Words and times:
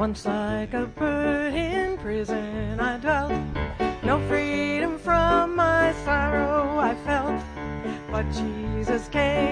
Once 0.00 0.24
like 0.24 0.72
a 0.72 0.86
bird 0.86 1.52
in 1.52 1.98
prison 1.98 2.80
I 2.80 2.96
dwelt, 2.96 3.32
no 4.02 4.18
freedom 4.28 4.96
from 4.96 5.54
my 5.54 5.92
sorrow 6.06 6.78
I 6.78 6.94
felt. 7.04 7.38
But 8.10 8.24
Jesus 8.32 9.08
came 9.08 9.49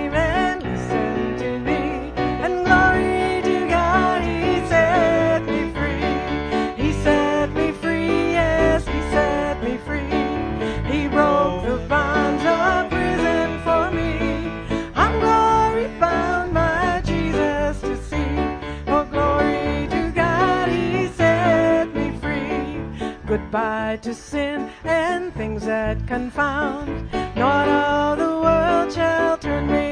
Goodbye 23.48 23.98
to 24.02 24.12
sin 24.12 24.68
and 24.84 25.32
things 25.32 25.64
that 25.64 26.06
confound. 26.06 27.10
Not 27.34 27.66
all 27.66 28.14
the 28.14 28.42
world 28.42 28.92
shall 28.92 29.38
turn 29.38 29.68
me 29.68 29.87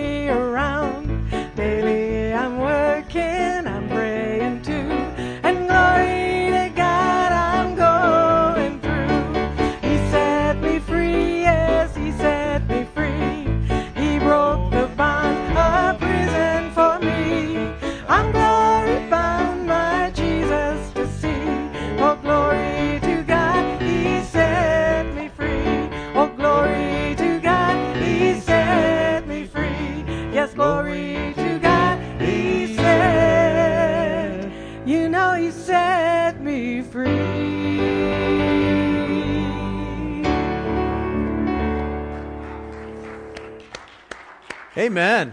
Amen. 44.79 45.32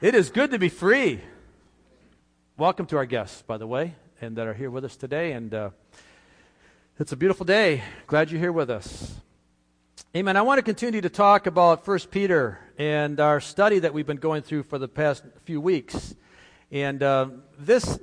It 0.00 0.16
is 0.16 0.30
good 0.30 0.50
to 0.50 0.58
be 0.58 0.68
free. 0.68 1.20
Welcome 2.56 2.86
to 2.86 2.96
our 2.96 3.06
guests, 3.06 3.40
by 3.42 3.56
the 3.56 3.68
way, 3.68 3.94
and 4.20 4.34
that 4.34 4.48
are 4.48 4.54
here 4.54 4.68
with 4.68 4.84
us 4.84 4.96
today. 4.96 5.30
And 5.30 5.54
uh, 5.54 5.70
it's 6.98 7.12
a 7.12 7.16
beautiful 7.16 7.46
day. 7.46 7.84
Glad 8.08 8.32
you're 8.32 8.40
here 8.40 8.50
with 8.50 8.68
us. 8.68 9.14
Amen. 10.16 10.36
I 10.36 10.42
want 10.42 10.58
to 10.58 10.64
continue 10.64 11.00
to 11.00 11.08
talk 11.08 11.46
about 11.46 11.84
First 11.84 12.10
Peter 12.10 12.58
and 12.76 13.20
our 13.20 13.38
study 13.38 13.78
that 13.78 13.94
we've 13.94 14.08
been 14.08 14.16
going 14.16 14.42
through 14.42 14.64
for 14.64 14.76
the 14.76 14.88
past 14.88 15.22
few 15.44 15.60
weeks. 15.60 16.16
And 16.72 17.00
uh, 17.00 17.28
this 17.60 18.00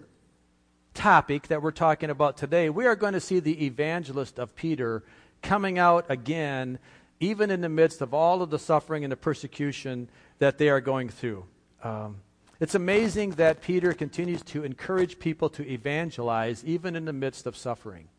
topic 0.94 1.50
that 1.50 1.61
we're 1.61 1.72
talking 1.72 2.09
about 2.09 2.38
today, 2.38 2.70
we 2.70 2.86
are 2.86 2.95
going 2.95 3.11
to 3.11 3.20
see 3.20 3.42
the 3.42 3.66
evangelist 3.66 4.39
of 4.39 4.56
Peter 4.56 5.03
coming 5.42 5.78
out 5.78 6.06
again, 6.08 6.80
even 7.26 7.50
in 7.50 7.62
the 7.62 7.70
midst 7.70 8.02
of 8.02 8.14
all 8.14 8.44
of 8.44 8.52
the 8.52 8.59
suffering 8.59 9.04
and 9.04 9.12
the 9.12 9.18
persecution 9.18 10.08
that 10.38 10.59
they 10.59 10.70
are 10.70 10.80
going 10.80 11.09
through. 11.09 11.44
Um, 11.84 12.17
it's 12.59 12.76
amazing 12.76 13.32
that 13.32 13.62
Peter 13.62 13.94
continues 13.94 14.44
to 14.44 14.64
encourage 14.64 15.17
people 15.17 15.50
to 15.50 15.67
evangelize, 15.67 16.64
even 16.64 16.95
in 16.95 17.06
the 17.06 17.14
midst 17.14 17.48
of 17.48 17.58
suffering, 17.58 18.09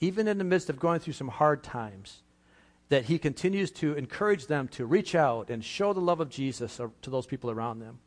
even 0.00 0.26
in 0.26 0.36
the 0.38 0.44
midst 0.44 0.68
of 0.68 0.80
going 0.80 0.98
through 0.98 1.12
some 1.12 1.28
hard 1.28 1.62
times. 1.62 2.22
That 2.88 3.04
he 3.04 3.18
continues 3.18 3.70
to 3.72 3.94
encourage 3.94 4.48
them 4.48 4.66
to 4.68 4.84
reach 4.84 5.14
out 5.14 5.48
and 5.48 5.64
show 5.64 5.92
the 5.92 6.00
love 6.00 6.18
of 6.18 6.28
Jesus 6.28 6.76
to 7.02 7.10
those 7.10 7.26
people 7.26 7.50
around 7.50 7.78
them. 7.78 8.00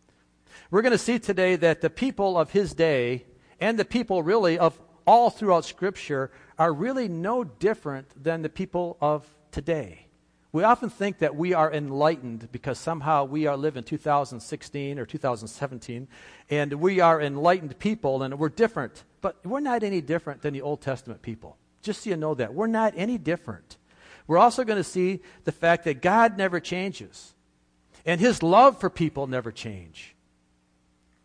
We're 0.70 0.82
going 0.82 0.92
to 0.92 0.98
see 0.98 1.20
today 1.20 1.56
that 1.56 1.80
the 1.80 1.90
people 1.90 2.38
of 2.38 2.52
his 2.52 2.74
day 2.74 3.24
and 3.62 3.80
the 3.80 3.86
people 3.86 4.22
really 4.22 4.60
of 4.60 4.78
all 5.08 5.30
throughout 5.30 5.64
Scripture 5.64 6.32
are 6.60 6.74
really 6.74 7.08
no 7.08 7.46
different 7.46 8.22
than 8.22 8.42
the 8.42 8.50
people 8.50 8.98
of 9.00 9.26
today. 9.52 10.03
We 10.54 10.62
often 10.62 10.92
think 10.92 11.18
that 11.18 11.36
we 11.36 11.56
are 11.56 11.74
enlightened 11.74 12.48
because 12.52 12.78
somehow 12.78 13.26
we 13.26 13.48
are 13.48 13.58
living 13.58 13.84
2016 13.84 15.00
or 15.00 15.06
2017 15.06 16.08
and 16.52 16.74
we 16.74 17.00
are 17.00 17.20
enlightened 17.20 17.80
people 17.80 18.22
and 18.22 18.38
we're 18.38 18.50
different. 18.50 19.04
But 19.22 19.44
we're 19.44 19.62
not 19.62 19.82
any 19.82 20.00
different 20.00 20.44
than 20.44 20.54
the 20.54 20.62
Old 20.62 20.80
Testament 20.80 21.24
people. 21.24 21.58
Just 21.82 22.04
so 22.04 22.12
you 22.12 22.18
know 22.18 22.36
that. 22.36 22.54
We're 22.54 22.68
not 22.68 22.94
any 22.96 23.18
different. 23.18 23.78
We're 24.28 24.38
also 24.38 24.64
going 24.64 24.78
to 24.78 24.84
see 24.84 25.22
the 25.44 25.52
fact 25.52 25.86
that 25.86 26.04
God 26.04 26.38
never 26.38 26.60
changes 26.60 27.34
and 28.06 28.22
his 28.22 28.44
love 28.44 28.80
for 28.80 28.92
people 28.92 29.26
never 29.26 29.52
change. 29.52 30.16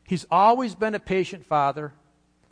He's 0.04 0.24
always 0.30 0.74
been 0.74 0.94
a 0.94 1.00
patient 1.00 1.44
father. 1.44 1.92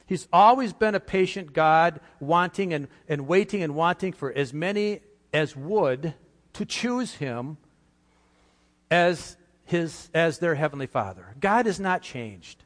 He's 0.04 0.28
always 0.30 0.74
been 0.74 0.94
a 0.94 1.00
patient 1.00 1.54
God, 1.54 2.00
wanting 2.20 2.74
and, 2.74 2.88
and 3.08 3.26
waiting 3.26 3.62
and 3.62 3.74
wanting 3.74 4.12
for 4.12 4.30
as 4.30 4.52
many 4.52 5.00
as 5.32 5.56
would 5.56 6.12
to 6.56 6.64
choose 6.64 7.14
him 7.14 7.58
as, 8.90 9.36
his, 9.64 10.10
as 10.14 10.38
their 10.38 10.54
heavenly 10.54 10.86
father. 10.86 11.34
God 11.38 11.66
has 11.66 11.78
not 11.78 12.02
changed. 12.02 12.64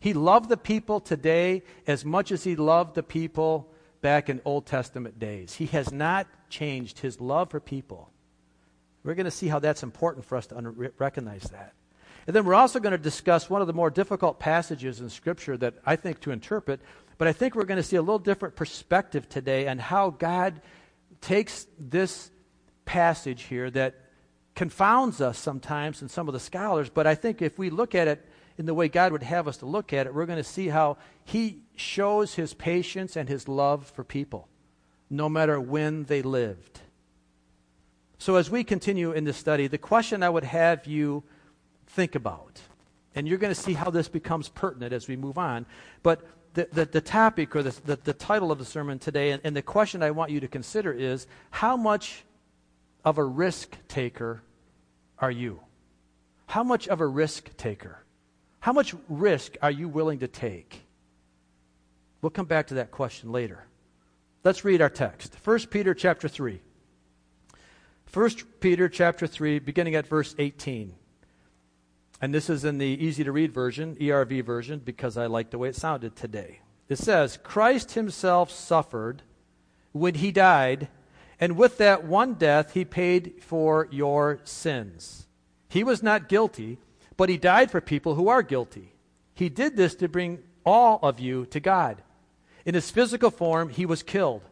He 0.00 0.12
loved 0.12 0.48
the 0.48 0.56
people 0.56 1.00
today 1.00 1.62
as 1.86 2.04
much 2.04 2.32
as 2.32 2.44
he 2.44 2.56
loved 2.56 2.94
the 2.94 3.02
people 3.02 3.68
back 4.00 4.28
in 4.28 4.40
Old 4.44 4.66
Testament 4.66 5.18
days. 5.18 5.54
He 5.54 5.66
has 5.66 5.92
not 5.92 6.26
changed 6.48 6.98
his 7.00 7.20
love 7.20 7.50
for 7.50 7.60
people. 7.60 8.10
We're 9.04 9.14
going 9.14 9.24
to 9.24 9.30
see 9.30 9.48
how 9.48 9.60
that's 9.60 9.82
important 9.82 10.24
for 10.24 10.36
us 10.36 10.46
to 10.48 10.56
un- 10.56 10.90
recognize 10.98 11.42
that. 11.44 11.74
And 12.26 12.34
then 12.34 12.44
we're 12.44 12.54
also 12.54 12.80
going 12.80 12.92
to 12.92 12.98
discuss 12.98 13.48
one 13.48 13.60
of 13.60 13.66
the 13.66 13.72
more 13.72 13.90
difficult 13.90 14.38
passages 14.38 15.00
in 15.00 15.08
Scripture 15.10 15.56
that 15.58 15.74
I 15.86 15.96
think 15.96 16.20
to 16.20 16.30
interpret, 16.30 16.80
but 17.18 17.28
I 17.28 17.32
think 17.32 17.54
we're 17.54 17.64
going 17.64 17.78
to 17.78 17.82
see 17.82 17.96
a 17.96 18.02
little 18.02 18.18
different 18.18 18.56
perspective 18.56 19.28
today 19.28 19.68
on 19.68 19.78
how 19.78 20.10
God 20.10 20.60
takes 21.20 21.66
this 21.78 22.30
passage 22.88 23.42
here 23.42 23.70
that 23.70 23.94
confounds 24.54 25.20
us 25.20 25.38
sometimes 25.38 26.00
and 26.00 26.10
some 26.10 26.26
of 26.26 26.32
the 26.32 26.40
scholars, 26.40 26.88
but 26.88 27.06
I 27.06 27.14
think 27.14 27.42
if 27.42 27.58
we 27.58 27.68
look 27.68 27.94
at 27.94 28.08
it 28.08 28.26
in 28.56 28.64
the 28.64 28.72
way 28.72 28.88
God 28.88 29.12
would 29.12 29.22
have 29.22 29.46
us 29.46 29.58
to 29.58 29.66
look 29.66 29.92
at 29.92 30.06
it, 30.06 30.14
we're 30.14 30.24
going 30.24 30.38
to 30.38 30.42
see 30.42 30.68
how 30.68 30.96
He 31.22 31.60
shows 31.76 32.34
His 32.34 32.54
patience 32.54 33.14
and 33.14 33.28
His 33.28 33.46
love 33.46 33.86
for 33.90 34.04
people, 34.04 34.48
no 35.10 35.28
matter 35.28 35.60
when 35.60 36.04
they 36.04 36.22
lived. 36.22 36.80
So, 38.16 38.36
as 38.36 38.50
we 38.50 38.64
continue 38.64 39.12
in 39.12 39.24
this 39.24 39.36
study, 39.36 39.66
the 39.66 39.78
question 39.78 40.22
I 40.22 40.30
would 40.30 40.44
have 40.44 40.86
you 40.86 41.24
think 41.88 42.14
about, 42.14 42.58
and 43.14 43.28
you're 43.28 43.38
going 43.38 43.54
to 43.54 43.60
see 43.60 43.74
how 43.74 43.90
this 43.90 44.08
becomes 44.08 44.48
pertinent 44.48 44.94
as 44.94 45.08
we 45.08 45.14
move 45.14 45.36
on, 45.36 45.66
but 46.02 46.26
the, 46.54 46.68
the, 46.72 46.84
the 46.86 47.00
topic 47.02 47.54
or 47.54 47.62
the, 47.62 47.78
the, 47.84 47.96
the, 47.96 48.14
title 48.14 48.50
of 48.50 48.58
the 48.58 48.64
sermon 48.64 48.98
today, 48.98 49.30
and, 49.30 49.42
and 49.44 49.54
the 49.54 49.62
question 49.62 50.02
I 50.02 50.10
want 50.10 50.30
you 50.30 50.40
to 50.40 50.48
consider 50.48 50.90
is 50.90 51.26
how 51.50 51.76
much 51.76 52.24
of 53.04 53.18
a 53.18 53.24
risk 53.24 53.76
taker 53.88 54.42
are 55.18 55.30
you? 55.30 55.60
How 56.46 56.62
much 56.62 56.88
of 56.88 57.00
a 57.00 57.06
risk 57.06 57.56
taker? 57.56 58.04
How 58.60 58.72
much 58.72 58.94
risk 59.08 59.56
are 59.62 59.70
you 59.70 59.88
willing 59.88 60.20
to 60.20 60.28
take? 60.28 60.82
We'll 62.20 62.30
come 62.30 62.46
back 62.46 62.68
to 62.68 62.74
that 62.74 62.90
question 62.90 63.30
later. 63.32 63.64
Let's 64.44 64.64
read 64.64 64.82
our 64.82 64.88
text. 64.88 65.36
1 65.44 65.58
Peter 65.70 65.94
chapter 65.94 66.28
3. 66.28 66.60
1 68.12 68.30
Peter 68.60 68.88
chapter 68.88 69.26
3, 69.26 69.58
beginning 69.58 69.94
at 69.94 70.06
verse 70.06 70.34
18. 70.38 70.94
And 72.20 72.34
this 72.34 72.50
is 72.50 72.64
in 72.64 72.78
the 72.78 72.86
easy 72.86 73.22
to 73.24 73.32
read 73.32 73.52
version, 73.52 73.94
ERV 73.96 74.44
version, 74.44 74.80
because 74.80 75.16
I 75.16 75.26
like 75.26 75.50
the 75.50 75.58
way 75.58 75.68
it 75.68 75.76
sounded 75.76 76.16
today. 76.16 76.60
It 76.88 76.98
says, 76.98 77.38
Christ 77.42 77.92
himself 77.92 78.50
suffered 78.50 79.22
when 79.92 80.14
he 80.14 80.32
died, 80.32 80.88
and 81.40 81.56
with 81.56 81.78
that 81.78 82.04
one 82.04 82.34
death 82.34 82.74
he 82.74 82.84
paid 82.84 83.34
for 83.40 83.88
your 83.90 84.40
sins. 84.44 85.26
He 85.68 85.84
was 85.84 86.02
not 86.02 86.28
guilty, 86.28 86.78
but 87.16 87.28
he 87.28 87.36
died 87.36 87.70
for 87.70 87.80
people 87.80 88.14
who 88.14 88.28
are 88.28 88.42
guilty. 88.42 88.94
He 89.34 89.48
did 89.48 89.76
this 89.76 89.94
to 89.96 90.08
bring 90.08 90.42
all 90.64 90.98
of 91.02 91.20
you 91.20 91.46
to 91.46 91.60
God. 91.60 92.02
In 92.64 92.74
his 92.74 92.90
physical 92.90 93.30
form, 93.30 93.68
he 93.68 93.86
was 93.86 94.02
killed, 94.02 94.42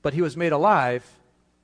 but 0.00 0.14
he 0.14 0.22
was 0.22 0.36
made 0.36 0.52
alive 0.52 1.04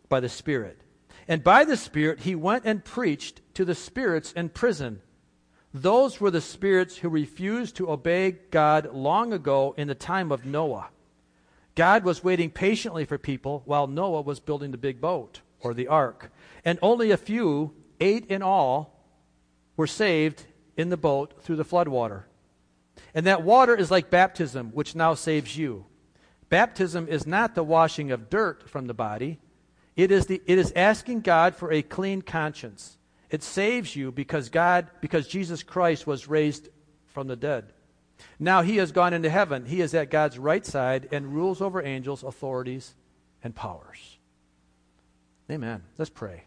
by 0.08 0.20
the 0.20 0.28
Spirit. 0.28 0.80
And 1.26 1.44
by 1.44 1.64
the 1.64 1.76
Spirit, 1.76 2.20
he 2.20 2.34
went 2.34 2.64
and 2.64 2.84
preached 2.84 3.40
to 3.54 3.64
the 3.64 3.74
spirits 3.74 4.32
in 4.32 4.48
prison. 4.48 5.00
Those 5.72 6.20
were 6.20 6.30
the 6.30 6.40
spirits 6.40 6.96
who 6.96 7.08
refused 7.08 7.76
to 7.76 7.90
obey 7.90 8.32
God 8.50 8.92
long 8.92 9.32
ago 9.32 9.74
in 9.76 9.88
the 9.88 9.94
time 9.94 10.32
of 10.32 10.46
Noah. 10.46 10.88
God 11.78 12.02
was 12.02 12.24
waiting 12.24 12.50
patiently 12.50 13.04
for 13.04 13.18
people 13.18 13.62
while 13.64 13.86
Noah 13.86 14.22
was 14.22 14.40
building 14.40 14.72
the 14.72 14.76
big 14.76 15.00
boat, 15.00 15.42
or 15.60 15.74
the 15.74 15.86
ark. 15.86 16.32
And 16.64 16.76
only 16.82 17.12
a 17.12 17.16
few, 17.16 17.72
eight 18.00 18.26
in 18.26 18.42
all, 18.42 19.00
were 19.76 19.86
saved 19.86 20.44
in 20.76 20.88
the 20.88 20.96
boat 20.96 21.40
through 21.40 21.54
the 21.54 21.64
flood 21.64 21.86
water. 21.86 22.26
And 23.14 23.26
that 23.26 23.44
water 23.44 23.76
is 23.76 23.92
like 23.92 24.10
baptism, 24.10 24.72
which 24.72 24.96
now 24.96 25.14
saves 25.14 25.56
you. 25.56 25.86
Baptism 26.48 27.06
is 27.06 27.28
not 27.28 27.54
the 27.54 27.62
washing 27.62 28.10
of 28.10 28.28
dirt 28.28 28.68
from 28.68 28.88
the 28.88 28.94
body, 28.94 29.38
it 29.94 30.10
is, 30.10 30.26
the, 30.26 30.42
it 30.46 30.58
is 30.58 30.72
asking 30.74 31.20
God 31.20 31.54
for 31.54 31.70
a 31.70 31.82
clean 31.82 32.22
conscience. 32.22 32.98
It 33.30 33.44
saves 33.44 33.94
you 33.94 34.10
because 34.10 34.48
God, 34.48 34.88
because 35.00 35.28
Jesus 35.28 35.62
Christ 35.62 36.08
was 36.08 36.26
raised 36.26 36.70
from 37.06 37.28
the 37.28 37.36
dead. 37.36 37.72
Now 38.38 38.62
he 38.62 38.76
has 38.76 38.92
gone 38.92 39.12
into 39.12 39.30
heaven. 39.30 39.66
He 39.66 39.80
is 39.80 39.94
at 39.94 40.10
God's 40.10 40.38
right 40.38 40.64
side 40.64 41.08
and 41.12 41.34
rules 41.34 41.60
over 41.60 41.82
angels, 41.82 42.22
authorities, 42.22 42.94
and 43.42 43.54
powers. 43.54 44.18
Amen. 45.50 45.82
Let's 45.96 46.10
pray. 46.10 46.44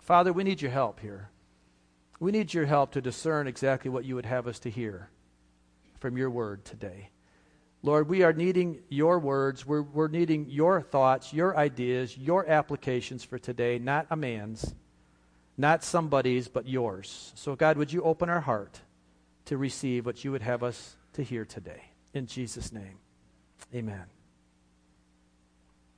Father, 0.00 0.32
we 0.32 0.44
need 0.44 0.60
your 0.60 0.70
help 0.70 1.00
here. 1.00 1.30
We 2.20 2.32
need 2.32 2.54
your 2.54 2.66
help 2.66 2.92
to 2.92 3.00
discern 3.00 3.46
exactly 3.46 3.90
what 3.90 4.04
you 4.04 4.14
would 4.14 4.26
have 4.26 4.46
us 4.46 4.58
to 4.60 4.70
hear 4.70 5.10
from 5.98 6.16
your 6.16 6.30
word 6.30 6.64
today. 6.64 7.10
Lord, 7.82 8.08
we 8.08 8.22
are 8.22 8.32
needing 8.32 8.78
your 8.88 9.18
words. 9.18 9.66
We're, 9.66 9.82
we're 9.82 10.08
needing 10.08 10.48
your 10.48 10.80
thoughts, 10.80 11.34
your 11.34 11.56
ideas, 11.56 12.16
your 12.16 12.48
applications 12.48 13.24
for 13.24 13.38
today, 13.38 13.78
not 13.78 14.06
a 14.10 14.16
man's, 14.16 14.74
not 15.58 15.84
somebody's, 15.84 16.48
but 16.48 16.66
yours. 16.66 17.32
So, 17.34 17.54
God, 17.56 17.76
would 17.76 17.92
you 17.92 18.02
open 18.02 18.30
our 18.30 18.40
heart 18.40 18.80
to 19.46 19.56
receive 19.56 20.06
what 20.06 20.24
you 20.24 20.32
would 20.32 20.42
have 20.42 20.62
us 20.62 20.96
to 21.14 21.22
hear 21.22 21.44
today? 21.44 21.82
In 22.12 22.26
Jesus' 22.26 22.72
name, 22.72 22.98
amen. 23.74 24.04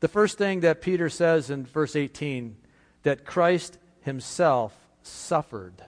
The 0.01 0.09
first 0.09 0.39
thing 0.39 0.61
that 0.61 0.83
Peter 0.83 1.09
says 1.09 1.51
in 1.51 1.65
verse 1.65 1.97
18 1.97 2.57
that 3.03 3.25
Christ 3.25 3.79
himself 4.01 4.75
suffered 5.03 5.85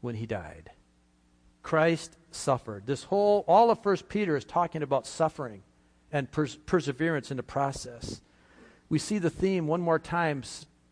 when 0.00 0.14
he 0.14 0.26
died. 0.26 0.70
Christ 1.62 2.16
suffered. 2.30 2.86
This 2.86 3.04
whole, 3.04 3.44
all 3.46 3.70
of 3.70 3.82
First 3.82 4.08
Peter 4.08 4.36
is 4.36 4.44
talking 4.44 4.82
about 4.82 5.06
suffering 5.06 5.62
and 6.12 6.30
pers- 6.30 6.56
perseverance 6.56 7.30
in 7.30 7.36
the 7.36 7.42
process. 7.42 8.20
We 8.88 8.98
see 8.98 9.18
the 9.18 9.30
theme 9.30 9.66
one 9.66 9.80
more 9.80 9.98
time 9.98 10.42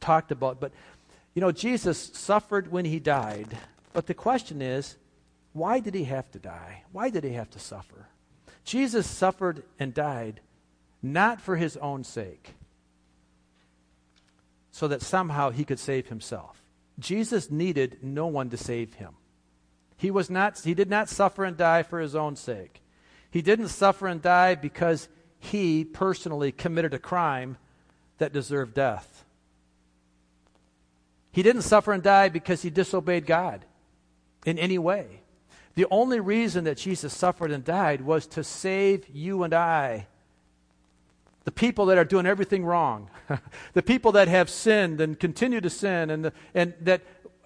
talked 0.00 0.30
about, 0.30 0.60
but 0.60 0.72
you 1.34 1.40
know, 1.40 1.52
Jesus 1.52 2.10
suffered 2.14 2.70
when 2.70 2.84
he 2.84 2.98
died. 2.98 3.56
But 3.92 4.06
the 4.06 4.14
question 4.14 4.62
is, 4.62 4.96
why 5.58 5.80
did 5.80 5.94
he 5.94 6.04
have 6.04 6.30
to 6.32 6.38
die? 6.38 6.84
Why 6.92 7.10
did 7.10 7.24
he 7.24 7.32
have 7.32 7.50
to 7.50 7.58
suffer? 7.58 8.08
Jesus 8.64 9.06
suffered 9.06 9.62
and 9.78 9.94
died 9.94 10.40
not 11.02 11.40
for 11.40 11.56
his 11.56 11.76
own 11.76 12.04
sake, 12.04 12.54
so 14.70 14.88
that 14.88 15.02
somehow 15.02 15.50
he 15.50 15.64
could 15.64 15.78
save 15.78 16.08
himself. 16.08 16.62
Jesus 16.98 17.50
needed 17.50 17.98
no 18.02 18.26
one 18.26 18.50
to 18.50 18.56
save 18.56 18.94
him. 18.94 19.14
He, 19.96 20.10
was 20.10 20.28
not, 20.28 20.58
he 20.60 20.74
did 20.74 20.90
not 20.90 21.08
suffer 21.08 21.44
and 21.44 21.56
die 21.56 21.82
for 21.82 22.00
his 22.00 22.14
own 22.14 22.36
sake. 22.36 22.82
He 23.30 23.42
didn't 23.42 23.68
suffer 23.68 24.06
and 24.06 24.22
die 24.22 24.54
because 24.54 25.08
he 25.38 25.84
personally 25.84 26.52
committed 26.52 26.94
a 26.94 26.98
crime 26.98 27.56
that 28.18 28.32
deserved 28.32 28.74
death. 28.74 29.24
He 31.30 31.42
didn't 31.42 31.62
suffer 31.62 31.92
and 31.92 32.02
die 32.02 32.28
because 32.28 32.62
he 32.62 32.70
disobeyed 32.70 33.26
God 33.26 33.64
in 34.44 34.58
any 34.58 34.78
way. 34.78 35.20
The 35.78 35.86
only 35.92 36.18
reason 36.18 36.64
that 36.64 36.76
Jesus 36.76 37.16
suffered 37.16 37.52
and 37.52 37.62
died 37.62 38.00
was 38.00 38.26
to 38.26 38.42
save 38.42 39.08
you 39.14 39.44
and 39.44 39.54
I. 39.54 40.08
The 41.44 41.52
people 41.52 41.86
that 41.86 41.96
are 41.96 42.04
doing 42.04 42.26
everything 42.26 42.64
wrong, 42.64 43.10
the 43.74 43.82
people 43.84 44.10
that 44.10 44.26
have 44.26 44.50
sinned 44.50 45.00
and 45.00 45.16
continue 45.16 45.60
to 45.60 45.70
sin, 45.70 46.10
and, 46.10 46.24
the, 46.24 46.32
and 46.52 46.74
that 46.80 47.02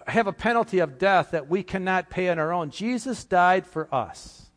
have 0.07 0.25
a 0.25 0.33
penalty 0.33 0.79
of 0.79 0.97
death 0.97 1.29
that 1.29 1.47
we 1.47 1.61
cannot 1.61 2.09
pay 2.09 2.27
on 2.29 2.39
our 2.39 2.51
own. 2.51 2.71
Jesus 2.71 3.23
died 3.23 3.67
for 3.67 3.87
us. 3.93 4.49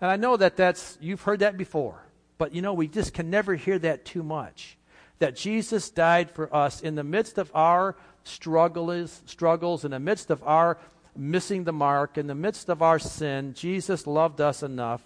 And 0.00 0.10
I 0.10 0.16
know 0.16 0.38
that 0.38 0.56
that's, 0.56 0.96
you've 0.98 1.20
heard 1.20 1.40
that 1.40 1.58
before, 1.58 2.02
but 2.38 2.54
you 2.54 2.62
know, 2.62 2.72
we 2.72 2.88
just 2.88 3.12
can 3.12 3.28
never 3.28 3.56
hear 3.56 3.78
that 3.78 4.06
too 4.06 4.22
much. 4.22 4.78
That 5.18 5.36
Jesus 5.36 5.90
died 5.90 6.30
for 6.30 6.48
us 6.56 6.80
in 6.80 6.94
the 6.94 7.04
midst 7.04 7.36
of 7.36 7.50
our 7.54 7.94
struggles, 8.24 9.20
struggles, 9.26 9.84
in 9.84 9.90
the 9.90 10.00
midst 10.00 10.30
of 10.30 10.42
our 10.44 10.78
missing 11.18 11.64
the 11.64 11.72
mark, 11.72 12.18
in 12.18 12.26
the 12.26 12.34
midst 12.34 12.68
of 12.68 12.82
our 12.82 12.98
sin, 12.98 13.54
Jesus 13.54 14.06
loved 14.06 14.40
us 14.40 14.62
enough. 14.62 15.02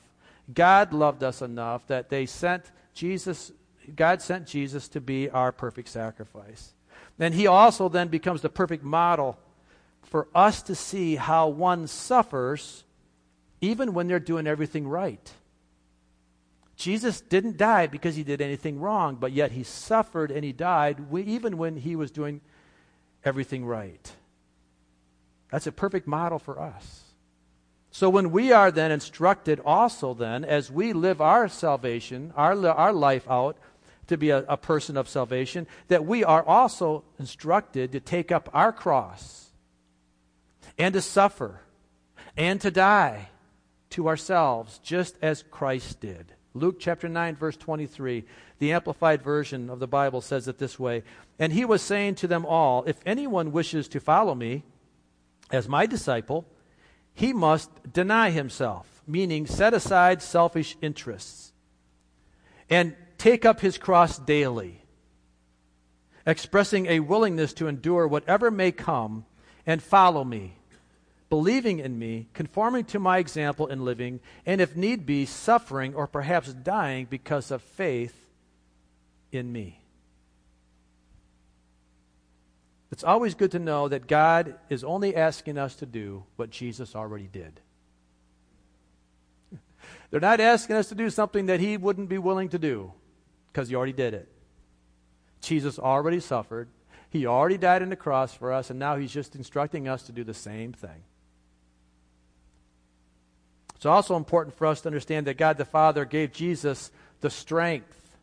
God 0.53 0.93
loved 0.93 1.23
us 1.23 1.43
enough 1.43 1.87
that 1.87 2.09
they 2.09 2.27
sent 2.27 2.71
Jesus, 2.95 3.53
God 3.95 4.21
sent 4.21 4.47
Jesus 4.47 4.89
to 4.89 5.01
be 5.01 5.31
our 5.31 5.53
perfect 5.53 5.89
sacrifice. 5.89 6.75
And 7.19 7.35
he 7.35 7.47
also 7.47 7.89
then 7.89 8.09
becomes 8.09 8.43
the 8.43 8.49
perfect 8.49 8.83
model 8.83 9.39
for 10.03 10.29
us 10.35 10.63
to 10.63 10.75
see 10.75 11.17
how 11.17 11.49
one 11.49 11.87
suffers 11.87 12.85
even 13.61 13.93
when 13.93 14.09
they're 14.09 14.19
doing 14.19 14.47
everything 14.47 14.89
right. 14.89 15.33
Jesus 16.77 17.21
didn't 17.21 17.59
die 17.59 17.87
because 17.87 18.17
he 18.17 18.23
did 18.23 18.41
anything 18.41 18.81
wrong, 18.81 19.17
but 19.17 19.33
yet 19.33 19.53
he 19.53 19.63
suffered 19.63 20.31
and 20.31 20.43
he 20.43 20.53
died 20.53 20.99
even 21.15 21.59
when 21.59 21.77
he 21.77 21.95
was 21.95 22.11
doing 22.11 22.41
everything 23.23 23.67
right. 23.67 24.13
That's 25.51 25.67
a 25.67 25.73
perfect 25.73 26.07
model 26.07 26.39
for 26.39 26.61
us. 26.61 27.05
So 27.91 28.09
when 28.09 28.31
we 28.31 28.53
are 28.53 28.71
then 28.71 28.93
instructed 28.93 29.61
also 29.65 30.15
then 30.15 30.45
as 30.45 30.71
we 30.71 30.93
live 30.93 31.21
our 31.21 31.49
salvation, 31.49 32.33
our, 32.37 32.67
our 32.69 32.93
life 32.93 33.29
out 33.29 33.57
to 34.07 34.17
be 34.17 34.31
a, 34.31 34.45
a 34.49 34.57
person 34.57 34.97
of 34.97 35.09
salvation, 35.09 35.67
that 35.89 36.05
we 36.05 36.23
are 36.23 36.45
also 36.45 37.05
instructed 37.19 37.93
to 37.93 38.01
take 38.01 38.31
up 38.31 38.49
our 38.53 38.73
cross 38.73 39.51
and 40.79 40.95
to 40.95 41.01
suffer 41.01 41.61
and 42.37 42.61
to 42.61 42.71
die 42.71 43.29
to 43.91 44.09
ourselves, 44.09 44.79
just 44.79 45.17
as 45.21 45.45
Christ 45.51 46.01
did. 46.01 46.33
Luke 46.55 46.81
chapter 46.81 47.09
9, 47.09 47.37
verse 47.37 47.57
23, 47.57 48.25
the 48.59 48.73
Amplified 48.73 49.23
Version 49.23 49.71
of 49.71 49.79
the 49.79 49.87
Bible 49.87 50.21
says 50.21 50.49
it 50.49 50.59
this 50.59 50.79
way 50.79 51.03
And 51.39 51.53
he 51.53 51.65
was 51.65 51.83
saying 51.83 52.17
to 52.17 52.27
them 52.27 52.47
all, 52.47 52.85
If 52.85 53.01
anyone 53.05 53.53
wishes 53.53 53.89
to 53.89 54.01
follow 54.01 54.35
me 54.35 54.65
as 55.51 55.69
my 55.69 55.87
disciple, 55.87 56.47
he 57.15 57.33
must 57.33 57.71
deny 57.93 58.31
himself, 58.31 59.03
meaning 59.07 59.47
set 59.47 59.75
aside 59.75 60.23
selfish 60.23 60.77
interests, 60.81 61.53
and 62.69 62.95
take 63.19 63.45
up 63.45 63.61
his 63.61 63.79
cross 63.79 64.19
daily, 64.19 64.83
expressing 66.27 66.87
a 66.87 67.01
willingness 67.01 67.53
to 67.55 67.69
endure 67.69 68.07
whatever 68.07 68.51
may 68.51 68.73
come 68.73 69.25
and 69.67 69.83
follow 69.83 70.25
me 70.25 70.57
believing 71.31 71.79
in 71.79 71.99
me, 71.99 72.29
conforming 72.35 72.85
to 72.85 72.99
my 72.99 73.19
example 73.19 73.69
in 73.69 73.85
living, 73.85 74.21
and 74.45 74.61
if 74.61 74.77
need 74.77 75.07
be, 75.07 75.25
suffering 75.25 75.95
or 75.95 76.07
perhaps 76.07 76.53
dying 76.53 77.07
because 77.09 77.53
of 77.53 77.63
faith 77.63 78.27
in 79.33 79.51
me. 79.51 79.81
It's 82.93 83.05
always 83.05 83.35
good 83.35 83.53
to 83.53 83.59
know 83.59 83.89
that 83.89 84.09
God 84.09 84.57
is 84.69 84.83
only 84.83 85.15
asking 85.15 85.59
us 85.59 85.77
to 85.77 85.87
do 85.87 86.25
what 86.37 86.51
Jesus 86.51 86.97
already 86.97 87.29
did. 87.29 87.61
They're 90.11 90.21
not 90.21 90.41
asking 90.41 90.77
us 90.77 90.89
to 90.89 90.95
do 90.95 91.09
something 91.09 91.47
that 91.47 91.61
He 91.61 91.77
wouldn't 91.77 92.09
be 92.09 92.19
willing 92.19 92.49
to 92.49 92.59
do 92.59 92.93
because 93.53 93.69
He 93.69 93.77
already 93.77 93.93
did 93.93 94.15
it. 94.15 94.29
Jesus 95.41 95.79
already 95.79 96.21
suffered. 96.21 96.69
He 97.11 97.27
already 97.27 97.59
died 97.59 97.83
on 97.83 97.91
the 97.91 97.97
cross 97.97 98.35
for 98.35 98.53
us, 98.53 98.71
and 98.71 98.79
now 98.79 98.97
He's 98.97 99.13
just 99.13 99.37
instructing 99.37 99.87
us 99.87 100.03
to 100.05 100.13
do 100.13 100.25
the 100.25 100.35
same 100.35 100.73
thing. 100.73 101.05
It's 103.77 103.87
also 103.87 104.17
important 104.17 104.57
for 104.57 104.67
us 104.67 104.81
to 104.83 104.89
understand 104.89 105.27
that 105.27 105.39
God 105.39 105.57
the 105.59 105.65
Father 105.65 106.05
gave 106.05 106.33
Jesus 106.33 106.91
the 107.21 107.31
strength 107.31 108.17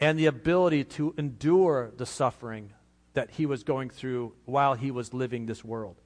and 0.00 0.18
the 0.18 0.26
ability 0.26 0.84
to 0.84 1.14
endure 1.16 1.92
the 1.96 2.04
suffering 2.04 2.72
that 3.16 3.30
he 3.32 3.46
was 3.46 3.64
going 3.64 3.90
through 3.90 4.32
while 4.44 4.74
he 4.74 4.90
was 4.90 5.12
living 5.12 5.46
this 5.46 5.64
world. 5.64 5.96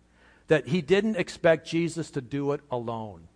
That 0.49 0.69
he 0.69 0.81
didn't 0.81 1.17
expect 1.17 1.69
Jesus 1.69 2.11
to 2.13 2.21
do 2.21 2.53
it 2.53 2.61
alone. 2.71 3.29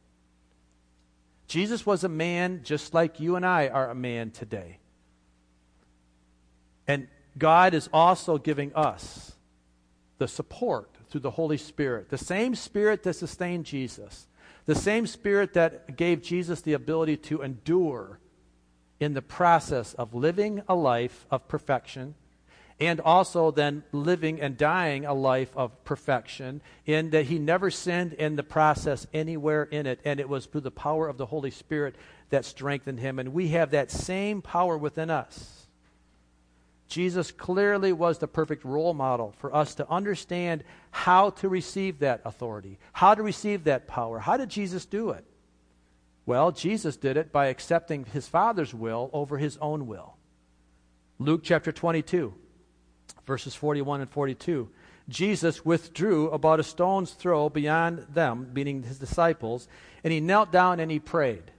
Jesus 1.47 1.85
was 1.85 2.03
a 2.03 2.09
man 2.09 2.63
just 2.65 2.95
like 2.95 3.21
you 3.21 3.37
and 3.37 3.45
I 3.45 3.69
are 3.69 3.91
a 3.91 3.95
man 3.95 4.31
today. 4.31 4.79
And 6.89 7.09
God 7.37 7.75
is 7.75 7.91
also 7.93 8.39
giving 8.39 8.75
us 8.75 9.33
the 10.19 10.29
support 10.29 10.89
through 11.11 11.21
the 11.21 11.33
Holy 11.33 11.59
Spirit, 11.59 12.09
the 12.09 12.17
same 12.17 12.55
Spirit 12.55 13.03
that 13.03 13.15
sustained 13.15 13.67
Jesus 13.67 14.27
the 14.67 14.75
same 14.75 15.07
Spirit 15.07 15.55
that 15.55 15.97
gave 15.97 16.23
Jesus 16.23 16.63
the 16.63 16.73
ability 16.73 17.17
to 17.19 17.43
endure 17.43 18.19
in 18.99 19.15
the 19.15 19.23
process 19.23 19.95
of 19.95 20.15
living 20.15 20.63
a 20.69 20.75
life 20.75 21.27
of 21.31 21.47
perfection 21.49 22.15
and 22.81 23.01
also 23.01 23.51
then 23.51 23.85
living 23.93 24.41
and 24.41 24.57
dying 24.57 25.05
a 25.05 25.15
life 25.15 25.51
of 25.57 25.85
perfection 25.85 26.61
in 26.87 27.11
that 27.11 27.27
he 27.27 27.39
never 27.39 27.71
sinned 27.71 28.13
in 28.15 28.37
the 28.37 28.43
process 28.43 29.07
anywhere 29.15 29.65
in 29.65 29.87
it 29.87 30.01
and 30.05 30.19
it 30.19 30.29
was 30.29 30.47
through 30.47 30.61
the 30.61 30.71
power 30.71 31.09
of 31.09 31.17
the 31.17 31.27
holy 31.27 31.51
spirit 31.51 31.95
that 32.31 32.45
strengthened 32.45 32.99
him 32.99 33.19
and 33.19 33.33
we 33.33 33.49
have 33.49 33.71
that 33.71 33.91
same 33.91 34.43
power 34.43 34.77
within 34.77 35.11
us 35.11 35.65
Jesus 36.89 37.33
clearly 37.33 37.93
was 37.93 38.19
the 38.19 38.29
perfect 38.29 38.65
role 38.65 38.95
model 38.95 39.35
for 39.39 39.55
us 39.55 39.75
to 39.77 39.91
understand 39.91 40.63
how 40.91 41.31
to 41.31 41.49
receive 41.49 42.01
that 42.01 42.21
authority, 42.25 42.79
how 42.93 43.15
to 43.15 43.23
receive 43.23 43.65
that 43.65 43.89
power. 43.89 44.19
How 44.19 44.37
did 44.37 44.51
Jesus 44.51 44.85
do 44.85 45.11
it? 45.11 45.25
Well, 46.27 46.53
Jesus 46.53 46.97
did 46.97 47.17
it 47.17 47.33
by 47.33 47.47
accepting 47.47 48.05
his 48.05 48.29
Father's 48.29 48.73
will 48.75 49.11
over 49.13 49.39
his 49.39 49.57
own 49.59 49.87
will. 49.87 50.17
Luke 51.19 51.43
chapter 51.43 51.73
22, 51.73 52.35
verses 53.27 53.55
41 53.55 54.03
and 54.03 54.11
42. 54.11 54.69
Jesus 55.09 55.65
withdrew 55.65 56.31
about 56.31 56.61
a 56.61 56.65
stone's 56.65 57.13
throw 57.13 57.49
beyond 57.49 58.07
them, 58.13 58.51
meaning 58.55 58.83
his 58.83 58.99
disciples, 58.99 59.69
and 60.03 60.13
he 60.13 60.21
knelt 60.21 60.51
down 60.51 60.81
and 60.81 60.91
he 60.91 60.99
prayed, 60.99 61.51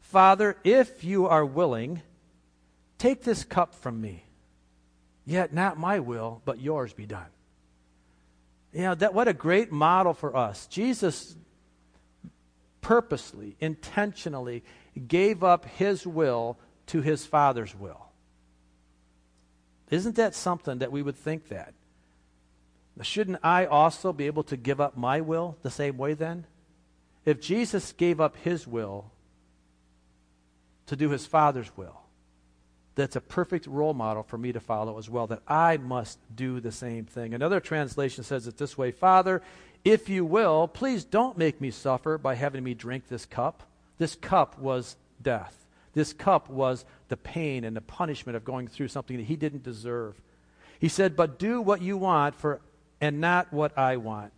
Father, 0.00 0.56
if 0.64 1.04
you 1.04 1.26
are 1.26 1.44
willing, 1.44 2.00
take 2.96 3.22
this 3.22 3.44
cup 3.44 3.74
from 3.74 4.00
me. 4.00 4.24
Yet 5.26 5.52
not 5.52 5.78
my 5.78 6.00
will, 6.00 6.40
but 6.46 6.60
yours 6.60 6.94
be 6.94 7.04
done. 7.04 7.26
You 8.72 8.82
know, 8.82 8.94
that, 8.94 9.12
what 9.12 9.28
a 9.28 9.34
great 9.34 9.70
model 9.70 10.14
for 10.14 10.34
us. 10.34 10.66
Jesus 10.68 11.36
purposely, 12.80 13.54
intentionally 13.60 14.64
gave 15.06 15.44
up 15.44 15.66
his 15.66 16.06
will 16.06 16.58
to 16.86 17.02
his 17.02 17.26
Father's 17.26 17.74
will. 17.74 18.07
Isn't 19.90 20.16
that 20.16 20.34
something 20.34 20.78
that 20.78 20.92
we 20.92 21.02
would 21.02 21.16
think 21.16 21.48
that? 21.48 21.74
Shouldn't 23.00 23.38
I 23.42 23.66
also 23.66 24.12
be 24.12 24.26
able 24.26 24.42
to 24.44 24.56
give 24.56 24.80
up 24.80 24.96
my 24.96 25.20
will 25.20 25.56
the 25.62 25.70
same 25.70 25.96
way 25.96 26.14
then? 26.14 26.46
If 27.24 27.40
Jesus 27.40 27.92
gave 27.92 28.20
up 28.20 28.36
his 28.38 28.66
will 28.66 29.10
to 30.86 30.96
do 30.96 31.10
his 31.10 31.26
Father's 31.26 31.70
will, 31.76 32.00
that's 32.94 33.14
a 33.14 33.20
perfect 33.20 33.66
role 33.68 33.94
model 33.94 34.24
for 34.24 34.36
me 34.36 34.50
to 34.52 34.58
follow 34.58 34.98
as 34.98 35.08
well, 35.08 35.28
that 35.28 35.42
I 35.46 35.76
must 35.76 36.18
do 36.34 36.58
the 36.58 36.72
same 36.72 37.04
thing. 37.04 37.32
Another 37.32 37.60
translation 37.60 38.24
says 38.24 38.48
it 38.48 38.56
this 38.58 38.76
way 38.76 38.90
Father, 38.90 39.40
if 39.84 40.08
you 40.08 40.24
will, 40.24 40.66
please 40.66 41.04
don't 41.04 41.38
make 41.38 41.60
me 41.60 41.70
suffer 41.70 42.18
by 42.18 42.34
having 42.34 42.64
me 42.64 42.74
drink 42.74 43.08
this 43.08 43.24
cup. 43.24 43.62
This 43.98 44.16
cup 44.16 44.58
was 44.58 44.96
death. 45.22 45.67
This 45.98 46.12
cup 46.12 46.48
was 46.48 46.84
the 47.08 47.16
pain 47.16 47.64
and 47.64 47.76
the 47.76 47.80
punishment 47.80 48.36
of 48.36 48.44
going 48.44 48.68
through 48.68 48.86
something 48.86 49.16
that 49.16 49.24
he 49.24 49.34
didn't 49.34 49.64
deserve. 49.64 50.14
He 50.78 50.86
said, 50.86 51.16
But 51.16 51.40
do 51.40 51.60
what 51.60 51.82
you 51.82 51.96
want, 51.96 52.36
for 52.36 52.60
and 53.00 53.20
not 53.20 53.52
what 53.52 53.76
I 53.76 53.96
want. 53.96 54.32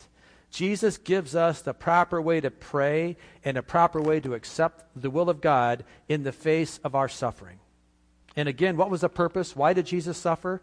Jesus 0.51 0.97
gives 0.97 1.37
us 1.37 1.61
the 1.61 1.75
proper 1.75 2.19
way 2.23 2.41
to 2.41 2.51
pray 2.51 3.19
and 3.45 3.59
a 3.59 3.63
proper 3.63 4.01
way 4.01 4.21
to 4.21 4.33
accept 4.33 4.87
the 4.97 5.11
will 5.11 5.29
of 5.29 5.43
God 5.43 5.85
in 6.09 6.23
the 6.23 6.33
face 6.33 6.81
of 6.83 6.95
our 6.95 7.11
suffering. 7.11 7.59
And 8.37 8.49
again, 8.49 8.79
what 8.79 8.89
was 8.89 9.03
the 9.03 9.11
purpose? 9.11 9.55
Why 9.55 9.75
did 9.75 9.85
Jesus 9.85 10.17
suffer? 10.17 10.63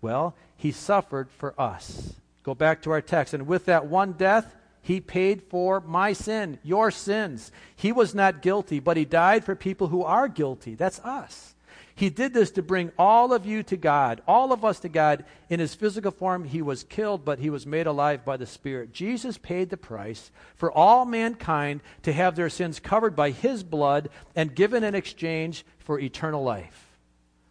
Well, 0.00 0.34
he 0.56 0.72
suffered 0.72 1.30
for 1.30 1.54
us. 1.56 2.14
Go 2.42 2.56
back 2.56 2.82
to 2.82 2.90
our 2.90 3.00
text. 3.00 3.32
And 3.32 3.46
with 3.46 3.66
that 3.66 3.86
one 3.86 4.14
death, 4.14 4.56
he 4.82 5.00
paid 5.00 5.42
for 5.42 5.80
my 5.80 6.12
sin, 6.12 6.58
your 6.64 6.90
sins. 6.90 7.52
He 7.76 7.92
was 7.92 8.14
not 8.14 8.42
guilty, 8.42 8.80
but 8.80 8.96
he 8.96 9.04
died 9.04 9.44
for 9.44 9.54
people 9.54 9.86
who 9.86 10.02
are 10.02 10.28
guilty. 10.28 10.74
That's 10.74 10.98
us. 11.00 11.54
He 11.94 12.10
did 12.10 12.34
this 12.34 12.50
to 12.52 12.62
bring 12.62 12.90
all 12.98 13.32
of 13.32 13.46
you 13.46 13.62
to 13.64 13.76
God, 13.76 14.22
all 14.26 14.52
of 14.52 14.64
us 14.64 14.80
to 14.80 14.88
God. 14.88 15.24
In 15.48 15.60
his 15.60 15.74
physical 15.74 16.10
form, 16.10 16.44
he 16.44 16.62
was 16.62 16.82
killed, 16.82 17.24
but 17.24 17.38
he 17.38 17.48
was 17.50 17.66
made 17.66 17.86
alive 17.86 18.24
by 18.24 18.36
the 18.36 18.46
Spirit. 18.46 18.92
Jesus 18.92 19.38
paid 19.38 19.70
the 19.70 19.76
price 19.76 20.32
for 20.56 20.72
all 20.72 21.04
mankind 21.04 21.80
to 22.02 22.12
have 22.12 22.34
their 22.34 22.50
sins 22.50 22.80
covered 22.80 23.14
by 23.14 23.30
his 23.30 23.62
blood 23.62 24.08
and 24.34 24.54
given 24.54 24.82
in 24.82 24.94
exchange 24.96 25.64
for 25.78 26.00
eternal 26.00 26.42
life. 26.42 26.96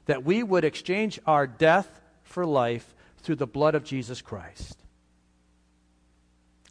That 0.08 0.26
we 0.26 0.44
would 0.44 0.66
exchange 0.66 1.20
our 1.26 1.48
death 1.48 2.02
for 2.24 2.46
life 2.46 2.94
through 3.20 3.36
the 3.36 3.48
blood 3.48 3.76
of 3.76 3.86
Jesus 3.86 4.22
Christ. 4.22 4.78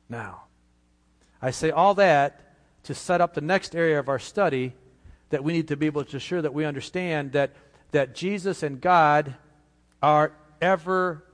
Now, 0.09 0.43
I 1.43 1.51
say 1.51 1.71
all 1.71 1.95
that 1.95 2.41
to 2.85 2.95
set 2.95 3.21
up 3.21 3.35
the 3.35 3.41
next 3.41 3.75
area 3.75 3.99
of 3.99 4.09
our 4.09 4.19
study 4.19 4.75
that 5.31 5.45
we 5.45 5.53
need 5.53 5.69
to 5.69 5.77
be 5.77 5.87
able 5.87 6.05
to 6.05 6.17
assure 6.17 6.43
that 6.43 6.55
we 6.55 6.65
understand 6.65 7.33
that, 7.33 7.53
that 7.93 8.15
Jesus 8.15 8.63
and 8.63 8.81
God 8.81 9.37
are 10.03 10.33
ever 10.61 11.25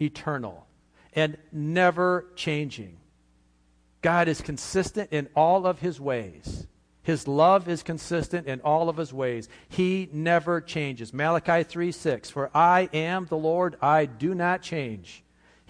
eternal 0.00 0.66
and 1.12 1.36
never 1.52 2.26
changing. 2.36 2.96
God 4.02 4.28
is 4.28 4.40
consistent 4.40 5.10
in 5.12 5.28
all 5.34 5.66
of 5.66 5.80
his 5.80 6.00
ways. 6.00 6.66
His 7.02 7.28
love 7.28 7.68
is 7.68 7.82
consistent 7.82 8.46
in 8.46 8.60
all 8.60 8.88
of 8.88 8.96
his 8.96 9.12
ways. 9.12 9.48
He 9.68 10.08
never 10.12 10.60
changes. 10.60 11.12
Malachi 11.12 11.62
3 11.62 11.92
6. 11.92 12.30
For 12.30 12.50
I 12.54 12.88
am 12.92 13.26
the 13.26 13.36
Lord, 13.36 13.76
I 13.80 14.06
do 14.06 14.34
not 14.34 14.62
change. 14.62 15.23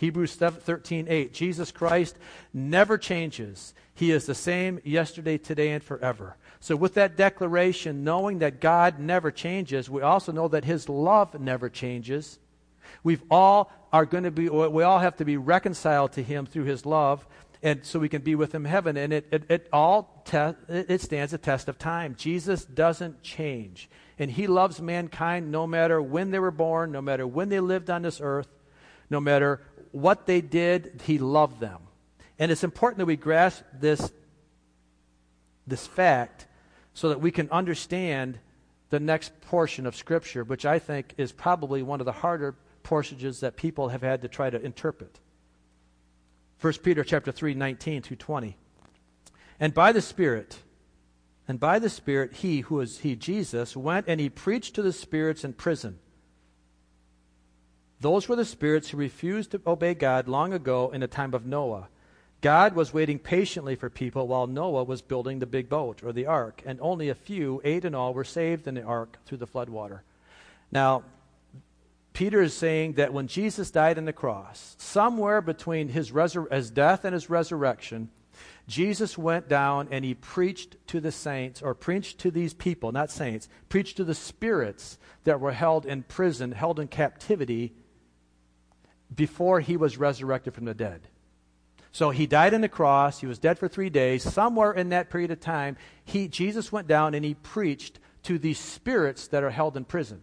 Hebrews 0.04 0.34
13 0.37 1.06
8. 1.08 1.32
Jesus 1.32 1.73
Christ 1.73 2.18
never 2.52 2.99
changes. 2.99 3.73
He 3.94 4.11
is 4.11 4.26
the 4.26 4.34
same 4.34 4.78
yesterday, 4.84 5.38
today, 5.38 5.70
and 5.70 5.82
forever. 5.82 6.37
So, 6.61 6.76
with 6.76 6.92
that 6.94 7.16
declaration, 7.16 8.04
knowing 8.04 8.40
that 8.40 8.61
God 8.61 8.99
never 8.99 9.30
changes, 9.30 9.88
we 9.88 10.02
also 10.02 10.30
know 10.30 10.49
that 10.49 10.64
His 10.64 10.90
love 10.90 11.40
never 11.40 11.70
changes. 11.70 12.38
We've 13.02 13.23
all 13.30 13.73
are 13.94 14.04
going 14.04 14.25
to 14.25 14.30
be, 14.30 14.50
we 14.50 14.82
all 14.82 14.99
have 14.99 15.16
to 15.16 15.25
be 15.25 15.38
reconciled 15.38 16.12
to 16.12 16.23
Him 16.23 16.44
through 16.44 16.64
His 16.64 16.84
love, 16.84 17.26
and 17.62 17.82
so 17.82 17.99
we 17.99 18.11
can 18.11 18.20
be 18.20 18.34
with 18.34 18.54
Him 18.54 18.66
in 18.66 18.70
heaven. 18.70 18.99
And 18.99 19.11
it, 19.11 19.26
it, 19.32 19.44
it 19.49 19.68
all 19.73 20.23
te- 20.26 20.52
it 20.68 21.00
stands 21.00 21.32
a 21.32 21.38
test 21.38 21.66
of 21.68 21.78
time. 21.78 22.14
Jesus 22.18 22.66
doesn't 22.66 23.23
change, 23.23 23.88
and 24.18 24.30
He 24.30 24.49
loves 24.49 24.82
mankind 24.82 25.50
no 25.50 25.66
matter 25.66 26.02
when 26.02 26.30
they 26.30 26.40
were 26.40 26.50
born, 26.50 26.92
no 26.92 27.00
matter 27.00 27.26
when 27.26 27.49
they 27.49 27.61
lived 27.61 27.88
on 27.88 28.02
this 28.02 28.20
earth, 28.23 28.49
no 29.11 29.20
matter 29.20 29.61
what 29.94 30.26
they 30.26 30.40
did. 30.40 31.00
He 31.04 31.18
loved 31.18 31.60
them, 31.60 31.80
and 32.38 32.50
it's 32.50 32.64
important 32.64 32.98
that 32.98 33.06
we 33.06 33.16
grasp 33.16 33.62
this 33.72 34.12
this 35.66 35.86
fact 35.86 36.46
so 36.92 37.08
that 37.08 37.20
we 37.20 37.30
can 37.30 37.48
understand 37.50 38.38
the 38.90 39.00
next 39.00 39.40
portion 39.40 39.86
of 39.86 39.96
Scripture, 39.96 40.44
which 40.44 40.66
I 40.66 40.78
think 40.78 41.14
is 41.16 41.32
probably 41.32 41.82
one 41.82 42.00
of 42.00 42.06
the 42.06 42.12
harder 42.12 42.54
portions 42.82 43.40
that 43.40 43.56
people 43.56 43.88
have 43.88 44.02
had 44.02 44.22
to 44.22 44.28
try 44.28 44.50
to 44.50 44.60
interpret. 44.60 45.18
1 46.60 46.72
Peter 46.82 47.02
chapter 47.02 47.32
3, 47.32 47.54
19 47.54 48.02
to 48.02 48.16
20. 48.16 48.56
And 49.58 49.72
by 49.72 49.92
the 49.92 50.02
Spirit, 50.02 50.58
and 51.48 51.58
by 51.58 51.78
the 51.78 51.90
Spirit, 51.90 52.34
he, 52.34 52.60
who 52.60 52.80
is 52.80 52.98
he, 52.98 53.16
Jesus, 53.16 53.76
went 53.76 54.06
and 54.06 54.20
he 54.20 54.28
preached 54.28 54.74
to 54.74 54.82
the 54.82 54.92
spirits 54.92 55.44
in 55.44 55.54
prison. 55.54 55.98
Those 58.00 58.28
were 58.28 58.36
the 58.36 58.44
spirits 58.44 58.90
who 58.90 58.96
refused 58.96 59.52
to 59.52 59.62
obey 59.66 59.94
God 59.94 60.28
long 60.28 60.52
ago 60.52 60.90
in 60.92 61.00
the 61.00 61.06
time 61.06 61.34
of 61.34 61.46
Noah 61.46 61.88
God 62.44 62.74
was 62.74 62.92
waiting 62.92 63.18
patiently 63.18 63.74
for 63.74 63.88
people 63.88 64.28
while 64.28 64.46
Noah 64.46 64.84
was 64.84 65.00
building 65.00 65.38
the 65.38 65.46
big 65.46 65.70
boat 65.70 66.02
or 66.04 66.12
the 66.12 66.26
ark, 66.26 66.62
and 66.66 66.78
only 66.82 67.08
a 67.08 67.14
few, 67.14 67.62
eight 67.64 67.86
in 67.86 67.94
all, 67.94 68.12
were 68.12 68.22
saved 68.22 68.68
in 68.68 68.74
the 68.74 68.82
ark 68.82 69.16
through 69.24 69.38
the 69.38 69.46
floodwater. 69.46 70.00
Now, 70.70 71.04
Peter 72.12 72.42
is 72.42 72.52
saying 72.52 72.92
that 72.96 73.14
when 73.14 73.28
Jesus 73.28 73.70
died 73.70 73.96
on 73.96 74.04
the 74.04 74.12
cross, 74.12 74.76
somewhere 74.78 75.40
between 75.40 75.88
his, 75.88 76.10
resur- 76.10 76.52
his 76.52 76.70
death 76.70 77.06
and 77.06 77.14
his 77.14 77.30
resurrection, 77.30 78.10
Jesus 78.68 79.16
went 79.16 79.48
down 79.48 79.88
and 79.90 80.04
he 80.04 80.12
preached 80.12 80.76
to 80.88 81.00
the 81.00 81.12
saints, 81.12 81.62
or 81.62 81.72
preached 81.72 82.18
to 82.18 82.30
these 82.30 82.52
people, 82.52 82.92
not 82.92 83.10
saints, 83.10 83.48
preached 83.70 83.96
to 83.96 84.04
the 84.04 84.14
spirits 84.14 84.98
that 85.24 85.40
were 85.40 85.52
held 85.52 85.86
in 85.86 86.02
prison, 86.02 86.52
held 86.52 86.78
in 86.78 86.88
captivity, 86.88 87.72
before 89.12 89.61
he 89.61 89.76
was 89.76 89.99
resurrected 89.99 90.54
from 90.54 90.64
the 90.64 90.75
dead. 90.75 91.08
So 91.92 92.11
he 92.11 92.26
died 92.26 92.54
on 92.54 92.61
the 92.61 92.68
cross. 92.68 93.20
He 93.20 93.26
was 93.26 93.38
dead 93.38 93.58
for 93.58 93.68
three 93.68 93.90
days. 93.90 94.25
Somewhere 94.25 94.73
in 94.73 94.88
that 94.88 95.11
period 95.11 95.30
of 95.30 95.38
time, 95.38 95.76
he, 96.04 96.26
Jesus 96.26 96.73
went 96.73 96.88
down 96.88 97.14
and 97.14 97.25
he 97.25 97.34
preached 97.34 98.00
to 98.25 98.38
these 98.38 98.58
spirits 98.58 99.28
that 99.28 99.44
are 99.44 99.50
held 99.50 99.76
in 99.76 99.84
prison. 99.84 100.23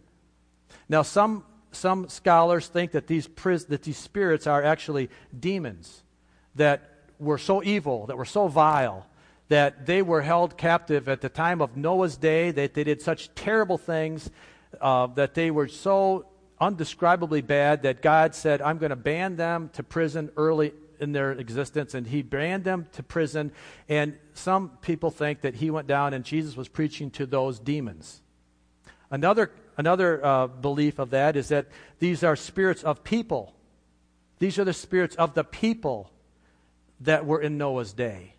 Now, 0.88 1.00
some, 1.00 1.44
some 1.70 2.08
scholars 2.08 2.66
think 2.66 2.92
that 2.92 3.06
these, 3.06 3.26
pris- 3.26 3.64
that 3.64 3.84
these 3.84 3.96
spirits 3.96 4.46
are 4.46 4.62
actually 4.62 5.08
demons 5.38 6.02
that 6.56 6.90
were 7.18 7.38
so 7.38 7.62
evil, 7.62 8.06
that 8.06 8.18
were 8.18 8.26
so 8.26 8.48
vile, 8.48 9.06
that 9.48 9.86
they 9.86 10.02
were 10.02 10.22
held 10.22 10.58
captive 10.58 11.08
at 11.08 11.20
the 11.20 11.28
time 11.28 11.62
of 11.62 11.76
Noah's 11.76 12.16
day, 12.16 12.50
that 12.50 12.74
they 12.74 12.84
did 12.84 13.00
such 13.00 13.34
terrible 13.34 13.78
things, 13.78 14.30
uh, 14.80 15.06
that 15.06 15.34
they 15.34 15.50
were 15.50 15.68
so 15.68 16.26
undescribably 16.62 17.42
bad 17.42 17.82
that 17.82 18.00
God 18.02 18.36
said, 18.36 18.62
I'm 18.62 18.78
going 18.78 18.90
to 18.90 18.96
ban 18.96 19.34
them 19.34 19.68
to 19.72 19.82
prison 19.82 20.30
early 20.36 20.72
in 21.00 21.10
their 21.10 21.32
existence, 21.32 21.94
and 21.94 22.06
he 22.06 22.22
banned 22.22 22.62
them 22.62 22.86
to 22.92 23.02
prison. 23.02 23.50
And 23.88 24.16
some 24.34 24.70
people 24.80 25.10
think 25.10 25.40
that 25.40 25.56
he 25.56 25.70
went 25.70 25.88
down 25.88 26.14
and 26.14 26.24
Jesus 26.24 26.56
was 26.56 26.68
preaching 26.68 27.10
to 27.12 27.26
those 27.26 27.58
demons. 27.58 28.22
Another, 29.10 29.50
another 29.76 30.24
uh, 30.24 30.46
belief 30.46 31.00
of 31.00 31.10
that 31.10 31.36
is 31.36 31.48
that 31.48 31.66
these 31.98 32.22
are 32.22 32.36
spirits 32.36 32.84
of 32.84 33.02
people. 33.02 33.52
These 34.38 34.60
are 34.60 34.64
the 34.64 34.72
spirits 34.72 35.16
of 35.16 35.34
the 35.34 35.44
people 35.44 36.12
that 37.00 37.26
were 37.26 37.42
in 37.42 37.58
Noah's 37.58 37.92
day. 37.92 38.34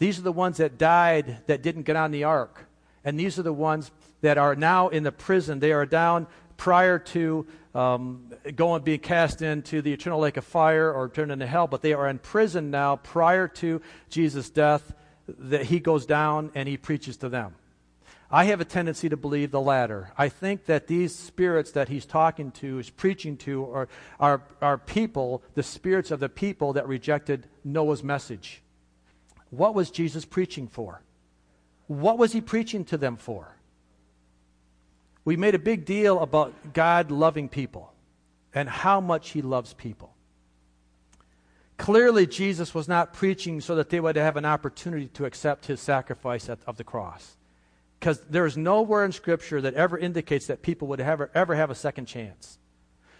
These 0.00 0.18
are 0.18 0.22
the 0.22 0.32
ones 0.32 0.56
that 0.56 0.78
died 0.78 1.44
that 1.46 1.62
didn't 1.62 1.84
get 1.84 1.94
on 1.94 2.10
the 2.10 2.24
ark. 2.24 2.66
And 3.04 3.18
these 3.18 3.38
are 3.38 3.42
the 3.42 3.52
ones 3.52 3.92
that 4.20 4.38
are 4.38 4.56
now 4.56 4.88
in 4.88 5.04
the 5.04 5.12
prison. 5.12 5.60
They 5.60 5.72
are 5.72 5.86
down 5.86 6.26
prior 6.56 6.98
to 6.98 7.46
um, 7.74 8.30
going 8.54 8.82
being 8.82 9.00
cast 9.00 9.42
into 9.42 9.82
the 9.82 9.92
eternal 9.92 10.20
lake 10.20 10.36
of 10.36 10.44
fire 10.44 10.92
or 10.92 11.08
turned 11.08 11.32
into 11.32 11.46
hell, 11.46 11.66
but 11.66 11.82
they 11.82 11.92
are 11.92 12.08
in 12.08 12.18
prison 12.18 12.70
now 12.70 12.96
prior 12.96 13.48
to 13.48 13.80
Jesus' 14.08 14.50
death, 14.50 14.94
that 15.26 15.64
he 15.66 15.80
goes 15.80 16.04
down 16.06 16.50
and 16.54 16.68
he 16.68 16.76
preaches 16.76 17.16
to 17.18 17.28
them. 17.28 17.54
I 18.30 18.44
have 18.44 18.62
a 18.62 18.64
tendency 18.64 19.10
to 19.10 19.16
believe 19.16 19.50
the 19.50 19.60
latter. 19.60 20.10
I 20.16 20.30
think 20.30 20.64
that 20.64 20.86
these 20.86 21.14
spirits 21.14 21.72
that 21.72 21.90
he's 21.90 22.06
talking 22.06 22.50
to, 22.52 22.78
is 22.78 22.88
preaching 22.88 23.36
to, 23.38 23.70
are, 23.70 23.88
are, 24.18 24.42
are 24.62 24.78
people, 24.78 25.42
the 25.54 25.62
spirits 25.62 26.10
of 26.10 26.18
the 26.18 26.30
people 26.30 26.72
that 26.72 26.88
rejected 26.88 27.46
Noah's 27.62 28.02
message. 28.02 28.62
What 29.50 29.74
was 29.74 29.90
Jesus 29.90 30.24
preaching 30.24 30.66
for? 30.66 31.02
What 31.88 32.16
was 32.16 32.32
he 32.32 32.40
preaching 32.40 32.86
to 32.86 32.96
them 32.96 33.16
for? 33.16 33.54
We 35.24 35.36
made 35.36 35.54
a 35.54 35.58
big 35.58 35.84
deal 35.84 36.20
about 36.20 36.72
God 36.72 37.10
loving 37.10 37.48
people 37.48 37.92
and 38.54 38.68
how 38.68 39.00
much 39.00 39.30
he 39.30 39.42
loves 39.42 39.72
people. 39.72 40.14
Clearly, 41.78 42.26
Jesus 42.26 42.74
was 42.74 42.86
not 42.86 43.12
preaching 43.12 43.60
so 43.60 43.74
that 43.76 43.90
they 43.90 44.00
would 44.00 44.16
have 44.16 44.36
an 44.36 44.44
opportunity 44.44 45.08
to 45.08 45.24
accept 45.24 45.66
his 45.66 45.80
sacrifice 45.80 46.48
at, 46.48 46.58
of 46.66 46.76
the 46.76 46.84
cross. 46.84 47.36
Because 47.98 48.20
there 48.20 48.46
is 48.46 48.56
nowhere 48.56 49.04
in 49.04 49.12
Scripture 49.12 49.60
that 49.60 49.74
ever 49.74 49.96
indicates 49.96 50.46
that 50.46 50.62
people 50.62 50.88
would 50.88 51.00
ever, 51.00 51.30
ever 51.34 51.54
have 51.54 51.70
a 51.70 51.74
second 51.74 52.06
chance. 52.06 52.58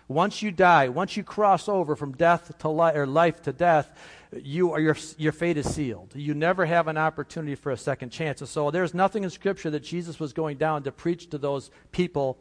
Once 0.09 0.43
you 0.43 0.51
die, 0.51 0.89
once 0.89 1.17
you 1.17 1.25
cross 1.25 1.69
over 1.69 1.97
from 1.97 2.13
death 2.13 2.57
to 2.59 2.69
life 2.69 2.97
or 2.97 3.07
life 3.07 3.43
to 3.43 3.53
death, 3.53 3.97
you 4.41 4.73
are, 4.73 4.81
your, 4.81 4.97
your 5.19 5.33
fate 5.33 5.59
is 5.59 5.73
sealed. 5.73 6.13
You 6.15 6.35
never 6.35 6.65
have 6.65 6.89
an 6.89 6.97
opportunity 6.97 7.55
for 7.55 7.71
a 7.71 7.77
second 7.77 8.11
chance. 8.11 8.41
And 8.41 8.49
so 8.49 8.71
there's 8.71 8.95
nothing 8.95 9.25
in 9.25 9.31
Scripture 9.31 9.71
that 9.71 9.81
Jesus 9.81 10.19
was 10.19 10.33
going 10.33 10.57
down 10.57 10.85
to 10.85 10.93
preach 10.93 11.31
to 11.31 11.39
those 11.39 11.71
people 11.91 12.39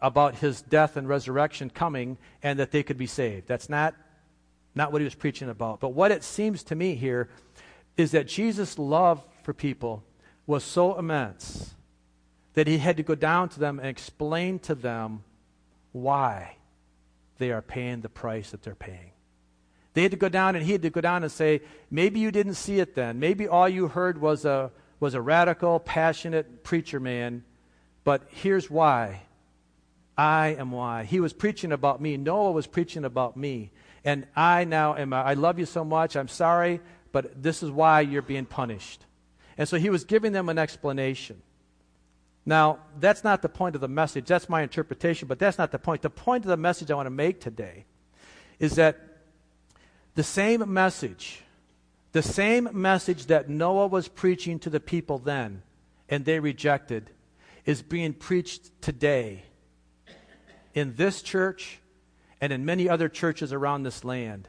about 0.00 0.36
his 0.36 0.62
death 0.62 0.96
and 0.96 1.08
resurrection 1.08 1.70
coming 1.70 2.18
and 2.42 2.58
that 2.58 2.70
they 2.70 2.82
could 2.82 2.96
be 2.96 3.06
saved. 3.06 3.48
That's 3.48 3.68
not, 3.68 3.96
not 4.74 4.92
what 4.92 5.00
he 5.00 5.04
was 5.04 5.14
preaching 5.14 5.48
about. 5.48 5.80
But 5.80 5.90
what 5.90 6.12
it 6.12 6.22
seems 6.22 6.62
to 6.64 6.76
me 6.76 6.94
here 6.94 7.28
is 7.96 8.12
that 8.12 8.28
Jesus' 8.28 8.78
love 8.78 9.24
for 9.42 9.52
people 9.52 10.04
was 10.46 10.62
so 10.62 10.98
immense 10.98 11.74
that 12.54 12.68
he 12.68 12.78
had 12.78 12.96
to 12.96 13.02
go 13.02 13.14
down 13.14 13.48
to 13.48 13.60
them 13.60 13.78
and 13.78 13.88
explain 13.88 14.58
to 14.60 14.74
them 14.74 15.24
why 15.92 16.56
they 17.38 17.50
are 17.50 17.62
paying 17.62 18.00
the 18.00 18.08
price 18.08 18.50
that 18.50 18.62
they're 18.62 18.74
paying. 18.74 19.10
They 19.98 20.02
had 20.02 20.12
to 20.12 20.16
go 20.16 20.28
down 20.28 20.54
and 20.54 20.64
he 20.64 20.70
had 20.70 20.82
to 20.82 20.90
go 20.90 21.00
down 21.00 21.24
and 21.24 21.32
say, 21.32 21.60
maybe 21.90 22.20
you 22.20 22.30
didn't 22.30 22.54
see 22.54 22.78
it 22.78 22.94
then. 22.94 23.18
Maybe 23.18 23.48
all 23.48 23.68
you 23.68 23.88
heard 23.88 24.20
was 24.20 24.44
a, 24.44 24.70
was 25.00 25.14
a 25.14 25.20
radical, 25.20 25.80
passionate 25.80 26.62
preacher 26.62 27.00
man, 27.00 27.42
but 28.04 28.22
here's 28.28 28.70
why. 28.70 29.22
I 30.16 30.54
am 30.56 30.70
why. 30.70 31.02
He 31.02 31.18
was 31.18 31.32
preaching 31.32 31.72
about 31.72 32.00
me. 32.00 32.16
Noah 32.16 32.52
was 32.52 32.68
preaching 32.68 33.04
about 33.04 33.36
me. 33.36 33.72
And 34.04 34.28
I 34.36 34.62
now 34.62 34.94
am, 34.94 35.12
I 35.12 35.34
love 35.34 35.58
you 35.58 35.66
so 35.66 35.84
much. 35.84 36.14
I'm 36.14 36.28
sorry, 36.28 36.80
but 37.10 37.42
this 37.42 37.64
is 37.64 37.70
why 37.72 38.02
you're 38.02 38.22
being 38.22 38.46
punished. 38.46 39.04
And 39.56 39.68
so 39.68 39.78
he 39.78 39.90
was 39.90 40.04
giving 40.04 40.30
them 40.30 40.48
an 40.48 40.58
explanation. 40.58 41.42
Now, 42.46 42.78
that's 43.00 43.24
not 43.24 43.42
the 43.42 43.48
point 43.48 43.74
of 43.74 43.80
the 43.80 43.88
message. 43.88 44.26
That's 44.26 44.48
my 44.48 44.62
interpretation, 44.62 45.26
but 45.26 45.40
that's 45.40 45.58
not 45.58 45.72
the 45.72 45.78
point. 45.80 46.02
The 46.02 46.08
point 46.08 46.44
of 46.44 46.50
the 46.50 46.56
message 46.56 46.88
I 46.88 46.94
want 46.94 47.06
to 47.06 47.10
make 47.10 47.40
today 47.40 47.84
is 48.60 48.76
that 48.76 49.07
the 50.18 50.24
same 50.24 50.72
message, 50.72 51.44
the 52.10 52.24
same 52.24 52.68
message 52.72 53.26
that 53.26 53.48
Noah 53.48 53.86
was 53.86 54.08
preaching 54.08 54.58
to 54.58 54.68
the 54.68 54.80
people 54.80 55.20
then 55.20 55.62
and 56.08 56.24
they 56.24 56.40
rejected, 56.40 57.10
is 57.64 57.82
being 57.82 58.12
preached 58.12 58.82
today 58.82 59.44
in 60.74 60.96
this 60.96 61.22
church 61.22 61.78
and 62.40 62.52
in 62.52 62.64
many 62.64 62.88
other 62.88 63.08
churches 63.08 63.52
around 63.52 63.84
this 63.84 64.02
land. 64.02 64.48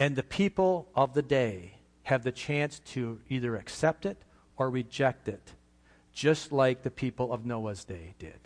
And 0.00 0.16
the 0.16 0.22
people 0.22 0.88
of 0.94 1.12
the 1.12 1.20
day 1.20 1.74
have 2.04 2.22
the 2.22 2.32
chance 2.32 2.78
to 2.94 3.20
either 3.28 3.56
accept 3.56 4.06
it 4.06 4.16
or 4.56 4.70
reject 4.70 5.28
it, 5.28 5.52
just 6.14 6.50
like 6.50 6.82
the 6.82 6.90
people 6.90 7.30
of 7.30 7.44
Noah's 7.44 7.84
day 7.84 8.14
did. 8.18 8.40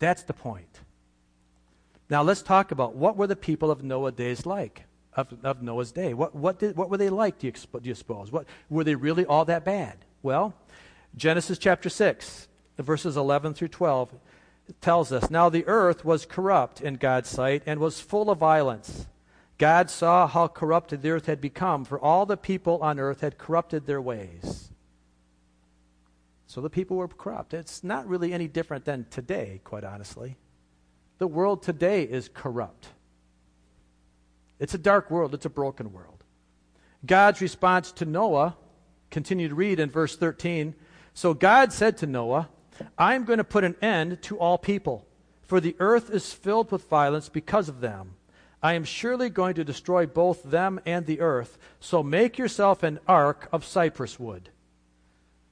That's 0.00 0.24
the 0.24 0.34
point. 0.34 0.80
Now 2.10 2.22
let's 2.22 2.42
talk 2.42 2.70
about 2.70 2.94
what 2.94 3.16
were 3.16 3.26
the 3.26 3.36
people 3.36 3.70
of 3.70 3.82
Noah's 3.82 4.14
days 4.14 4.46
like, 4.46 4.84
of, 5.14 5.32
of 5.44 5.62
Noah's 5.62 5.92
day. 5.92 6.14
What, 6.14 6.34
what, 6.34 6.58
did, 6.58 6.76
what 6.76 6.90
were 6.90 6.96
they 6.96 7.10
like, 7.10 7.38
do 7.38 7.48
you, 7.48 7.52
do 7.52 7.88
you 7.88 7.94
suppose? 7.94 8.32
What, 8.32 8.46
were 8.70 8.84
they 8.84 8.94
really 8.94 9.26
all 9.26 9.44
that 9.44 9.64
bad? 9.64 9.98
Well, 10.22 10.54
Genesis 11.16 11.58
chapter 11.58 11.88
6, 11.88 12.48
verses 12.78 13.16
11 13.16 13.54
through 13.54 13.68
12, 13.68 14.14
tells 14.80 15.12
us, 15.12 15.30
Now 15.30 15.48
the 15.48 15.66
earth 15.66 16.04
was 16.04 16.24
corrupt 16.24 16.80
in 16.80 16.94
God's 16.94 17.28
sight 17.28 17.62
and 17.66 17.80
was 17.80 18.00
full 18.00 18.30
of 18.30 18.38
violence. 18.38 19.06
God 19.58 19.90
saw 19.90 20.26
how 20.26 20.46
corrupted 20.46 21.02
the 21.02 21.10
earth 21.10 21.26
had 21.26 21.40
become, 21.40 21.84
for 21.84 21.98
all 21.98 22.26
the 22.26 22.36
people 22.36 22.78
on 22.80 23.00
earth 23.00 23.20
had 23.20 23.38
corrupted 23.38 23.86
their 23.86 24.00
ways. 24.00 24.70
So 26.46 26.60
the 26.60 26.70
people 26.70 26.96
were 26.96 27.08
corrupt. 27.08 27.52
It's 27.52 27.84
not 27.84 28.08
really 28.08 28.32
any 28.32 28.48
different 28.48 28.84
than 28.84 29.06
today, 29.10 29.60
quite 29.64 29.84
honestly. 29.84 30.36
The 31.18 31.26
world 31.26 31.62
today 31.62 32.04
is 32.04 32.30
corrupt. 32.32 32.88
It's 34.58 34.74
a 34.74 34.78
dark 34.78 35.10
world, 35.10 35.34
it's 35.34 35.46
a 35.46 35.50
broken 35.50 35.92
world. 35.92 36.24
God's 37.04 37.40
response 37.40 37.92
to 37.92 38.04
Noah, 38.04 38.56
continue 39.10 39.48
to 39.48 39.54
read 39.54 39.78
in 39.78 39.90
verse 39.90 40.16
13. 40.16 40.74
So 41.14 41.34
God 41.34 41.72
said 41.72 41.96
to 41.98 42.06
Noah, 42.06 42.48
I'm 42.96 43.24
going 43.24 43.38
to 43.38 43.44
put 43.44 43.64
an 43.64 43.76
end 43.82 44.22
to 44.22 44.38
all 44.38 44.58
people, 44.58 45.06
for 45.42 45.60
the 45.60 45.76
earth 45.78 46.10
is 46.10 46.32
filled 46.32 46.70
with 46.70 46.88
violence 46.88 47.28
because 47.28 47.68
of 47.68 47.80
them. 47.80 48.14
I 48.62 48.74
am 48.74 48.84
surely 48.84 49.30
going 49.30 49.54
to 49.54 49.64
destroy 49.64 50.06
both 50.06 50.42
them 50.42 50.80
and 50.84 51.06
the 51.06 51.20
earth. 51.20 51.58
So 51.78 52.02
make 52.02 52.38
yourself 52.38 52.82
an 52.82 52.98
ark 53.06 53.48
of 53.52 53.64
cypress 53.64 54.18
wood. 54.18 54.50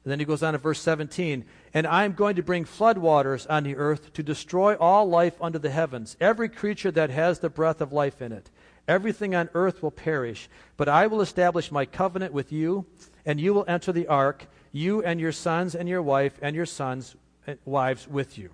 And 0.07 0.12
then 0.12 0.21
he 0.21 0.25
goes 0.25 0.45
on 0.45 0.53
to 0.53 0.59
verse 0.59 0.81
17 0.83 1.45
And 1.75 1.85
I 1.85 2.05
am 2.05 2.12
going 2.12 2.37
to 2.37 2.42
bring 2.42 2.64
floodwaters 2.64 3.45
on 3.51 3.64
the 3.64 3.75
earth 3.75 4.12
to 4.12 4.23
destroy 4.23 4.77
all 4.77 5.05
life 5.09 5.35
under 5.40 5.59
the 5.59 5.71
heavens, 5.71 6.16
every 6.21 6.49
creature 6.49 6.92
that 6.92 7.11
has 7.11 7.40
the 7.40 7.51
breath 7.51 7.81
of 7.81 7.92
life 7.92 8.23
in 8.23 8.31
it. 8.31 8.49
Everything 8.87 9.35
on 9.35 9.51
earth 9.53 9.83
will 9.83 9.90
perish. 9.90 10.49
But 10.77 10.88
I 10.88 11.09
will 11.09 11.21
establish 11.21 11.73
my 11.73 11.87
covenant 11.87 12.33
with 12.33 12.53
you, 12.53 12.87
and 13.25 13.40
you 13.40 13.53
will 13.53 13.64
enter 13.66 13.90
the 13.90 14.07
ark, 14.07 14.47
you 14.71 15.03
and 15.03 15.19
your 15.19 15.33
sons 15.33 15.75
and 15.75 15.88
your 15.88 16.03
wife 16.03 16.38
and 16.40 16.55
your 16.55 16.66
sons' 16.66 17.16
eh, 17.49 17.57
wives 17.64 18.07
with 18.07 18.38
you. 18.38 18.51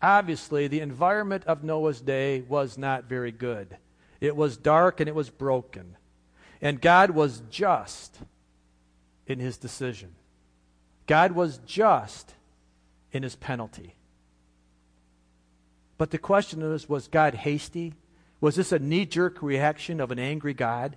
Obviously, 0.00 0.68
the 0.68 0.80
environment 0.80 1.44
of 1.44 1.62
Noah's 1.62 2.00
day 2.00 2.40
was 2.48 2.78
not 2.78 3.04
very 3.04 3.30
good. 3.30 3.76
It 4.22 4.34
was 4.34 4.56
dark 4.56 5.00
and 5.00 5.08
it 5.08 5.14
was 5.14 5.28
broken. 5.28 5.98
And 6.62 6.80
God 6.80 7.10
was 7.10 7.42
just 7.50 8.18
in 9.28 9.38
his 9.38 9.56
decision. 9.56 10.16
God 11.06 11.32
was 11.32 11.58
just 11.58 12.34
in 13.12 13.22
his 13.22 13.36
penalty. 13.36 13.94
But 15.96 16.10
the 16.10 16.18
question 16.18 16.62
is 16.62 16.88
was 16.88 17.06
God 17.06 17.34
hasty? 17.34 17.94
Was 18.40 18.56
this 18.56 18.72
a 18.72 18.78
knee 18.78 19.04
jerk 19.04 19.42
reaction 19.42 20.00
of 20.00 20.10
an 20.10 20.18
angry 20.18 20.54
God 20.54 20.96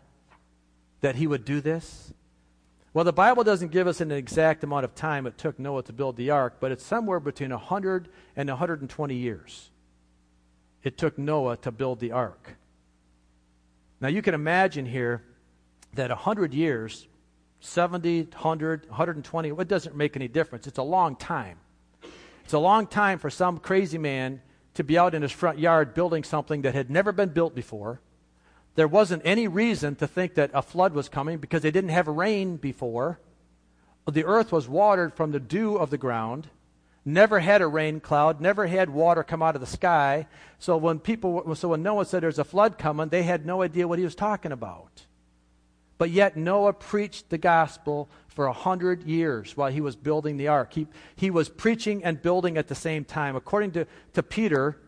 that 1.02 1.16
he 1.16 1.28
would 1.28 1.44
do 1.46 1.60
this? 1.60 2.14
Well, 2.94 3.06
the 3.06 3.14
Bible 3.14 3.44
doesn't 3.44 3.72
give 3.72 3.88
us 3.88 4.02
an 4.02 4.12
exact 4.12 4.64
amount 4.64 4.84
of 4.84 4.96
time 4.96 5.26
it 5.26 5.38
took 5.38 5.58
Noah 5.58 5.84
to 5.84 5.94
build 5.94 6.18
the 6.18 6.30
ark, 6.30 6.58
but 6.60 6.72
it's 6.72 6.86
somewhere 6.86 7.20
between 7.20 7.52
100 7.52 8.10
and 8.36 8.50
120 8.50 9.16
years. 9.16 9.72
It 10.84 10.98
took 10.98 11.18
Noah 11.18 11.58
to 11.58 11.72
build 11.72 12.00
the 12.00 12.12
ark. 12.12 12.58
Now, 14.02 14.10
you 14.10 14.22
can 14.22 14.34
imagine 14.34 14.86
here 14.86 15.24
that 15.94 16.10
100 16.10 16.54
years, 16.54 17.08
70, 17.62 18.24
100, 18.24 18.90
120, 18.90 19.50
it 19.50 19.68
doesn't 19.68 19.96
make 19.96 20.16
any 20.16 20.28
difference. 20.28 20.68
It's 20.68 20.78
a 20.78 20.84
long 20.84 21.16
time. 21.16 21.58
It's 22.44 22.54
a 22.54 22.60
long 22.60 22.88
time 22.88 23.18
for 23.18 23.30
some 23.30 23.60
crazy 23.60 23.98
man 23.98 24.42
to 24.74 24.84
be 24.84 24.98
out 24.98 25.16
in 25.16 25.22
his 25.22 25.32
front 25.32 25.60
yard 25.60 25.94
building 25.94 26.24
something 26.24 26.64
that 26.64 26.76
had 26.76 26.90
never 26.90 27.12
been 27.12 27.30
built 27.30 27.56
before 27.56 28.02
there 28.76 28.88
wasn't 28.88 29.22
any 29.26 29.48
reason 29.48 29.96
to 29.96 30.08
think 30.08 30.36
that 30.36 30.52
a 30.54 30.62
flood 30.62 30.94
was 30.94 31.10
coming 31.10 31.40
because 31.40 31.62
they 31.62 31.72
didn't 31.72 31.90
have 31.90 32.08
rain 32.08 32.58
before. 32.58 33.20
The 34.10 34.26
earth 34.26 34.52
was 34.52 34.68
watered 34.68 35.14
from 35.14 35.32
the 35.32 35.40
dew 35.40 35.76
of 35.76 35.90
the 35.90 35.98
ground, 35.98 36.50
never 37.04 37.40
had 37.40 37.62
a 37.62 37.68
rain 37.68 38.00
cloud, 38.00 38.40
never 38.40 38.68
had 38.68 38.90
water 38.90 39.24
come 39.24 39.42
out 39.42 39.56
of 39.56 39.62
the 39.62 39.68
sky. 39.68 40.28
So 40.58 40.78
when 40.78 41.00
people, 41.00 41.54
so 41.56 41.70
when 41.70 41.84
Noah 41.84 42.06
said 42.06 42.24
there's 42.24 42.40
a 42.40 42.44
flood 42.44 42.78
coming, 42.78 43.10
they 43.10 43.24
had 43.24 43.46
no 43.46 43.62
idea 43.62 43.88
what 43.88 44.00
he 44.00 44.06
was 44.06 44.16
talking 44.16 44.52
about. 44.52 45.06
But 46.02 46.10
yet 46.10 46.36
Noah 46.36 46.74
preached 46.74 47.30
the 47.30 47.38
gospel 47.38 48.10
for 48.28 48.48
a 48.48 48.54
hundred 48.54 49.04
years 49.04 49.56
while 49.56 49.72
he 49.72 49.82
was 49.82 49.96
building 49.96 50.38
the 50.38 50.48
ark. 50.48 50.74
He, 50.74 50.88
he 51.16 51.30
was 51.30 51.48
preaching 51.48 52.04
and 52.04 52.20
building 52.20 52.58
at 52.58 52.70
the 52.70 52.74
same 52.74 53.06
time. 53.06 53.36
According 53.36 53.74
to, 53.74 53.86
to 54.14 54.24
Peter, 54.24 54.80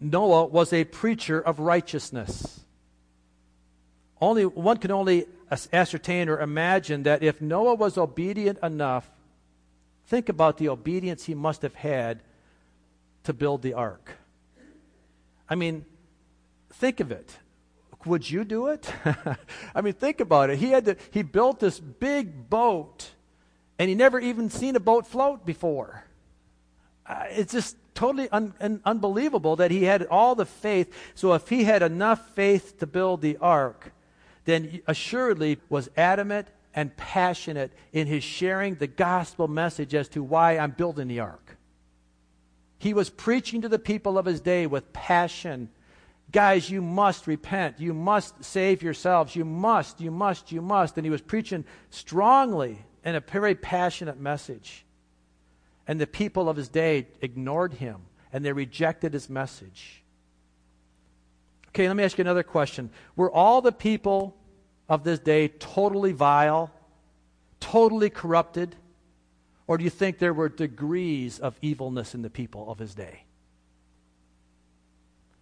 Noah 0.00 0.46
was 0.46 0.72
a 0.72 0.84
preacher 0.84 1.40
of 1.40 1.58
righteousness. 1.58 2.60
Only 4.20 4.46
one 4.46 4.76
can 4.76 4.92
only 4.92 5.26
ascertain 5.72 6.28
or 6.28 6.38
imagine 6.38 7.02
that 7.02 7.24
if 7.24 7.40
Noah 7.40 7.74
was 7.74 7.98
obedient 7.98 8.60
enough, 8.62 9.10
think 10.06 10.28
about 10.28 10.58
the 10.58 10.68
obedience 10.68 11.24
he 11.24 11.34
must 11.34 11.62
have 11.62 11.74
had 11.74 12.22
to 13.24 13.32
build 13.32 13.62
the 13.62 13.74
ark. 13.74 14.12
I 15.48 15.56
mean, 15.56 15.84
think 16.72 17.00
of 17.00 17.10
it. 17.10 17.38
Would 18.06 18.28
you 18.28 18.44
do 18.44 18.68
it? 18.68 18.92
I 19.74 19.80
mean, 19.80 19.92
think 19.92 20.20
about 20.20 20.50
it. 20.50 20.58
He 20.58 20.70
had 20.70 20.84
to, 20.86 20.96
he 21.10 21.22
built 21.22 21.60
this 21.60 21.78
big 21.78 22.48
boat, 22.48 23.10
and 23.78 23.88
he 23.88 23.94
never 23.94 24.18
even 24.18 24.50
seen 24.50 24.76
a 24.76 24.80
boat 24.80 25.06
float 25.06 25.44
before. 25.44 26.04
Uh, 27.06 27.24
it's 27.30 27.52
just 27.52 27.76
totally 27.94 28.28
un, 28.30 28.54
un, 28.60 28.80
unbelievable 28.84 29.56
that 29.56 29.70
he 29.70 29.84
had 29.84 30.06
all 30.06 30.34
the 30.34 30.46
faith. 30.46 30.94
So 31.14 31.34
if 31.34 31.48
he 31.48 31.64
had 31.64 31.82
enough 31.82 32.34
faith 32.34 32.78
to 32.78 32.86
build 32.86 33.20
the 33.20 33.36
ark, 33.38 33.92
then 34.44 34.80
assuredly 34.86 35.58
was 35.68 35.90
adamant 35.96 36.48
and 36.74 36.96
passionate 36.96 37.72
in 37.92 38.06
his 38.06 38.22
sharing 38.22 38.76
the 38.76 38.86
gospel 38.86 39.48
message 39.48 39.94
as 39.94 40.08
to 40.10 40.22
why 40.22 40.56
I'm 40.56 40.70
building 40.70 41.08
the 41.08 41.20
ark. 41.20 41.56
He 42.78 42.94
was 42.94 43.10
preaching 43.10 43.62
to 43.62 43.68
the 43.68 43.78
people 43.78 44.16
of 44.16 44.24
his 44.24 44.40
day 44.40 44.66
with 44.66 44.92
passion. 44.92 45.68
Guys, 46.30 46.70
you 46.70 46.80
must 46.80 47.26
repent. 47.26 47.80
You 47.80 47.92
must 47.92 48.44
save 48.44 48.82
yourselves. 48.82 49.34
You 49.34 49.44
must, 49.44 50.00
you 50.00 50.10
must, 50.10 50.52
you 50.52 50.62
must. 50.62 50.96
And 50.96 51.04
he 51.04 51.10
was 51.10 51.22
preaching 51.22 51.64
strongly 51.90 52.78
and 53.04 53.16
a 53.16 53.20
very 53.20 53.54
passionate 53.54 54.20
message. 54.20 54.84
And 55.88 56.00
the 56.00 56.06
people 56.06 56.48
of 56.48 56.56
his 56.56 56.68
day 56.68 57.08
ignored 57.20 57.74
him 57.74 58.02
and 58.32 58.44
they 58.44 58.52
rejected 58.52 59.12
his 59.12 59.28
message. 59.28 60.02
Okay, 61.68 61.88
let 61.88 61.96
me 61.96 62.04
ask 62.04 62.18
you 62.18 62.22
another 62.22 62.42
question. 62.42 62.90
Were 63.16 63.30
all 63.30 63.60
the 63.60 63.72
people 63.72 64.36
of 64.88 65.04
this 65.04 65.18
day 65.18 65.48
totally 65.48 66.12
vile, 66.12 66.70
totally 67.58 68.10
corrupted? 68.10 68.76
Or 69.66 69.78
do 69.78 69.84
you 69.84 69.90
think 69.90 70.18
there 70.18 70.34
were 70.34 70.48
degrees 70.48 71.38
of 71.38 71.56
evilness 71.62 72.14
in 72.14 72.22
the 72.22 72.30
people 72.30 72.70
of 72.70 72.78
his 72.78 72.94
day? 72.94 73.24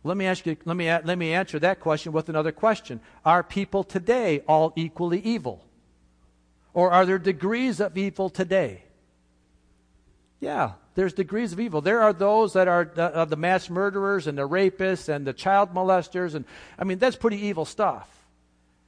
Let 0.09 0.17
me 0.17 0.25
ask 0.25 0.47
you, 0.47 0.57
let 0.65 0.75
me, 0.75 0.87
let 0.87 1.19
me 1.19 1.35
answer 1.35 1.59
that 1.59 1.81
question 1.81 2.13
with 2.13 2.31
another 2.31 2.51
question. 2.51 3.01
Are 3.27 3.43
people 3.43 3.85
today 3.85 4.41
all 4.49 4.73
equally 4.75 5.21
evil? 5.21 5.63
Or 6.73 6.91
are 6.91 7.05
there 7.05 7.19
degrees 7.19 7.79
of 7.79 7.99
evil 7.99 8.31
today? 8.31 8.85
Yeah, 10.41 10.73
there's 10.95 11.13
degrees 11.13 11.53
of 11.53 11.61
evil. 11.61 11.83
There 11.83 12.01
are 12.01 12.15
those 12.15 12.55
that 12.55 12.69
are 12.69 12.91
the, 12.95 13.15
uh, 13.15 13.25
the 13.27 13.37
mass 13.37 13.69
murderers 13.69 14.27
and 14.27 14.39
the 14.39 14.49
rapists 14.49 15.11
and 15.11 15.27
the 15.27 15.35
child 15.35 15.75
molesters. 15.75 16.35
And 16.35 16.47
I 16.79 16.85
mean, 16.85 16.99
that's 16.99 17.17
pretty 17.17 17.45
evil 17.45 17.67
stuff. 17.67 18.09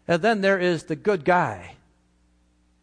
And 0.08 0.22
then 0.22 0.40
there 0.40 0.58
is 0.58 0.84
the 0.84 0.96
good 0.96 1.26
guy. 1.26 1.74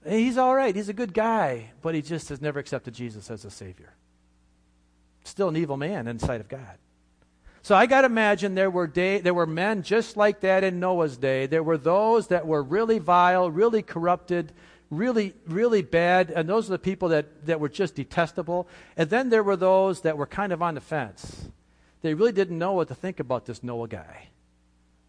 He's 0.07 0.37
all 0.37 0.53
right. 0.53 0.75
He's 0.75 0.89
a 0.89 0.93
good 0.93 1.13
guy, 1.13 1.71
but 1.81 1.95
he 1.95 2.03
just 2.03 2.29
has 2.29 2.39
never 2.39 2.59
accepted 2.59 2.93
Jesus 2.93 3.31
as 3.31 3.45
a 3.45 3.49
Savior. 3.49 3.95
Still 5.23 5.49
an 5.49 5.57
evil 5.57 5.75
man 5.75 6.07
in 6.07 6.19
sight 6.19 6.39
of 6.39 6.47
God. 6.47 6.77
So 7.67 7.75
I 7.75 7.85
got 7.85 8.03
to 8.03 8.05
imagine 8.05 8.55
there 8.55 8.71
were 8.71 8.87
day, 8.87 9.19
there 9.19 9.33
were 9.33 9.45
men 9.45 9.83
just 9.83 10.15
like 10.15 10.39
that 10.39 10.63
in 10.63 10.79
Noah's 10.79 11.17
day. 11.17 11.47
There 11.47 11.63
were 11.63 11.77
those 11.77 12.27
that 12.27 12.47
were 12.47 12.63
really 12.63 12.97
vile, 12.97 13.51
really 13.51 13.81
corrupted, 13.81 14.53
really, 14.89 15.33
really 15.45 15.81
bad, 15.81 16.31
and 16.31 16.47
those 16.47 16.69
are 16.69 16.71
the 16.71 16.79
people 16.79 17.09
that, 17.09 17.45
that 17.45 17.59
were 17.59 17.67
just 17.67 17.95
detestable. 17.95 18.69
And 18.95 19.09
then 19.09 19.27
there 19.27 19.43
were 19.43 19.57
those 19.57 19.99
that 20.03 20.17
were 20.17 20.25
kind 20.25 20.53
of 20.53 20.61
on 20.61 20.75
the 20.75 20.79
fence. 20.79 21.49
They 22.03 22.13
really 22.13 22.31
didn't 22.31 22.57
know 22.57 22.71
what 22.71 22.87
to 22.87 22.95
think 22.95 23.19
about 23.19 23.47
this 23.47 23.61
Noah 23.61 23.89
guy. 23.89 24.29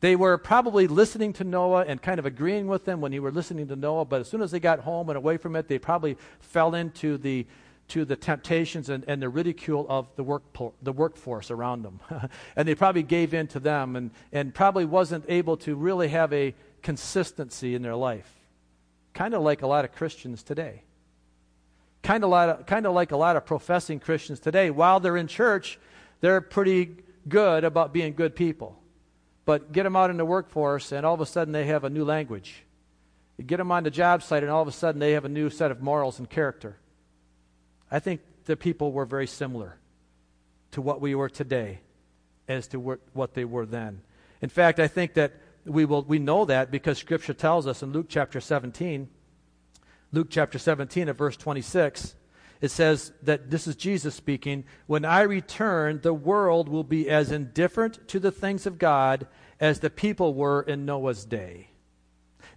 They 0.00 0.16
were 0.16 0.36
probably 0.36 0.88
listening 0.88 1.34
to 1.34 1.44
Noah 1.44 1.84
and 1.86 2.02
kind 2.02 2.18
of 2.18 2.26
agreeing 2.26 2.66
with 2.66 2.88
him 2.88 3.00
when 3.00 3.12
he 3.12 3.20
were 3.20 3.30
listening 3.30 3.68
to 3.68 3.76
Noah, 3.76 4.04
but 4.04 4.20
as 4.20 4.28
soon 4.28 4.42
as 4.42 4.50
they 4.50 4.58
got 4.58 4.80
home 4.80 5.10
and 5.10 5.16
away 5.16 5.36
from 5.36 5.54
it, 5.54 5.68
they 5.68 5.78
probably 5.78 6.16
fell 6.40 6.74
into 6.74 7.18
the 7.18 7.46
to 7.88 8.04
the 8.04 8.16
temptations 8.16 8.88
and, 8.88 9.04
and 9.08 9.20
the 9.22 9.28
ridicule 9.28 9.86
of 9.88 10.08
the, 10.16 10.22
work, 10.22 10.42
the 10.82 10.92
workforce 10.92 11.50
around 11.50 11.82
them. 11.82 12.00
and 12.56 12.68
they 12.68 12.74
probably 12.74 13.02
gave 13.02 13.34
in 13.34 13.46
to 13.48 13.60
them 13.60 13.96
and, 13.96 14.10
and 14.32 14.54
probably 14.54 14.84
wasn't 14.84 15.24
able 15.28 15.56
to 15.58 15.74
really 15.74 16.08
have 16.08 16.32
a 16.32 16.54
consistency 16.82 17.74
in 17.74 17.82
their 17.82 17.96
life. 17.96 18.30
Kind 19.14 19.34
of 19.34 19.42
like 19.42 19.62
a 19.62 19.66
lot 19.66 19.84
of 19.84 19.92
Christians 19.92 20.42
today. 20.42 20.82
Kind 22.02 22.24
of, 22.24 22.30
lot 22.30 22.48
of, 22.48 22.66
kind 22.66 22.86
of 22.86 22.92
like 22.92 23.12
a 23.12 23.16
lot 23.16 23.36
of 23.36 23.44
professing 23.44 24.00
Christians 24.00 24.38
today. 24.38 24.70
While 24.70 25.00
they're 25.00 25.16
in 25.16 25.26
church, 25.26 25.78
they're 26.20 26.40
pretty 26.40 26.96
good 27.28 27.64
about 27.64 27.92
being 27.92 28.14
good 28.14 28.36
people. 28.36 28.78
But 29.44 29.72
get 29.72 29.84
them 29.84 29.96
out 29.96 30.10
in 30.10 30.18
the 30.18 30.24
workforce, 30.24 30.92
and 30.92 31.06
all 31.06 31.14
of 31.14 31.20
a 31.20 31.26
sudden 31.26 31.52
they 31.52 31.66
have 31.66 31.84
a 31.84 31.90
new 31.90 32.04
language. 32.04 32.64
You 33.38 33.44
get 33.44 33.56
them 33.56 33.72
on 33.72 33.84
the 33.84 33.90
job 33.90 34.22
site, 34.22 34.42
and 34.42 34.52
all 34.52 34.62
of 34.62 34.68
a 34.68 34.72
sudden 34.72 34.98
they 34.98 35.12
have 35.12 35.24
a 35.24 35.28
new 35.28 35.48
set 35.48 35.70
of 35.70 35.80
morals 35.80 36.18
and 36.18 36.28
character. 36.28 36.76
I 37.90 37.98
think 37.98 38.20
the 38.44 38.56
people 38.56 38.92
were 38.92 39.04
very 39.04 39.26
similar 39.26 39.78
to 40.72 40.82
what 40.82 41.00
we 41.00 41.14
were 41.14 41.28
today 41.28 41.80
as 42.46 42.66
to 42.68 42.78
what 42.78 43.34
they 43.34 43.44
were 43.44 43.66
then. 43.66 44.02
In 44.40 44.48
fact, 44.48 44.80
I 44.80 44.88
think 44.88 45.14
that 45.14 45.32
we, 45.64 45.84
will, 45.84 46.02
we 46.02 46.18
know 46.18 46.44
that 46.44 46.70
because 46.70 46.98
Scripture 46.98 47.34
tells 47.34 47.66
us 47.66 47.82
in 47.82 47.92
Luke 47.92 48.06
chapter 48.08 48.40
17, 48.40 49.08
Luke 50.12 50.28
chapter 50.30 50.58
17 50.58 51.08
at 51.08 51.16
verse 51.16 51.36
26, 51.36 52.14
it 52.60 52.70
says 52.70 53.12
that 53.22 53.50
this 53.50 53.66
is 53.66 53.76
Jesus 53.76 54.14
speaking 54.14 54.64
When 54.86 55.04
I 55.04 55.22
return, 55.22 56.00
the 56.02 56.14
world 56.14 56.68
will 56.68 56.84
be 56.84 57.08
as 57.08 57.30
indifferent 57.30 58.08
to 58.08 58.18
the 58.18 58.32
things 58.32 58.66
of 58.66 58.78
God 58.78 59.26
as 59.60 59.80
the 59.80 59.90
people 59.90 60.34
were 60.34 60.62
in 60.62 60.84
Noah's 60.84 61.24
day. 61.24 61.70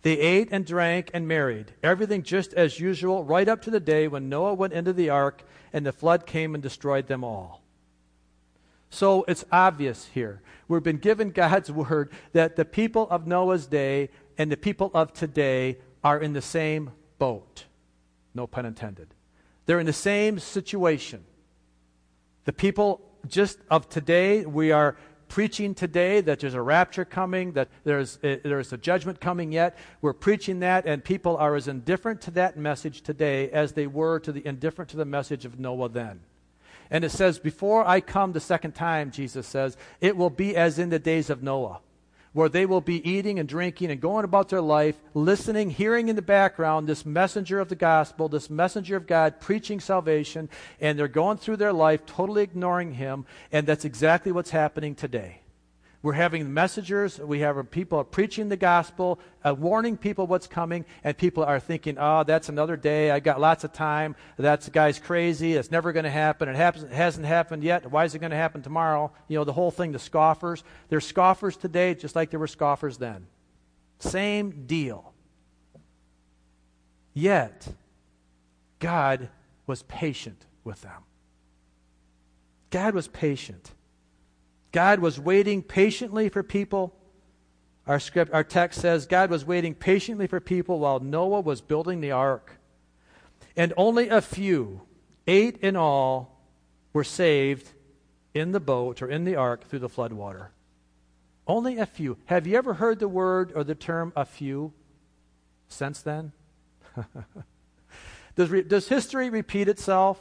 They 0.02 0.18
ate 0.20 0.50
and 0.52 0.66
drank 0.66 1.12
and 1.14 1.28
married, 1.28 1.74
everything 1.84 2.24
just 2.24 2.54
as 2.54 2.80
usual, 2.80 3.24
right 3.24 3.48
up 3.48 3.62
to 3.64 3.72
the 3.72 3.80
day 3.80 4.08
when 4.08 4.30
Noah 4.30 4.54
went 4.54 4.74
into 4.74 4.94
the 4.94 5.10
ark 5.10 5.44
and 5.74 5.86
the 5.86 5.92
flood 5.92 6.26
came 6.26 6.56
and 6.56 6.64
destroyed 6.64 7.08
them 7.08 7.24
all. 7.24 7.62
So 8.90 9.24
it's 9.28 9.46
obvious 9.52 10.10
here. 10.14 10.42
We've 10.68 10.84
been 10.84 10.98
given 10.98 11.30
God's 11.32 11.72
word 11.72 12.12
that 12.34 12.56
the 12.56 12.66
people 12.66 13.08
of 13.10 13.28
Noah's 13.28 13.68
day 13.68 14.10
and 14.38 14.52
the 14.52 14.58
people 14.58 14.92
of 14.94 15.14
today 15.14 15.78
are 16.04 16.20
in 16.20 16.34
the 16.34 16.42
same 16.42 16.92
boat. 17.20 17.66
No 18.34 18.48
pun 18.48 18.66
intended. 18.66 19.14
They're 19.66 19.80
in 19.80 19.86
the 19.86 19.94
same 19.94 20.40
situation. 20.40 21.24
The 22.46 22.54
people 22.54 23.02
just 23.28 23.60
of 23.70 23.88
today, 23.88 24.46
we 24.46 24.72
are 24.72 24.98
preaching 25.32 25.74
today 25.74 26.20
that 26.20 26.42
there's 26.42 26.56
a 26.56 26.62
rapture 26.62 27.06
coming, 27.06 27.54
that 27.54 27.70
there's, 27.86 28.18
uh, 28.18 28.36
there's 28.44 28.74
a 28.74 28.78
judgment 28.78 29.22
coming 29.22 29.54
yet. 29.54 29.78
We're 30.02 30.12
preaching 30.12 30.60
that, 30.60 30.86
and 30.86 31.02
people 31.02 31.38
are 31.38 31.56
as 31.56 31.70
indifferent 31.70 32.20
to 32.24 32.32
that 32.32 32.58
message 32.58 33.02
today 33.02 33.50
as 33.50 33.72
they 33.72 33.88
were 33.88 34.20
to 34.20 34.34
the 34.34 34.46
indifferent 34.46 34.92
to 34.92 34.98
the 34.98 35.06
message 35.06 35.46
of 35.46 35.58
Noah 35.58 35.88
then. 35.88 36.20
And 36.90 37.06
it 37.06 37.12
says, 37.12 37.40
Before 37.40 37.88
I 37.88 38.02
come 38.02 38.34
the 38.34 38.42
second 38.42 38.74
time, 38.74 39.10
Jesus 39.10 39.48
says, 39.48 39.78
it 40.02 40.18
will 40.18 40.30
be 40.30 40.58
as 40.58 40.78
in 40.78 40.90
the 40.90 41.00
days 41.00 41.30
of 41.30 41.42
Noah 41.42 41.80
where 42.34 42.50
they 42.50 42.66
will 42.66 42.82
be 42.82 43.08
eating 43.10 43.40
and 43.40 43.48
drinking 43.48 43.92
and 43.92 44.00
going 44.00 44.24
about 44.24 44.50
their 44.50 44.62
life, 44.62 44.96
listening, 45.14 45.70
hearing 45.70 46.08
in 46.08 46.16
the 46.16 46.22
background 46.22 46.88
this 46.88 47.06
messenger 47.06 47.60
of 47.60 47.70
the 47.70 47.76
gospel, 47.76 48.30
this 48.30 48.50
messenger 48.50 48.96
of 48.96 49.08
God 49.08 49.40
preaching 49.42 49.80
salvation, 49.80 50.50
and 50.80 50.98
they're 50.98 51.08
going 51.08 51.38
through 51.38 51.58
their 51.58 51.74
life 51.74 52.06
totally 52.06 52.44
ignoring 52.44 52.94
him, 52.94 53.26
and 53.52 53.68
that's 53.68 53.86
exactly 53.86 54.32
what's 54.32 54.52
happening 54.52 54.96
today. 54.96 55.41
We're 56.04 56.14
having 56.14 56.52
messengers, 56.52 57.20
we 57.20 57.42
have 57.42 57.70
people 57.70 58.04
preaching 58.04 58.50
the 58.50 58.58
gospel, 58.58 59.20
uh, 59.46 59.54
warning 59.54 59.98
people 59.98 60.26
what's 60.26 60.48
coming, 60.48 60.84
and 61.04 61.16
people 61.16 61.44
are 61.44 61.60
thinking, 61.60 61.98
oh, 62.00 62.24
that's 62.24 62.50
another 62.50 62.76
day. 62.76 63.12
I 63.12 63.20
got 63.20 63.40
lots 63.40 63.64
of 63.64 63.72
time. 63.72 64.16
That 64.38 64.68
guy's 64.74 64.98
crazy. 64.98 65.54
It's 65.54 65.70
never 65.70 65.94
going 65.94 66.06
to 66.06 66.10
happen. 66.10 66.50
It, 66.50 66.56
happens, 66.56 66.86
it 66.86 66.92
hasn't 66.92 67.28
happened 67.28 67.64
yet. 67.64 67.92
Why 67.92 68.06
is 68.06 68.16
it 68.16 68.20
going 68.20 68.32
to 68.32 68.38
happen 68.38 68.64
tomorrow? 68.64 69.12
You 69.28 69.38
know, 69.38 69.44
the 69.44 69.54
whole 69.54 69.70
thing, 69.70 69.92
the 69.92 70.00
scoffers. 70.00 70.64
They're 70.90 71.02
scoffers 71.02 71.56
today 71.56 71.94
just 71.94 72.16
like 72.16 72.32
there 72.32 72.40
were 72.40 72.48
scoffers 72.48 72.98
then. 72.98 73.28
Same 74.00 74.66
deal. 74.66 75.14
Yet, 77.14 77.68
God 78.80 79.30
was 79.68 79.84
patient 79.84 80.48
with 80.64 80.82
them. 80.82 81.04
God 82.72 82.96
was 82.96 83.08
patient. 83.08 83.72
God 84.72 85.00
was 85.00 85.20
waiting 85.20 85.62
patiently 85.62 86.30
for 86.30 86.44
people. 86.44 86.96
Our 87.88 88.00
script, 88.00 88.34
our 88.34 88.44
text 88.44 88.80
says 88.80 89.06
God 89.06 89.30
was 89.30 89.46
waiting 89.46 89.76
patiently 89.76 90.28
for 90.28 90.40
people 90.40 90.80
while 90.80 91.00
Noah 91.00 91.42
was 91.42 91.62
building 91.62 92.00
the 92.00 92.12
ark. 92.12 92.58
And 93.56 93.74
only 93.76 94.08
a 94.08 94.22
few, 94.22 94.82
eight 95.28 95.58
in 95.58 95.76
all, 95.76 96.40
were 96.94 97.04
saved 97.04 97.72
in 98.34 98.52
the 98.52 98.60
boat 98.60 99.02
or 99.02 99.10
in 99.10 99.26
the 99.26 99.36
ark 99.36 99.68
through 99.68 99.80
the 99.80 99.90
floodwater. 99.90 100.48
Only 101.48 101.78
a 101.78 101.86
few. 101.86 102.18
Have 102.26 102.48
you 102.48 102.58
ever 102.58 102.76
heard 102.76 103.00
the 103.00 103.08
word 103.08 103.52
or 103.56 103.64
the 103.64 103.76
term 103.76 104.14
a 104.16 104.26
few 104.26 104.72
since 105.68 106.02
then? 106.02 106.32
does, 108.36 108.50
re, 108.50 108.62
does 108.62 108.88
history 108.88 109.30
repeat 109.30 109.68
itself? 109.68 110.20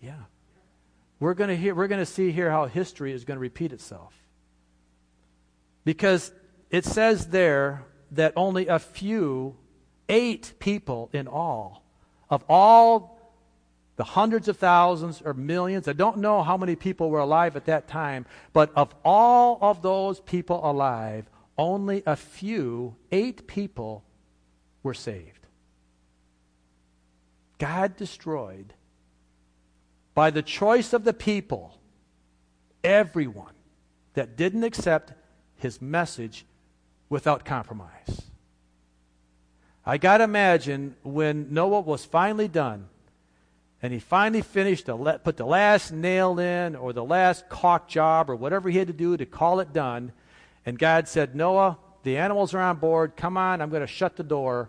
Yeah. 0.00 0.24
We're 1.20 1.34
going 1.34 1.50
to 1.50 1.56
hear, 1.56 1.74
we're 1.74 1.88
going 1.88 2.00
to 2.00 2.06
see 2.06 2.30
here 2.30 2.50
how 2.50 2.66
history 2.66 3.12
is 3.12 3.24
going 3.24 3.36
to 3.36 3.40
repeat 3.40 3.72
itself. 3.72 4.14
Because 5.84 6.32
it 6.70 6.84
says 6.84 7.28
there 7.28 7.84
that 8.12 8.32
only 8.36 8.68
a 8.68 8.78
few, 8.78 9.56
eight 10.08 10.54
people 10.58 11.10
in 11.12 11.26
all, 11.26 11.82
of 12.30 12.44
all 12.48 13.18
the 13.98 14.04
hundreds 14.04 14.46
of 14.46 14.56
thousands 14.56 15.20
or 15.22 15.34
millions. 15.34 15.88
I 15.88 15.92
don't 15.92 16.18
know 16.18 16.44
how 16.44 16.56
many 16.56 16.76
people 16.76 17.10
were 17.10 17.18
alive 17.18 17.56
at 17.56 17.64
that 17.64 17.88
time, 17.88 18.26
but 18.52 18.70
of 18.76 18.94
all 19.04 19.58
of 19.60 19.82
those 19.82 20.20
people 20.20 20.60
alive, 20.62 21.28
only 21.58 22.04
a 22.06 22.14
few, 22.14 22.94
eight 23.10 23.48
people, 23.48 24.04
were 24.84 24.94
saved. 24.94 25.46
God 27.58 27.96
destroyed, 27.96 28.72
by 30.18 30.30
the 30.30 30.42
choice 30.42 30.92
of 30.92 31.04
the 31.04 31.12
people, 31.12 31.78
everyone 32.82 33.52
that 34.14 34.36
didn't 34.36 34.64
accept 34.64 35.12
his 35.58 35.80
message 35.80 36.44
without 37.08 37.44
compromise. 37.44 38.22
I 39.86 39.96
got 39.96 40.18
to 40.18 40.24
imagine 40.24 40.96
when 41.04 41.54
Noah 41.54 41.82
was 41.82 42.04
finally 42.04 42.48
done 42.48 42.88
and 43.80 43.92
he 43.92 44.00
finally 44.00 44.42
finished, 44.42 44.86
the, 44.86 44.96
put 45.22 45.36
the 45.36 45.46
last 45.46 45.92
nail 45.92 46.40
in 46.40 46.74
or 46.74 46.92
the 46.92 47.04
last 47.04 47.48
caulk 47.48 47.86
job 47.86 48.28
or 48.28 48.34
whatever 48.34 48.68
he 48.68 48.76
had 48.76 48.88
to 48.88 48.92
do 48.92 49.16
to 49.16 49.24
call 49.24 49.60
it 49.60 49.72
done. 49.72 50.10
And 50.66 50.80
God 50.80 51.06
said, 51.06 51.36
Noah, 51.36 51.78
the 52.02 52.16
animals 52.16 52.54
are 52.54 52.60
on 52.60 52.78
board. 52.78 53.12
Come 53.16 53.36
on, 53.36 53.62
I'm 53.62 53.70
going 53.70 53.82
to 53.82 53.86
shut 53.86 54.16
the 54.16 54.24
door. 54.24 54.68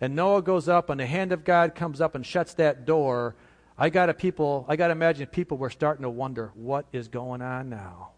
And 0.00 0.16
Noah 0.16 0.40
goes 0.40 0.66
up, 0.66 0.88
and 0.88 0.98
the 0.98 1.04
hand 1.04 1.32
of 1.32 1.44
God 1.44 1.74
comes 1.74 2.00
up 2.00 2.14
and 2.14 2.24
shuts 2.24 2.54
that 2.54 2.86
door. 2.86 3.34
I 3.78 3.90
got 3.90 4.06
to 4.06 4.14
people. 4.14 4.66
I 4.68 4.76
got 4.76 4.88
to 4.88 4.92
imagine 4.92 5.26
people 5.28 5.56
were 5.56 5.70
starting 5.70 6.02
to 6.02 6.10
wonder 6.10 6.50
what 6.54 6.86
is 6.92 7.08
going 7.08 7.40
on 7.40 7.70
now. 7.70 8.10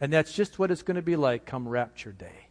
And 0.00 0.12
that's 0.12 0.32
just 0.32 0.58
what 0.58 0.70
it's 0.70 0.82
going 0.82 0.96
to 0.96 1.02
be 1.02 1.16
like 1.16 1.44
come 1.44 1.68
Rapture 1.68 2.12
Day. 2.12 2.48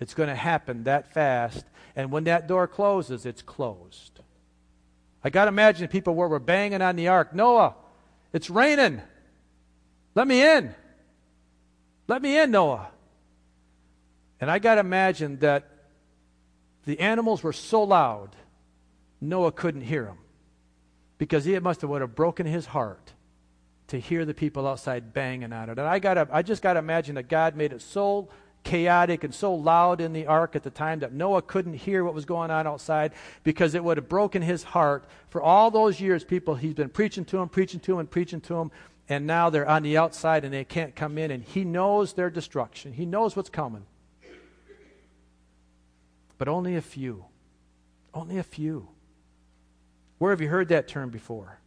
It's 0.00 0.14
going 0.14 0.28
to 0.28 0.34
happen 0.34 0.84
that 0.84 1.12
fast, 1.12 1.66
and 1.96 2.12
when 2.12 2.24
that 2.24 2.46
door 2.46 2.68
closes, 2.68 3.26
it's 3.26 3.42
closed. 3.42 4.20
I 5.24 5.30
got 5.30 5.46
to 5.46 5.48
imagine 5.48 5.88
people 5.88 6.14
were, 6.14 6.28
were 6.28 6.38
banging 6.38 6.80
on 6.80 6.94
the 6.94 7.08
ark. 7.08 7.34
Noah, 7.34 7.74
it's 8.32 8.48
raining. 8.48 9.02
Let 10.14 10.28
me 10.28 10.42
in. 10.42 10.74
Let 12.06 12.22
me 12.22 12.38
in, 12.38 12.52
Noah. 12.52 12.88
And 14.40 14.50
I 14.50 14.60
got 14.60 14.76
to 14.76 14.80
imagine 14.80 15.40
that 15.40 15.68
the 16.84 17.00
animals 17.00 17.42
were 17.42 17.52
so 17.52 17.82
loud, 17.82 18.36
Noah 19.20 19.52
couldn't 19.52 19.82
hear 19.82 20.04
them. 20.04 20.18
Because 21.18 21.44
he 21.44 21.58
must 21.58 21.80
have 21.82 21.90
would 21.90 22.00
have 22.00 22.14
broken 22.14 22.46
his 22.46 22.66
heart 22.66 23.12
to 23.88 23.98
hear 23.98 24.24
the 24.24 24.34
people 24.34 24.66
outside 24.66 25.12
banging 25.12 25.52
on 25.52 25.70
it. 25.70 25.78
And 25.78 25.88
I 25.88 25.98
got 25.98 26.32
I 26.32 26.42
just 26.42 26.62
got 26.62 26.74
to 26.74 26.78
imagine 26.78 27.16
that 27.16 27.28
God 27.28 27.56
made 27.56 27.72
it 27.72 27.82
so 27.82 28.28
chaotic 28.64 29.24
and 29.24 29.34
so 29.34 29.54
loud 29.54 30.00
in 30.00 30.12
the 30.12 30.26
ark 30.26 30.54
at 30.54 30.62
the 30.62 30.70
time 30.70 30.98
that 31.00 31.12
Noah 31.12 31.42
couldn't 31.42 31.74
hear 31.74 32.04
what 32.04 32.14
was 32.14 32.24
going 32.24 32.50
on 32.50 32.66
outside 32.66 33.12
because 33.42 33.74
it 33.74 33.82
would 33.82 33.96
have 33.96 34.08
broken 34.08 34.42
his 34.42 34.62
heart. 34.62 35.04
For 35.30 35.40
all 35.40 35.70
those 35.70 36.00
years, 36.00 36.24
people, 36.24 36.54
he's 36.54 36.74
been 36.74 36.90
preaching 36.90 37.24
to 37.26 37.38
him, 37.38 37.48
preaching 37.48 37.80
to 37.80 37.98
him, 37.98 38.06
preaching 38.06 38.40
to 38.42 38.56
him, 38.56 38.70
and 39.08 39.26
now 39.26 39.48
they're 39.48 39.68
on 39.68 39.82
the 39.82 39.96
outside 39.96 40.44
and 40.44 40.52
they 40.52 40.64
can't 40.64 40.94
come 40.94 41.16
in, 41.16 41.30
and 41.30 41.42
he 41.42 41.64
knows 41.64 42.12
their 42.12 42.30
destruction. 42.30 42.92
He 42.92 43.06
knows 43.06 43.36
what's 43.36 43.48
coming. 43.50 43.86
But 46.36 46.48
only 46.48 46.76
a 46.76 46.82
few. 46.82 47.24
Only 48.12 48.38
a 48.38 48.42
few. 48.42 48.88
Where 50.18 50.32
have 50.32 50.40
you 50.40 50.48
heard 50.48 50.68
that 50.68 50.88
term 50.88 51.10
before? 51.10 51.60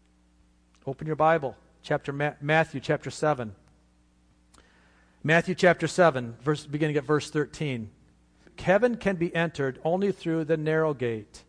Open 0.85 1.07
your 1.07 1.15
Bible, 1.15 1.55
chapter 1.83 2.11
Ma- 2.11 2.33
Matthew 2.41 2.81
chapter 2.81 3.09
7. 3.09 3.55
Matthew 5.23 5.55
chapter 5.55 5.87
7, 5.87 6.35
verse, 6.41 6.65
beginning 6.65 6.97
at 6.97 7.05
verse 7.05 7.29
13. 7.29 7.89
Heaven 8.59 8.97
can 8.97 9.15
be 9.15 9.33
entered 9.33 9.79
only 9.83 10.11
through 10.11 10.45
the 10.45 10.57
narrow 10.57 10.93
gate. 10.93 11.43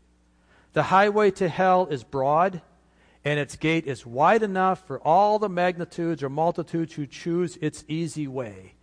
The 0.75 0.85
highway 0.85 1.31
to 1.33 1.49
hell 1.49 1.87
is 1.87 2.05
broad, 2.05 2.63
and 3.25 3.39
its 3.39 3.57
gate 3.57 3.87
is 3.87 4.07
wide 4.07 4.43
enough 4.43 4.87
for 4.87 5.01
all 5.01 5.39
the 5.39 5.49
magnitudes 5.49 6.23
or 6.23 6.29
multitudes 6.29 6.95
who 6.95 7.07
choose 7.07 7.59
its 7.61 7.85
easy 7.89 8.29
way. 8.29 8.75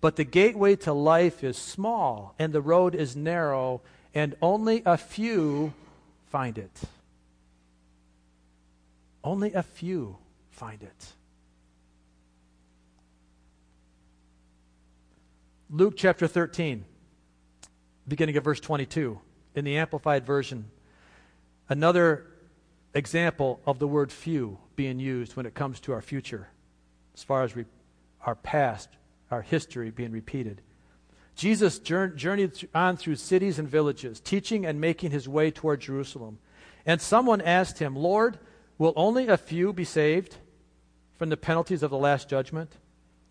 But 0.00 0.16
the 0.16 0.24
gateway 0.24 0.76
to 0.76 0.92
life 0.92 1.44
is 1.44 1.56
small, 1.56 2.34
and 2.38 2.52
the 2.52 2.62
road 2.62 2.94
is 2.94 3.14
narrow, 3.14 3.80
and 4.12 4.34
only 4.42 4.82
a 4.84 4.96
few 4.96 5.72
find 6.26 6.58
it. 6.58 6.82
Only 9.22 9.52
a 9.52 9.62
few 9.62 10.16
find 10.50 10.82
it. 10.82 11.12
Luke 15.68 15.94
chapter 15.96 16.26
13, 16.26 16.84
beginning 18.08 18.36
at 18.36 18.42
verse 18.42 18.58
22, 18.58 19.20
in 19.54 19.64
the 19.64 19.76
Amplified 19.76 20.26
Version. 20.26 20.70
Another 21.68 22.26
example 22.92 23.60
of 23.66 23.78
the 23.78 23.86
word 23.86 24.10
few 24.10 24.58
being 24.74 24.98
used 24.98 25.36
when 25.36 25.46
it 25.46 25.54
comes 25.54 25.78
to 25.80 25.92
our 25.92 26.02
future, 26.02 26.48
as 27.14 27.22
far 27.22 27.44
as 27.44 27.54
re- 27.54 27.66
our 28.26 28.34
past, 28.34 28.88
our 29.30 29.42
history 29.42 29.90
being 29.90 30.10
repeated. 30.10 30.60
Jesus 31.36 31.78
journeyed 31.78 32.68
on 32.74 32.96
through 32.96 33.16
cities 33.16 33.58
and 33.58 33.68
villages, 33.68 34.20
teaching 34.20 34.66
and 34.66 34.80
making 34.80 35.10
his 35.12 35.28
way 35.28 35.50
toward 35.50 35.80
Jerusalem. 35.80 36.38
And 36.84 37.00
someone 37.00 37.40
asked 37.40 37.78
him, 37.78 37.94
Lord, 37.94 38.38
will 38.80 38.94
only 38.96 39.28
a 39.28 39.36
few 39.36 39.74
be 39.74 39.84
saved 39.84 40.36
from 41.18 41.28
the 41.28 41.36
penalties 41.36 41.82
of 41.82 41.90
the 41.90 41.98
last 41.98 42.30
judgment? 42.30 42.72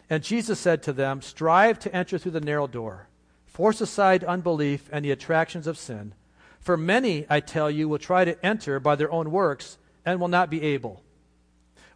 And 0.08 0.24
Jesus 0.24 0.60
said 0.60 0.84
to 0.84 0.94
them, 0.94 1.24
Strive 1.24 1.80
to 1.80 1.94
enter 1.94 2.20
through 2.20 2.34
the 2.34 2.40
narrow 2.40 2.68
door, 2.68 3.08
force 3.48 3.82
aside 3.82 4.24
unbelief 4.24 4.88
and 4.94 5.04
the 5.04 5.10
attractions 5.12 5.66
of 5.66 5.76
sin. 5.76 6.14
For 6.60 6.78
many, 6.78 7.26
I 7.32 7.40
tell 7.40 7.72
you, 7.72 7.90
will 7.90 7.98
try 7.98 8.26
to 8.26 8.46
enter 8.46 8.80
by 8.80 8.96
their 8.96 9.12
own 9.12 9.32
works 9.32 9.80
and 10.06 10.20
will 10.20 10.28
not 10.28 10.52
be 10.52 10.62
able. 10.62 11.02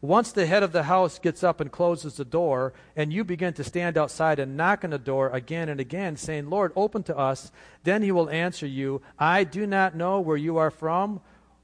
Once 0.02 0.32
the 0.32 0.48
head 0.48 0.64
of 0.64 0.72
the 0.72 0.84
house 0.84 1.20
gets 1.20 1.44
up 1.44 1.62
and 1.62 1.72
closes 1.72 2.16
the 2.16 2.26
door, 2.26 2.74
and 2.96 3.14
you 3.14 3.24
begin 3.24 3.54
to 3.54 3.64
stand 3.64 4.00
outside 4.00 4.40
and 4.40 4.58
knock 4.58 4.84
on 4.84 4.90
the 4.90 4.98
door 4.98 5.30
again 5.30 5.70
and 5.70 5.80
again, 5.80 6.18
saying, 6.18 6.50
Lord, 6.50 6.74
open 6.76 7.04
to 7.04 7.18
us, 7.18 7.52
then 7.84 8.02
he 8.02 8.12
will 8.12 8.32
answer 8.32 8.66
you, 8.66 9.02
I 9.20 9.44
do 9.44 9.68
not 9.68 9.96
know 9.96 10.20
where 10.20 10.38
you 10.38 10.58
are 10.58 10.72
from, 10.72 11.22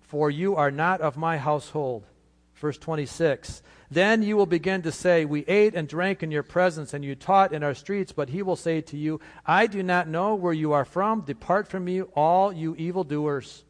for 0.09 0.31
you 0.31 0.55
are 0.55 0.71
not 0.71 1.01
of 1.01 1.17
my 1.17 1.37
household. 1.37 2.03
Verse 2.55 2.79
26 2.79 3.61
Then 3.91 4.23
you 4.23 4.35
will 4.35 4.47
begin 4.47 4.81
to 4.81 4.91
say, 4.91 5.23
We 5.23 5.45
ate 5.45 5.75
and 5.75 5.87
drank 5.87 6.23
in 6.23 6.31
your 6.31 6.41
presence, 6.41 6.95
and 6.95 7.05
you 7.05 7.13
taught 7.13 7.53
in 7.53 7.63
our 7.63 7.75
streets. 7.75 8.11
But 8.11 8.29
he 8.29 8.41
will 8.41 8.55
say 8.55 8.81
to 8.81 8.97
you, 8.97 9.21
I 9.45 9.67
do 9.67 9.83
not 9.83 10.07
know 10.07 10.33
where 10.33 10.51
you 10.51 10.73
are 10.73 10.83
from. 10.83 11.21
Depart 11.21 11.67
from 11.67 11.85
me, 11.85 12.01
all 12.01 12.51
you 12.51 12.75
evildoers. 12.75 13.63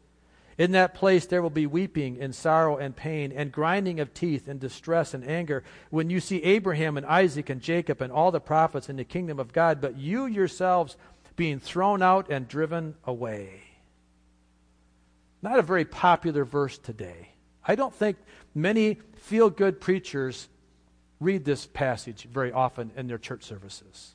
In 0.56 0.72
that 0.72 0.94
place 0.94 1.26
there 1.26 1.42
will 1.42 1.50
be 1.50 1.66
weeping 1.66 2.18
and 2.20 2.34
sorrow 2.34 2.78
and 2.78 2.96
pain, 2.96 3.32
and 3.36 3.52
grinding 3.52 4.00
of 4.00 4.14
teeth 4.14 4.48
and 4.48 4.58
distress 4.58 5.12
and 5.12 5.28
anger, 5.28 5.62
when 5.90 6.08
you 6.08 6.20
see 6.20 6.42
Abraham 6.42 6.96
and 6.96 7.04
Isaac 7.04 7.50
and 7.50 7.60
Jacob 7.60 8.00
and 8.00 8.10
all 8.10 8.30
the 8.30 8.40
prophets 8.40 8.88
in 8.88 8.96
the 8.96 9.04
kingdom 9.04 9.38
of 9.38 9.52
God, 9.52 9.82
but 9.82 9.98
you 9.98 10.24
yourselves 10.24 10.96
being 11.36 11.60
thrown 11.60 12.00
out 12.02 12.30
and 12.30 12.48
driven 12.48 12.94
away. 13.04 13.69
Not 15.42 15.58
a 15.58 15.62
very 15.62 15.84
popular 15.84 16.44
verse 16.44 16.78
today. 16.78 17.30
I 17.66 17.74
don't 17.74 17.94
think 17.94 18.16
many 18.54 18.98
feel 19.16 19.50
good 19.50 19.80
preachers 19.80 20.48
read 21.18 21.44
this 21.44 21.66
passage 21.66 22.24
very 22.24 22.52
often 22.52 22.90
in 22.96 23.06
their 23.06 23.18
church 23.18 23.44
services. 23.44 24.14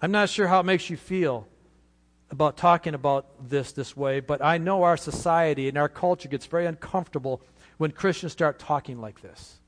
I'm 0.00 0.10
not 0.10 0.28
sure 0.28 0.48
how 0.48 0.60
it 0.60 0.64
makes 0.64 0.90
you 0.90 0.96
feel 0.96 1.46
about 2.30 2.56
talking 2.56 2.94
about 2.94 3.48
this 3.48 3.72
this 3.72 3.96
way, 3.96 4.20
but 4.20 4.42
I 4.42 4.58
know 4.58 4.82
our 4.82 4.96
society 4.96 5.68
and 5.68 5.76
our 5.76 5.88
culture 5.88 6.28
gets 6.28 6.46
very 6.46 6.66
uncomfortable 6.66 7.42
when 7.76 7.90
Christians 7.92 8.32
start 8.32 8.58
talking 8.58 9.00
like 9.00 9.20
this. 9.20 9.58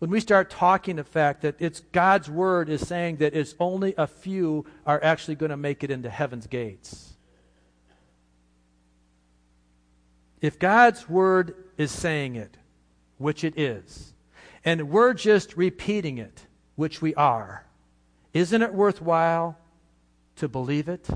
When 0.00 0.10
we 0.10 0.20
start 0.20 0.50
talking 0.50 0.96
the 0.96 1.04
fact 1.04 1.42
that 1.42 1.56
it's 1.58 1.80
God's 1.80 2.28
word 2.28 2.68
is 2.68 2.86
saying 2.86 3.16
that 3.16 3.34
it's 3.34 3.54
only 3.58 3.94
a 3.96 4.06
few 4.06 4.66
are 4.86 5.02
actually 5.02 5.36
going 5.36 5.50
to 5.50 5.56
make 5.56 5.82
it 5.82 5.90
into 5.90 6.10
heaven's 6.10 6.46
gates. 6.46 7.14
If 10.40 10.58
God's 10.58 11.08
word 11.08 11.54
is 11.76 11.90
saying 11.90 12.36
it, 12.36 12.56
which 13.16 13.42
it 13.44 13.58
is, 13.58 14.12
and 14.64 14.90
we're 14.90 15.14
just 15.14 15.56
repeating 15.56 16.18
it, 16.18 16.46
which 16.76 17.02
we 17.02 17.14
are, 17.14 17.66
isn't 18.32 18.62
it 18.62 18.72
worthwhile 18.72 19.58
to 20.36 20.48
believe 20.48 20.88
it 20.88 21.08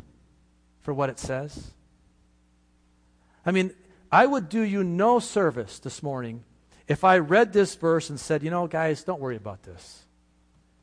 for 0.81 0.93
what 0.93 1.11
it 1.11 1.19
says? 1.19 1.73
I 3.47 3.53
mean, 3.53 3.73
I 4.11 4.27
would 4.27 4.49
do 4.49 4.61
you 4.61 4.83
no 4.83 5.19
service 5.19 5.79
this 5.79 6.03
morning 6.03 6.45
if 6.89 7.05
I 7.05 7.19
read 7.19 7.53
this 7.53 7.75
verse 7.77 8.11
and 8.11 8.19
said, 8.19 8.43
you 8.43 8.51
know, 8.51 8.67
guys, 8.67 9.05
don't 9.05 9.21
worry 9.21 9.37
about 9.37 9.63
this. 9.63 10.05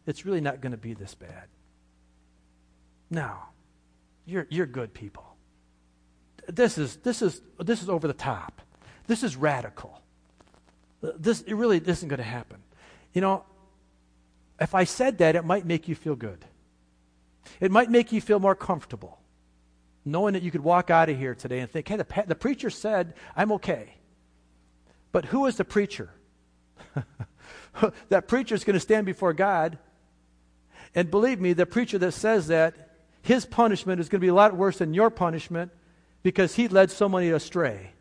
It's 0.05 0.25
really 0.25 0.41
not 0.41 0.61
going 0.61 0.71
to 0.71 0.77
be 0.77 0.93
this 0.93 1.13
bad. 1.13 1.47
No. 3.09 3.33
You're, 4.25 4.47
you're 4.49 4.65
good 4.65 4.93
people 4.93 5.28
this 6.55 6.77
is, 6.77 6.97
this 6.97 7.21
is, 7.21 7.41
this 7.59 7.81
is 7.81 7.89
over 7.89 8.07
the 8.07 8.13
top. 8.13 8.61
This 9.07 9.23
is 9.23 9.35
radical. 9.35 10.01
Uh, 11.03 11.11
this, 11.17 11.41
it 11.41 11.53
really 11.53 11.77
isn't 11.77 12.07
going 12.07 12.17
to 12.17 12.23
happen. 12.23 12.61
You 13.13 13.21
know, 13.21 13.45
if 14.59 14.75
I 14.75 14.83
said 14.83 15.19
that, 15.19 15.35
it 15.35 15.45
might 15.45 15.65
make 15.65 15.87
you 15.87 15.95
feel 15.95 16.15
good. 16.15 16.45
It 17.59 17.71
might 17.71 17.89
make 17.89 18.11
you 18.11 18.21
feel 18.21 18.39
more 18.39 18.55
comfortable 18.55 19.19
knowing 20.05 20.33
that 20.33 20.43
you 20.43 20.51
could 20.51 20.63
walk 20.63 20.89
out 20.89 21.09
of 21.09 21.17
here 21.17 21.35
today 21.35 21.59
and 21.59 21.69
think, 21.69 21.87
hey, 21.87 21.97
the, 21.97 22.23
the 22.27 22.35
preacher 22.35 22.69
said 22.69 23.13
I'm 23.35 23.51
okay. 23.53 23.95
But 25.11 25.25
who 25.25 25.45
is 25.45 25.57
the 25.57 25.65
preacher? 25.65 26.09
that 28.09 28.27
preacher 28.27 28.55
is 28.55 28.63
going 28.63 28.75
to 28.75 28.79
stand 28.79 29.05
before 29.05 29.33
God. 29.33 29.77
And 30.95 31.11
believe 31.11 31.39
me, 31.39 31.53
the 31.53 31.65
preacher 31.65 31.97
that 31.99 32.13
says 32.13 32.47
that, 32.47 32.97
his 33.21 33.45
punishment 33.45 33.99
is 33.99 34.09
going 34.09 34.19
to 34.19 34.25
be 34.25 34.29
a 34.29 34.33
lot 34.33 34.55
worse 34.55 34.77
than 34.77 34.93
your 34.93 35.09
punishment 35.09 35.71
because 36.23 36.55
he 36.55 36.67
led 36.67 36.91
so 36.91 37.07
many 37.07 37.29
astray. 37.29 37.91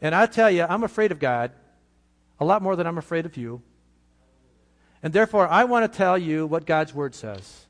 And 0.00 0.14
I 0.14 0.26
tell 0.26 0.50
you, 0.50 0.64
I'm 0.64 0.84
afraid 0.84 1.12
of 1.12 1.18
God 1.18 1.52
a 2.40 2.44
lot 2.44 2.62
more 2.62 2.76
than 2.76 2.86
I'm 2.86 2.98
afraid 2.98 3.26
of 3.26 3.36
you. 3.36 3.62
And 5.02 5.12
therefore, 5.12 5.48
I 5.48 5.64
want 5.64 5.90
to 5.90 5.96
tell 5.96 6.18
you 6.18 6.46
what 6.46 6.66
God's 6.66 6.94
word 6.94 7.14
says. 7.14 7.66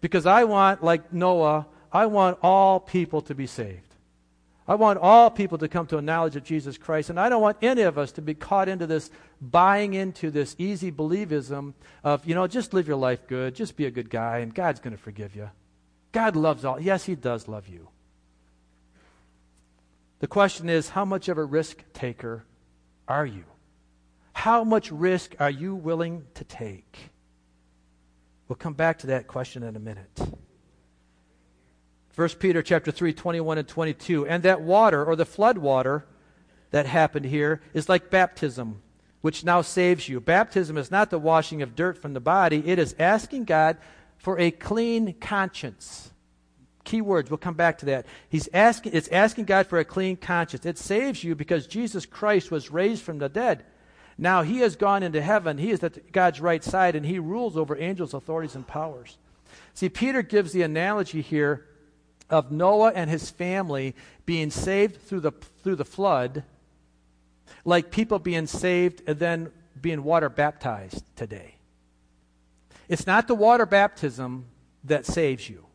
Because 0.00 0.26
I 0.26 0.44
want, 0.44 0.82
like 0.82 1.12
Noah, 1.12 1.66
I 1.92 2.06
want 2.06 2.38
all 2.42 2.80
people 2.80 3.22
to 3.22 3.34
be 3.34 3.46
saved. 3.46 3.82
I 4.66 4.74
want 4.74 4.98
all 4.98 5.30
people 5.30 5.56
to 5.58 5.68
come 5.68 5.86
to 5.86 5.96
a 5.96 6.02
knowledge 6.02 6.36
of 6.36 6.44
Jesus 6.44 6.76
Christ. 6.76 7.08
And 7.08 7.18
I 7.18 7.30
don't 7.30 7.40
want 7.40 7.56
any 7.62 7.82
of 7.82 7.96
us 7.96 8.12
to 8.12 8.22
be 8.22 8.34
caught 8.34 8.68
into 8.68 8.86
this, 8.86 9.10
buying 9.40 9.94
into 9.94 10.30
this 10.30 10.54
easy 10.58 10.92
believism 10.92 11.72
of, 12.04 12.26
you 12.26 12.34
know, 12.34 12.46
just 12.46 12.74
live 12.74 12.86
your 12.86 12.98
life 12.98 13.26
good, 13.26 13.54
just 13.54 13.76
be 13.76 13.86
a 13.86 13.90
good 13.90 14.10
guy, 14.10 14.38
and 14.38 14.54
God's 14.54 14.80
going 14.80 14.94
to 14.94 15.02
forgive 15.02 15.34
you. 15.34 15.50
God 16.12 16.36
loves 16.36 16.66
all. 16.66 16.78
Yes, 16.78 17.04
He 17.04 17.14
does 17.14 17.48
love 17.48 17.66
you. 17.66 17.88
The 20.20 20.26
question 20.26 20.68
is, 20.68 20.90
how 20.90 21.04
much 21.04 21.28
of 21.28 21.38
a 21.38 21.44
risk 21.44 21.84
taker 21.92 22.44
are 23.06 23.26
you? 23.26 23.44
How 24.32 24.64
much 24.64 24.90
risk 24.90 25.34
are 25.38 25.50
you 25.50 25.74
willing 25.74 26.24
to 26.34 26.44
take? 26.44 27.10
We'll 28.48 28.56
come 28.56 28.74
back 28.74 28.98
to 29.00 29.08
that 29.08 29.26
question 29.26 29.62
in 29.62 29.76
a 29.76 29.80
minute. 29.80 30.20
1 32.14 32.28
Peter 32.40 32.62
chapter 32.62 32.90
3, 32.90 33.12
21 33.12 33.58
and 33.58 33.68
22. 33.68 34.26
And 34.26 34.42
that 34.42 34.60
water, 34.60 35.04
or 35.04 35.14
the 35.14 35.24
flood 35.24 35.58
water 35.58 36.04
that 36.70 36.86
happened 36.86 37.26
here, 37.26 37.60
is 37.74 37.88
like 37.88 38.10
baptism, 38.10 38.82
which 39.20 39.44
now 39.44 39.62
saves 39.62 40.08
you. 40.08 40.18
Baptism 40.18 40.76
is 40.76 40.90
not 40.90 41.10
the 41.10 41.18
washing 41.18 41.62
of 41.62 41.76
dirt 41.76 41.96
from 41.96 42.14
the 42.14 42.20
body, 42.20 42.62
it 42.66 42.78
is 42.78 42.96
asking 42.98 43.44
God 43.44 43.76
for 44.16 44.36
a 44.38 44.50
clean 44.50 45.14
conscience. 45.20 46.10
Key 46.88 47.02
words, 47.02 47.28
we'll 47.28 47.36
come 47.36 47.52
back 47.52 47.76
to 47.78 47.86
that. 47.86 48.06
He's 48.30 48.48
asking, 48.54 48.92
it's 48.94 49.08
asking 49.08 49.44
God 49.44 49.66
for 49.66 49.78
a 49.78 49.84
clean 49.84 50.16
conscience. 50.16 50.64
It 50.64 50.78
saves 50.78 51.22
you 51.22 51.34
because 51.34 51.66
Jesus 51.66 52.06
Christ 52.06 52.50
was 52.50 52.70
raised 52.70 53.02
from 53.02 53.18
the 53.18 53.28
dead. 53.28 53.66
Now 54.16 54.40
he 54.40 54.60
has 54.60 54.74
gone 54.74 55.02
into 55.02 55.20
heaven. 55.20 55.58
He 55.58 55.70
is 55.70 55.84
at 55.84 56.12
God's 56.12 56.40
right 56.40 56.64
side, 56.64 56.94
and 56.94 57.04
he 57.04 57.18
rules 57.18 57.58
over 57.58 57.76
angels, 57.76 58.14
authorities, 58.14 58.54
and 58.54 58.66
powers. 58.66 59.18
See, 59.74 59.90
Peter 59.90 60.22
gives 60.22 60.52
the 60.52 60.62
analogy 60.62 61.20
here 61.20 61.66
of 62.30 62.50
Noah 62.50 62.92
and 62.94 63.10
his 63.10 63.28
family 63.28 63.94
being 64.24 64.50
saved 64.50 65.02
through 65.02 65.20
the, 65.20 65.32
through 65.62 65.76
the 65.76 65.84
flood, 65.84 66.42
like 67.66 67.90
people 67.90 68.18
being 68.18 68.46
saved 68.46 69.02
and 69.06 69.18
then 69.18 69.52
being 69.78 70.04
water 70.04 70.30
baptized 70.30 71.04
today. 71.16 71.56
It's 72.88 73.06
not 73.06 73.28
the 73.28 73.34
water 73.34 73.66
baptism 73.66 74.46
that 74.84 75.04
saves 75.04 75.50
you, 75.50 75.66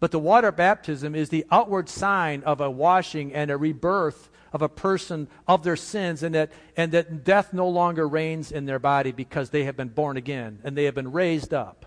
but 0.00 0.10
the 0.10 0.18
water 0.18 0.50
baptism 0.50 1.14
is 1.14 1.28
the 1.28 1.46
outward 1.50 1.88
sign 1.88 2.42
of 2.42 2.60
a 2.60 2.70
washing 2.70 3.32
and 3.32 3.50
a 3.50 3.56
rebirth 3.56 4.30
of 4.52 4.62
a 4.62 4.68
person 4.68 5.28
of 5.46 5.62
their 5.62 5.76
sins, 5.76 6.24
and 6.24 6.34
that, 6.34 6.50
and 6.76 6.90
that 6.90 7.22
death 7.22 7.52
no 7.52 7.68
longer 7.68 8.08
reigns 8.08 8.50
in 8.50 8.66
their 8.66 8.80
body 8.80 9.12
because 9.12 9.50
they 9.50 9.64
have 9.64 9.76
been 9.76 9.88
born 9.88 10.16
again 10.16 10.58
and 10.64 10.76
they 10.76 10.84
have 10.84 10.94
been 10.94 11.12
raised 11.12 11.54
up 11.54 11.86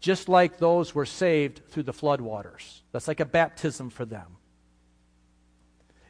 just 0.00 0.28
like 0.28 0.58
those 0.58 0.94
were 0.94 1.06
saved 1.06 1.60
through 1.68 1.82
the 1.82 1.92
floodwaters. 1.92 2.80
That's 2.92 3.06
like 3.06 3.20
a 3.20 3.26
baptism 3.26 3.90
for 3.90 4.04
them. 4.04 4.36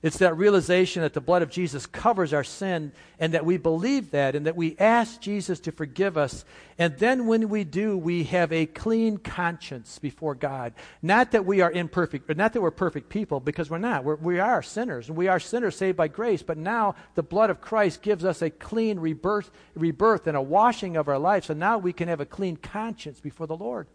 It's 0.03 0.19
that 0.19 0.39
realization 0.39 1.03
that 1.03 1.13
the 1.13 1.21
blood 1.21 1.43
of 1.43 1.51
Jesus 1.51 1.85
covers 1.85 2.33
our 2.33 2.45
sin 2.45 2.93
and 3.19 3.35
that 3.35 3.45
we 3.45 3.59
believe 3.59 4.13
that 4.13 4.35
and 4.35 4.47
that 4.47 4.57
we 4.57 4.75
ask 4.79 5.21
Jesus 5.21 5.61
to 5.61 5.73
forgive 5.73 6.17
us. 6.17 6.47
And 6.79 6.97
then 6.97 7.27
when 7.27 7.51
we 7.51 7.65
do, 7.65 7.99
we 7.99 8.25
have 8.25 8.51
a 8.51 8.65
clean 8.65 9.19
conscience 9.19 9.99
before 9.99 10.35
God. 10.35 10.73
Not 11.03 11.33
that 11.33 11.45
we 11.45 11.61
are 11.61 11.71
imperfect, 11.71 12.31
or 12.31 12.35
not 12.35 12.55
that 12.55 12.63
we're 12.63 12.71
perfect 12.71 13.11
people, 13.11 13.41
because 13.41 13.69
we're 13.69 13.77
not. 13.77 14.03
We're, 14.03 14.15
we 14.15 14.41
are 14.41 14.63
sinners, 14.63 15.09
and 15.09 15.19
we 15.19 15.29
are 15.29 15.39
sinners 15.39 15.77
saved 15.77 15.99
by 15.99 16.09
grace. 16.09 16.43
But 16.43 16.57
now 16.57 16.95
the 17.15 17.23
blood 17.23 17.51
of 17.51 17.61
Christ 17.61 18.01
gives 18.01 18.25
us 18.25 18.41
a 18.41 18.49
clean 18.49 18.99
rebirth, 18.99 19.51
rebirth 19.75 20.27
and 20.27 20.37
a 20.37 20.43
washing 20.43 20.97
of 20.97 21.09
our 21.09 21.19
life. 21.19 21.45
So 21.45 21.53
now 21.53 21.77
we 21.77 21.93
can 21.93 22.09
have 22.09 22.21
a 22.21 22.27
clean 22.27 22.57
conscience 22.57 23.21
before 23.21 23.47
the 23.47 23.57
Lord. 23.57 23.87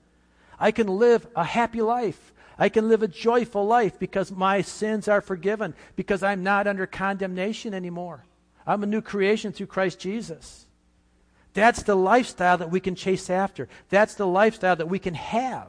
I 0.59 0.71
can 0.71 0.87
live 0.87 1.27
a 1.35 1.43
happy 1.43 1.81
life. 1.81 2.33
I 2.57 2.69
can 2.69 2.87
live 2.87 3.03
a 3.03 3.07
joyful 3.07 3.65
life 3.65 3.99
because 3.99 4.31
my 4.31 4.61
sins 4.61 5.07
are 5.07 5.21
forgiven, 5.21 5.73
because 5.95 6.23
I'm 6.23 6.43
not 6.43 6.67
under 6.67 6.85
condemnation 6.85 7.73
anymore. 7.73 8.23
I'm 8.65 8.83
a 8.83 8.87
new 8.87 9.01
creation 9.01 9.51
through 9.51 9.67
Christ 9.67 9.99
Jesus. 9.99 10.65
That's 11.53 11.83
the 11.83 11.95
lifestyle 11.95 12.57
that 12.57 12.71
we 12.71 12.79
can 12.79 12.95
chase 12.95 13.29
after. 13.29 13.67
That's 13.89 14.15
the 14.15 14.27
lifestyle 14.27 14.75
that 14.75 14.89
we 14.89 14.99
can 14.99 15.13
have. 15.13 15.67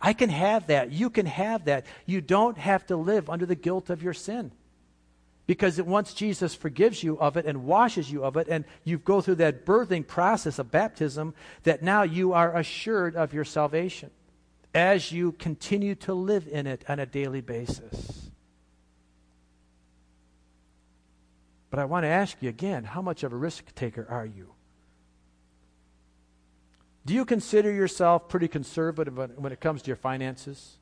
I 0.00 0.12
can 0.12 0.30
have 0.30 0.68
that. 0.68 0.92
You 0.92 1.10
can 1.10 1.26
have 1.26 1.64
that. 1.64 1.86
You 2.06 2.20
don't 2.20 2.56
have 2.56 2.86
to 2.86 2.96
live 2.96 3.28
under 3.28 3.46
the 3.46 3.54
guilt 3.54 3.90
of 3.90 4.02
your 4.02 4.14
sin. 4.14 4.52
Because 5.48 5.80
once 5.80 6.12
Jesus 6.12 6.54
forgives 6.54 7.02
you 7.02 7.18
of 7.18 7.38
it 7.38 7.46
and 7.46 7.64
washes 7.64 8.12
you 8.12 8.22
of 8.22 8.36
it, 8.36 8.48
and 8.50 8.66
you 8.84 8.98
go 8.98 9.22
through 9.22 9.36
that 9.36 9.64
birthing 9.64 10.06
process 10.06 10.58
of 10.58 10.70
baptism, 10.70 11.32
that 11.62 11.82
now 11.82 12.02
you 12.02 12.34
are 12.34 12.54
assured 12.54 13.16
of 13.16 13.32
your 13.32 13.46
salvation 13.46 14.10
as 14.74 15.10
you 15.10 15.32
continue 15.32 15.94
to 15.94 16.12
live 16.12 16.46
in 16.46 16.66
it 16.66 16.84
on 16.86 16.98
a 16.98 17.06
daily 17.06 17.40
basis. 17.40 18.30
But 21.70 21.80
I 21.80 21.86
want 21.86 22.04
to 22.04 22.08
ask 22.08 22.36
you 22.42 22.50
again 22.50 22.84
how 22.84 23.00
much 23.00 23.22
of 23.22 23.32
a 23.32 23.36
risk 23.36 23.74
taker 23.74 24.06
are 24.10 24.26
you? 24.26 24.52
Do 27.06 27.14
you 27.14 27.24
consider 27.24 27.72
yourself 27.72 28.28
pretty 28.28 28.48
conservative 28.48 29.16
when 29.16 29.50
it 29.50 29.60
comes 29.60 29.80
to 29.80 29.86
your 29.86 29.96
finances? 29.96 30.76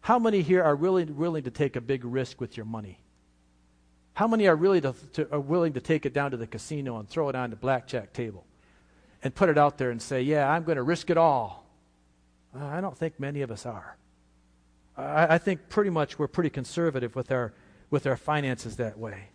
How 0.00 0.18
many 0.18 0.40
here 0.40 0.64
are 0.64 0.74
really 0.74 1.04
willing 1.04 1.42
to 1.42 1.50
take 1.50 1.76
a 1.76 1.82
big 1.82 2.06
risk 2.06 2.40
with 2.40 2.56
your 2.56 2.64
money? 2.64 3.00
How 4.18 4.26
many 4.26 4.48
are 4.48 4.56
really 4.56 4.80
to, 4.80 4.96
to, 5.12 5.32
are 5.32 5.38
willing 5.38 5.74
to 5.74 5.80
take 5.80 6.04
it 6.04 6.12
down 6.12 6.32
to 6.32 6.36
the 6.36 6.48
casino 6.48 6.98
and 6.98 7.08
throw 7.08 7.28
it 7.28 7.36
on 7.36 7.50
the 7.50 7.56
blackjack 7.56 8.12
table 8.12 8.44
and 9.22 9.32
put 9.32 9.48
it 9.48 9.56
out 9.56 9.78
there 9.78 9.92
and 9.92 10.02
say, 10.02 10.22
Yeah, 10.22 10.50
I'm 10.50 10.64
going 10.64 10.74
to 10.74 10.82
risk 10.82 11.08
it 11.08 11.16
all? 11.16 11.64
Uh, 12.52 12.64
I 12.64 12.80
don't 12.80 12.98
think 12.98 13.20
many 13.20 13.42
of 13.42 13.52
us 13.52 13.64
are. 13.64 13.96
I, 14.96 15.34
I 15.34 15.38
think 15.38 15.68
pretty 15.68 15.90
much 15.90 16.18
we're 16.18 16.26
pretty 16.26 16.50
conservative 16.50 17.14
with 17.14 17.30
our, 17.30 17.52
with 17.90 18.08
our 18.08 18.16
finances 18.16 18.74
that 18.78 18.98
way. 18.98 19.28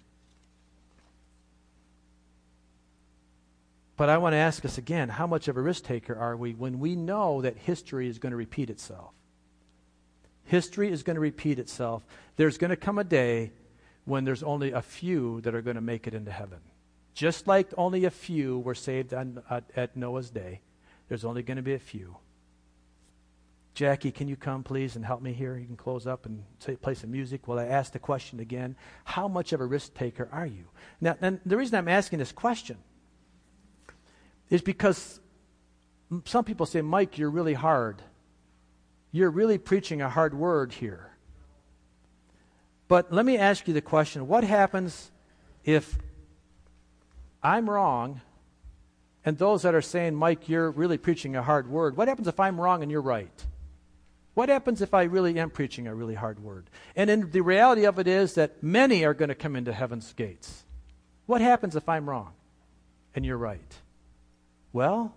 But 3.96 4.10
I 4.10 4.18
want 4.18 4.34
to 4.34 4.38
ask 4.38 4.66
us 4.66 4.78
again 4.78 5.08
how 5.08 5.28
much 5.28 5.48
of 5.48 5.56
a 5.56 5.62
risk 5.62 5.86
taker 5.86 6.14
are 6.14 6.36
we 6.36 6.56
when 6.56 6.82
we 6.82 6.98
know 6.98 7.42
that 7.42 7.56
history 7.56 8.10
is 8.10 8.20
going 8.20 8.32
to 8.32 8.38
repeat 8.38 8.70
itself? 8.70 9.14
History 10.44 10.92
is 10.92 11.04
going 11.04 11.16
to 11.16 11.22
repeat 11.22 11.58
itself. 11.58 12.04
There's 12.36 12.58
going 12.58 12.72
to 12.72 12.76
come 12.76 12.98
a 12.98 13.06
day 13.06 13.54
when 14.06 14.26
there's 14.26 14.44
only 14.44 14.72
a 14.72 14.82
few 14.82 15.42
that 15.42 15.56
are 15.56 15.62
going 15.62 15.76
to 15.76 15.82
make 15.82 16.08
it 16.08 16.14
into 16.14 16.32
heaven. 16.32 16.60
Just 17.14 17.48
like 17.48 17.68
only 17.78 18.06
a 18.06 18.10
few 18.10 18.60
were 18.60 18.76
saved 18.76 19.14
on, 19.14 19.42
uh, 19.50 19.62
at 19.76 19.96
Noah's 19.96 20.30
day, 20.30 20.62
there's 21.08 21.26
only 21.26 21.44
going 21.44 21.58
to 21.58 21.64
be 21.64 21.74
a 21.74 21.80
few. 21.80 22.18
Jackie, 23.76 24.12
can 24.12 24.28
you 24.28 24.36
come, 24.36 24.64
please, 24.64 24.96
and 24.96 25.04
help 25.04 25.22
me 25.22 25.34
here? 25.34 25.58
You 25.58 25.66
can 25.66 25.76
close 25.76 26.06
up 26.06 26.28
and 26.28 26.44
play 26.82 26.94
some 26.94 27.12
music 27.12 27.48
while 27.48 27.58
I 27.58 27.66
ask 27.66 27.92
the 27.92 28.00
question 28.00 28.40
again. 28.40 28.76
How 29.04 29.28
much 29.28 29.52
of 29.52 29.62
a 29.62 29.66
risk 29.66 29.96
taker 29.96 30.30
are 30.32 30.46
you? 30.46 30.66
Now, 31.02 31.18
and 31.22 31.40
the 31.46 31.58
reason 31.58 31.78
I'm 31.78 31.88
asking 31.88 32.20
this 32.20 32.32
question 32.32 32.78
is 34.50 34.62
because 34.62 35.20
some 36.26 36.46
people 36.46 36.68
say, 36.68 36.82
Mike, 36.82 37.18
you're 37.18 37.32
really 37.32 37.56
hard. 37.56 38.04
You're 39.12 39.32
really 39.32 39.58
preaching 39.58 40.02
a 40.02 40.10
hard 40.10 40.36
word 40.36 40.74
here. 40.74 41.13
But 42.94 43.12
let 43.12 43.26
me 43.26 43.40
ask 43.40 43.68
you 43.68 43.74
the 43.74 43.82
question 43.82 44.28
what 44.28 44.44
happens 44.44 45.10
if 45.66 45.98
I'm 47.42 47.68
wrong 47.68 48.22
and 49.26 49.36
those 49.36 49.64
that 49.64 49.74
are 49.74 49.82
saying, 49.82 50.14
Mike, 50.14 50.48
you're 50.48 50.70
really 50.70 51.00
preaching 51.00 51.36
a 51.36 51.42
hard 51.42 51.68
word? 51.68 51.98
What 51.98 52.08
happens 52.08 52.28
if 52.28 52.40
I'm 52.40 52.62
wrong 52.62 52.84
and 52.84 52.92
you're 52.92 53.02
right? 53.02 53.46
What 54.36 54.48
happens 54.50 54.80
if 54.80 54.94
I 54.94 55.06
really 55.06 55.40
am 55.40 55.50
preaching 55.50 55.88
a 55.88 55.96
really 55.96 56.14
hard 56.14 56.44
word? 56.44 56.70
And 56.96 57.10
in 57.10 57.32
the 57.32 57.42
reality 57.42 57.84
of 57.86 57.98
it 57.98 58.08
is 58.08 58.36
that 58.36 58.62
many 58.62 59.04
are 59.06 59.16
going 59.16 59.30
to 59.30 59.34
come 59.34 59.56
into 59.56 59.74
heaven's 59.74 60.14
gates. 60.14 60.64
What 61.26 61.42
happens 61.42 61.76
if 61.76 61.90
I'm 61.90 62.08
wrong 62.08 62.34
and 63.16 63.26
you're 63.26 63.38
right? 63.38 63.74
Well, 64.72 65.16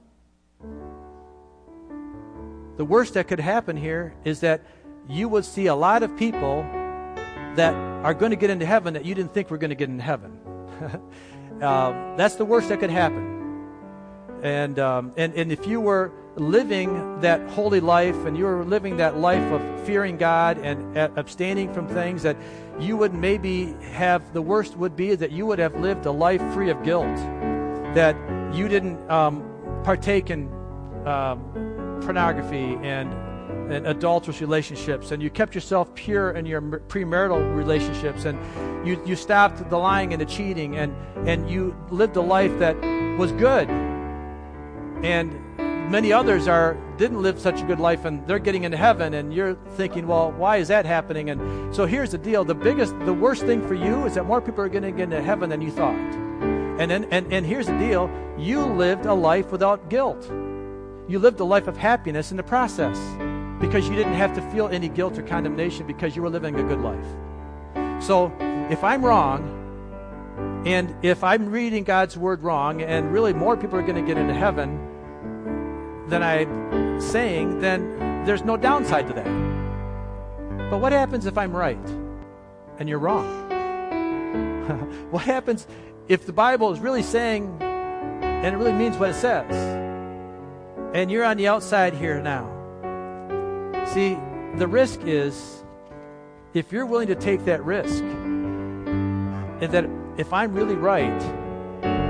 the 2.79 2.87
worst 2.87 3.13
that 3.13 3.29
could 3.29 3.41
happen 3.41 3.77
here 3.77 4.15
is 4.25 4.41
that 4.41 4.63
you 5.11 5.29
would 5.29 5.45
see 5.45 5.67
a 5.67 5.75
lot 5.75 6.03
of 6.03 6.17
people 6.17 6.67
that 7.57 7.75
are 7.75 8.15
going 8.15 8.31
to 8.31 8.37
get 8.37 8.51
into 8.51 8.67
heaven 8.67 8.95
that 8.95 9.05
you 9.05 9.15
didn't 9.15 9.35
think 9.35 9.51
were 9.51 9.59
going 9.59 9.71
to 9.71 9.77
get 9.77 9.89
into 9.89 10.03
heaven. 10.03 10.39
uh, 11.63 12.15
that's 12.17 12.37
the 12.37 12.45
worst 12.45 12.69
that 12.69 12.81
could 12.81 12.91
happen. 12.91 13.35
And, 14.43 14.79
um, 14.79 15.13
and, 15.17 15.35
and 15.35 15.51
if 15.51 15.67
you 15.67 15.81
were 15.81 16.13
living 16.37 17.21
that 17.21 17.41
holy 17.51 17.81
life 17.81 18.15
and 18.27 18.37
you 18.37 18.45
were 18.45 18.65
living 18.65 18.99
that 18.99 19.17
life 19.17 19.51
of 19.51 19.87
fearing 19.87 20.19
God 20.19 20.59
and 20.59 20.97
abstaining 20.97 21.73
from 21.73 21.89
things 21.89 22.23
that 22.23 22.37
you 22.79 22.97
would 22.97 23.15
maybe 23.15 23.75
have 23.93 24.33
the 24.35 24.43
worst 24.43 24.77
would 24.77 24.95
be 24.95 25.15
that 25.15 25.33
you 25.33 25.47
would 25.47 25.59
have 25.59 25.81
lived 25.81 26.05
a 26.05 26.11
life 26.11 26.43
free 26.53 26.69
of 26.69 26.83
guilt 26.85 27.17
that 27.95 28.15
you 28.55 28.69
didn't 28.69 29.11
um, 29.11 29.43
partake 29.83 30.29
in 30.29 30.53
um, 31.07 31.41
pornography 32.03 32.77
and, 32.83 33.11
and 33.69 33.87
adulterous 33.87 34.41
relationships 34.41 35.11
and 35.11 35.23
you 35.23 35.31
kept 35.31 35.55
yourself 35.55 35.95
pure 35.95 36.33
in 36.33 36.47
your 36.47 36.63
premarital 36.63 37.57
relationships 37.57 38.25
and 38.25 38.39
you, 38.87 39.03
you 39.05 39.17
stopped 39.17 39.69
the 39.69 39.77
lying 39.77 40.13
and 40.13 40.21
the 40.21 40.27
cheating 40.27 40.77
and, 40.77 40.95
and 41.29 41.51
you 41.51 41.77
lived 41.91 42.17
a 42.17 42.21
life 42.21 42.57
that 42.59 42.77
was 43.19 43.33
good. 43.33 43.69
And 45.03 45.91
many 45.91 46.13
others 46.13 46.49
are 46.49 46.77
didn't 46.97 47.21
live 47.21 47.39
such 47.39 47.61
a 47.61 47.65
good 47.65 47.81
life 47.81 48.05
and 48.05 48.27
they're 48.27 48.39
getting 48.39 48.65
into 48.65 48.77
heaven 48.77 49.15
and 49.15 49.35
you're 49.35 49.55
thinking 49.73 50.07
well 50.07 50.33
why 50.33 50.59
is 50.59 50.69
that 50.69 50.87
happening? 50.87 51.31
And 51.31 51.75
so 51.75 51.87
here's 51.87 52.13
the 52.13 52.19
deal. 52.19 52.45
The 52.45 52.55
biggest 52.55 52.99
the 53.01 53.15
worst 53.15 53.43
thing 53.43 53.67
for 53.67 53.75
you 53.75 54.07
is 54.07 54.15
that 54.15 54.25
more 54.25 54.41
people 54.41 54.63
are 54.63 54.69
going 54.69 54.85
to 54.85 54.93
get 54.93 55.05
into 55.05 55.23
heaven 55.23 55.51
than 55.51 55.61
you 55.61 55.71
thought. 55.71 55.95
And 55.95 56.91
then 56.91 57.05
and, 57.11 57.33
and 57.33 57.45
here's 57.45 57.67
the 57.67 57.79
deal. 57.79 58.11
You 58.39 58.65
lived 58.65 59.07
a 59.07 59.15
life 59.15 59.51
without 59.51 59.91
guilt. 59.91 60.31
You 61.09 61.19
lived 61.19 61.41
a 61.41 61.45
life 61.45 61.69
of 61.69 61.77
happiness 61.77 62.31
in 62.31 62.37
the 62.37 62.43
process 62.43 62.99
because 63.61 63.89
you 63.89 63.95
didn't 63.95 64.15
have 64.15 64.35
to 64.35 64.43
feel 64.51 64.69
any 64.69 64.89
guilt 64.89 65.19
or 65.19 65.23
condemnation 65.23 65.87
because 65.87 66.15
you 66.15 66.23
were 66.23 66.31
living 66.31 66.55
a 66.57 66.63
good 66.63 66.81
life 66.81 67.07
so 68.03 68.33
if 68.71 68.83
i'm 68.85 69.05
wrong 69.05 69.53
and 70.67 70.95
if 71.03 71.25
i'm 71.25 71.51
reading 71.51 71.85
god's 71.85 72.17
word 72.17 72.43
wrong 72.43 72.83
and 72.83 73.13
really 73.13 73.33
more 73.33 73.57
people 73.57 73.79
are 73.79 73.83
going 73.83 73.95
to 73.95 74.07
get 74.07 74.19
into 74.19 74.35
heaven 74.35 74.87
than 76.09 76.23
I'm 76.23 77.01
saying, 77.01 77.61
then 77.61 78.25
there's 78.25 78.45
no 78.45 78.57
downside 78.57 79.07
to 79.09 79.13
that. 79.15 80.71
But 80.71 80.81
what 80.81 80.93
happens 80.93 81.27
if 81.27 81.37
I'm 81.37 81.55
right 81.55 81.79
and 82.79 82.89
you're 82.89 82.99
wrong? 82.99 83.27
what 85.11 85.25
happens 85.25 85.67
if 86.09 86.27
the 86.27 86.33
Bible 86.33 86.73
is 86.73 86.81
really 86.81 87.03
saying 87.03 87.59
and 87.61 88.55
it 88.55 88.59
really 88.59 88.73
means 88.73 88.97
what 88.97 89.11
it 89.11 89.15
says? 89.15 89.53
And 90.95 91.11
you're 91.11 91.25
on 91.25 91.37
the 91.37 91.49
outside 91.49 91.95
here 91.95 92.21
now. 92.23 92.56
See, 93.93 94.19
the 94.57 94.67
risk 94.67 95.01
is 95.05 95.65
if 96.55 96.73
you're 96.73 96.87
willing 96.87 97.09
to 97.09 97.15
take 97.15 97.45
that 97.45 97.65
risk, 97.65 98.03
and 98.03 99.73
that 99.73 99.89
if 100.19 100.33
I'm 100.33 100.55
really 100.55 100.75
right, 100.75 101.23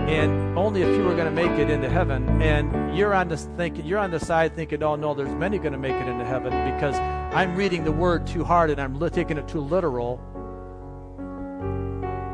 and 0.08 0.56
only 0.56 0.82
a 0.82 0.86
few 0.86 1.08
are 1.08 1.16
going 1.16 1.26
to 1.26 1.30
make 1.30 1.58
it 1.58 1.68
into 1.68 1.88
heaven. 1.88 2.40
And 2.40 2.96
you're 2.96 3.12
on 3.12 3.28
the 3.28 3.36
thinking, 3.36 3.84
you're 3.84 3.98
on 3.98 4.12
the 4.12 4.20
side 4.20 4.54
thinking, 4.54 4.82
oh 4.82 4.94
no, 4.94 5.14
there's 5.14 5.34
many 5.34 5.58
going 5.58 5.72
to 5.72 5.78
make 5.78 5.94
it 5.94 6.08
into 6.08 6.24
heaven 6.24 6.52
because 6.72 6.94
I'm 7.34 7.56
reading 7.56 7.82
the 7.82 7.92
word 7.92 8.26
too 8.26 8.44
hard 8.44 8.70
and 8.70 8.80
I'm 8.80 8.98
taking 9.10 9.36
it 9.36 9.48
too 9.48 9.60
literal. 9.60 10.20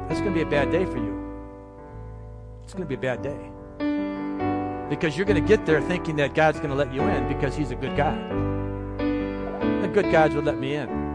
That's 0.09 0.21
going 0.21 0.35
to 0.35 0.39
be 0.39 0.43
a 0.43 0.51
bad 0.51 0.71
day 0.71 0.85
for 0.85 0.99
you. 0.99 1.19
It's 2.65 2.75
going 2.75 2.85
to 2.85 2.89
be 2.89 2.95
a 2.95 2.99
bad 2.99 3.23
day 3.23 3.51
because 4.91 5.17
you're 5.17 5.25
going 5.25 5.43
to 5.43 5.49
get 5.49 5.65
there 5.65 5.81
thinking 5.81 6.17
that 6.17 6.35
God's 6.35 6.59
going 6.59 6.71
to 6.71 6.77
let 6.77 6.93
you 6.93 7.01
in 7.03 7.27
because 7.27 7.57
He's 7.57 7.71
a 7.71 7.77
good 7.77 7.97
God. 7.97 8.52
A 9.63 9.89
good 9.89 10.11
guys 10.11 10.35
would 10.35 10.45
let 10.45 10.59
me 10.59 10.75
in. 10.75 11.13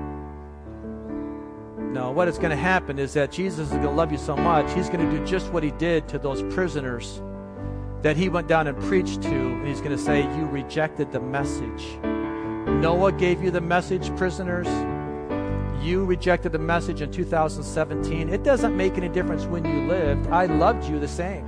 No, 1.93 2.11
what 2.11 2.27
is 2.27 2.37
going 2.37 2.51
to 2.51 2.55
happen 2.55 2.99
is 2.99 3.13
that 3.13 3.31
Jesus 3.31 3.67
is 3.67 3.73
going 3.73 3.83
to 3.83 3.91
love 3.91 4.11
you 4.11 4.17
so 4.17 4.35
much, 4.35 4.71
he's 4.73 4.89
going 4.89 5.09
to 5.09 5.17
do 5.17 5.25
just 5.25 5.51
what 5.51 5.63
he 5.63 5.71
did 5.71 6.07
to 6.09 6.19
those 6.19 6.43
prisoners 6.53 7.21
that 8.01 8.15
he 8.15 8.29
went 8.29 8.47
down 8.47 8.67
and 8.67 8.77
preached 8.83 9.21
to, 9.23 9.29
and 9.29 9.67
he's 9.67 9.81
going 9.81 9.95
to 9.95 9.97
say, 9.97 10.21
You 10.37 10.45
rejected 10.45 11.11
the 11.11 11.19
message. 11.19 11.97
Noah 12.03 13.11
gave 13.11 13.41
you 13.41 13.49
the 13.49 13.61
message, 13.61 14.15
prisoners. 14.15 14.67
You 15.83 16.05
rejected 16.05 16.51
the 16.51 16.59
message 16.59 17.01
in 17.01 17.11
2017. 17.11 18.29
It 18.29 18.43
doesn't 18.43 18.75
make 18.75 18.97
any 18.97 19.09
difference 19.09 19.45
when 19.45 19.65
you 19.65 19.87
lived. 19.87 20.27
I 20.27 20.45
loved 20.45 20.87
you 20.87 20.99
the 20.99 21.07
same. 21.07 21.45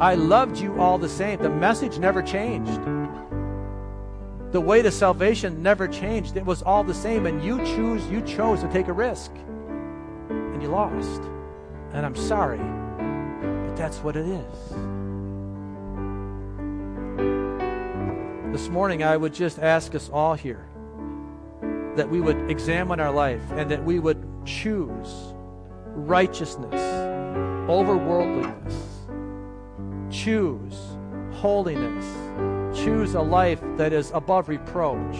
I 0.00 0.14
loved 0.14 0.58
you 0.58 0.78
all 0.80 0.98
the 0.98 1.08
same. 1.08 1.42
The 1.42 1.50
message 1.50 1.98
never 1.98 2.22
changed. 2.22 2.80
The 4.52 4.60
way 4.60 4.80
to 4.80 4.90
salvation 4.90 5.62
never 5.62 5.88
changed. 5.88 6.36
It 6.36 6.46
was 6.46 6.62
all 6.62 6.84
the 6.84 6.94
same, 6.94 7.26
and 7.26 7.42
you 7.42 7.58
choose, 7.58 8.06
you 8.08 8.22
chose 8.22 8.60
to 8.62 8.68
take 8.68 8.88
a 8.88 8.92
risk 8.92 9.32
and 10.30 10.62
you 10.62 10.68
lost. 10.68 11.22
And 11.92 12.06
I'm 12.06 12.16
sorry, 12.16 12.58
but 12.58 13.76
that's 13.76 13.98
what 13.98 14.16
it 14.16 14.26
is. 14.26 14.70
This 18.52 18.68
morning, 18.68 19.02
I 19.02 19.16
would 19.16 19.34
just 19.34 19.58
ask 19.58 19.94
us 19.94 20.08
all 20.10 20.34
here 20.34 20.66
that 21.96 22.08
we 22.08 22.20
would 22.20 22.50
examine 22.50 23.00
our 23.00 23.12
life 23.12 23.42
and 23.52 23.70
that 23.70 23.84
we 23.84 23.98
would 23.98 24.24
choose 24.44 25.34
righteousness 25.94 26.80
over 27.68 27.96
worldliness, 27.96 28.74
choose 30.10 30.78
holiness, 31.32 32.04
choose 32.86 33.14
a 33.14 33.20
life 33.20 33.60
that 33.76 33.92
is 33.92 34.12
above 34.12 34.48
reproach. 34.48 35.16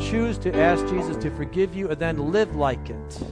Choose 0.00 0.38
to 0.38 0.56
ask 0.56 0.86
Jesus 0.86 1.16
to 1.18 1.30
forgive 1.30 1.76
you 1.76 1.90
and 1.90 2.00
then 2.00 2.32
live 2.32 2.56
like 2.56 2.88
it 2.88 3.22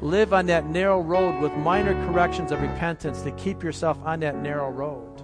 live 0.00 0.32
on 0.32 0.46
that 0.46 0.66
narrow 0.66 1.00
road 1.00 1.40
with 1.40 1.52
minor 1.54 1.94
corrections 2.06 2.52
of 2.52 2.60
repentance 2.60 3.22
to 3.22 3.30
keep 3.32 3.62
yourself 3.62 3.98
on 4.04 4.20
that 4.20 4.36
narrow 4.36 4.70
road. 4.70 5.16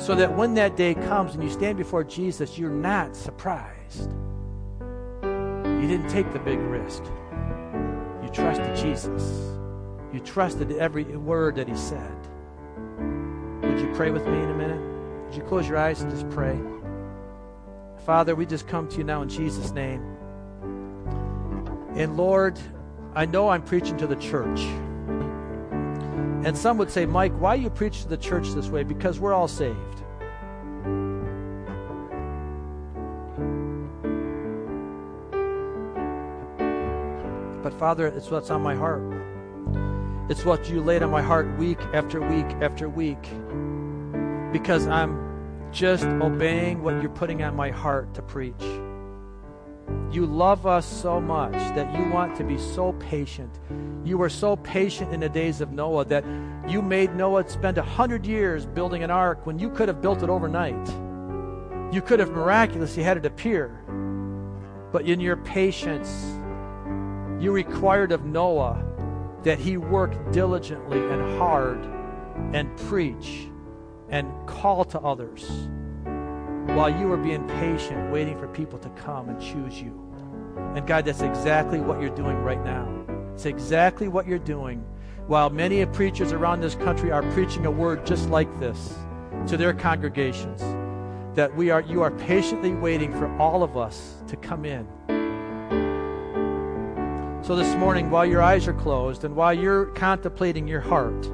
So 0.00 0.14
that 0.14 0.34
when 0.36 0.54
that 0.54 0.76
day 0.76 0.94
comes 0.94 1.34
and 1.34 1.42
you 1.42 1.50
stand 1.50 1.76
before 1.76 2.04
Jesus, 2.04 2.58
you're 2.58 2.70
not 2.70 3.14
surprised. 3.14 4.10
You 5.22 5.86
didn't 5.86 6.08
take 6.08 6.32
the 6.32 6.38
big 6.38 6.58
risk. 6.58 7.02
You 8.22 8.28
trusted 8.32 8.74
Jesus. 8.76 9.54
You 10.12 10.20
trusted 10.20 10.72
every 10.72 11.04
word 11.04 11.56
that 11.56 11.68
he 11.68 11.76
said. 11.76 12.16
Would 13.62 13.80
you 13.80 13.92
pray 13.94 14.10
with 14.10 14.26
me 14.26 14.38
in 14.38 14.50
a 14.50 14.54
minute? 14.54 14.97
Would 15.28 15.36
you 15.36 15.42
close 15.42 15.68
your 15.68 15.76
eyes 15.76 16.00
and 16.00 16.10
just 16.10 16.26
pray? 16.30 16.58
Father, 18.06 18.34
we 18.34 18.46
just 18.46 18.66
come 18.66 18.88
to 18.88 18.96
you 18.96 19.04
now 19.04 19.20
in 19.20 19.28
Jesus' 19.28 19.72
name. 19.72 20.00
And 21.96 22.16
Lord, 22.16 22.58
I 23.14 23.26
know 23.26 23.50
I'm 23.50 23.60
preaching 23.60 23.98
to 23.98 24.06
the 24.06 24.16
church. 24.16 24.60
And 26.46 26.56
some 26.56 26.78
would 26.78 26.90
say, 26.90 27.04
Mike, 27.04 27.34
why 27.38 27.56
you 27.56 27.68
preach 27.68 28.00
to 28.02 28.08
the 28.08 28.16
church 28.16 28.48
this 28.52 28.68
way? 28.68 28.84
Because 28.84 29.20
we're 29.20 29.34
all 29.34 29.48
saved. 29.48 29.76
But 37.62 37.74
Father, 37.78 38.06
it's 38.06 38.30
what's 38.30 38.48
on 38.50 38.62
my 38.62 38.74
heart. 38.74 39.02
It's 40.30 40.46
what 40.46 40.70
you 40.70 40.80
laid 40.80 41.02
on 41.02 41.10
my 41.10 41.20
heart 41.20 41.54
week 41.58 41.80
after 41.92 42.26
week 42.26 42.46
after 42.62 42.88
week. 42.88 43.28
Because 44.52 44.86
I'm 44.86 45.28
just 45.72 46.04
obeying 46.04 46.82
what 46.82 47.02
you're 47.02 47.10
putting 47.10 47.42
on 47.42 47.54
my 47.54 47.70
heart 47.70 48.14
to 48.14 48.22
preach. 48.22 48.62
You 50.10 50.24
love 50.24 50.66
us 50.66 50.86
so 50.86 51.20
much 51.20 51.52
that 51.52 51.94
you 51.94 52.10
want 52.10 52.36
to 52.36 52.44
be 52.44 52.56
so 52.58 52.92
patient. 52.94 53.58
You 54.04 54.16
were 54.16 54.30
so 54.30 54.56
patient 54.56 55.12
in 55.12 55.20
the 55.20 55.28
days 55.28 55.60
of 55.60 55.72
Noah 55.72 56.06
that 56.06 56.24
you 56.66 56.80
made 56.80 57.14
Noah 57.14 57.48
spend 57.48 57.76
a 57.76 57.82
hundred 57.82 58.24
years 58.24 58.64
building 58.64 59.02
an 59.02 59.10
ark 59.10 59.46
when 59.46 59.58
you 59.58 59.68
could 59.68 59.88
have 59.88 60.00
built 60.00 60.22
it 60.22 60.30
overnight. 60.30 60.88
You 61.92 62.00
could 62.00 62.20
have 62.20 62.30
miraculously 62.30 63.02
had 63.02 63.18
it 63.18 63.26
appear. 63.26 63.84
But 64.92 65.06
in 65.06 65.20
your 65.20 65.36
patience, 65.36 66.08
you 67.38 67.52
required 67.52 68.12
of 68.12 68.24
Noah 68.24 68.82
that 69.42 69.58
he 69.58 69.76
work 69.76 70.32
diligently 70.32 70.98
and 70.98 71.38
hard 71.38 71.78
and 72.54 72.74
preach 72.78 73.48
and 74.10 74.32
call 74.46 74.84
to 74.86 75.00
others 75.00 75.68
while 76.74 76.90
you 76.90 77.10
are 77.10 77.16
being 77.16 77.46
patient, 77.48 78.10
waiting 78.10 78.38
for 78.38 78.46
people 78.48 78.78
to 78.78 78.88
come 78.90 79.28
and 79.28 79.40
choose 79.40 79.80
you. 79.80 79.92
And 80.74 80.86
God, 80.86 81.04
that's 81.04 81.22
exactly 81.22 81.80
what 81.80 82.00
you're 82.00 82.14
doing 82.14 82.36
right 82.36 82.62
now. 82.62 82.86
It's 83.34 83.46
exactly 83.46 84.08
what 84.08 84.26
you're 84.26 84.38
doing. 84.38 84.84
While 85.26 85.50
many 85.50 85.84
preachers 85.86 86.32
around 86.32 86.60
this 86.60 86.74
country 86.74 87.10
are 87.10 87.22
preaching 87.32 87.66
a 87.66 87.70
word 87.70 88.04
just 88.06 88.28
like 88.28 88.48
this 88.60 88.94
to 89.46 89.56
their 89.56 89.72
congregations, 89.72 90.60
that 91.36 91.54
we 91.54 91.70
are 91.70 91.80
you 91.82 92.02
are 92.02 92.10
patiently 92.10 92.74
waiting 92.74 93.12
for 93.12 93.34
all 93.38 93.62
of 93.62 93.76
us 93.76 94.16
to 94.28 94.36
come 94.36 94.64
in. 94.64 94.86
So 97.42 97.56
this 97.56 97.74
morning, 97.76 98.10
while 98.10 98.26
your 98.26 98.42
eyes 98.42 98.68
are 98.68 98.74
closed 98.74 99.24
and 99.24 99.34
while 99.34 99.54
you're 99.54 99.86
contemplating 99.86 100.68
your 100.68 100.80
heart, 100.80 101.30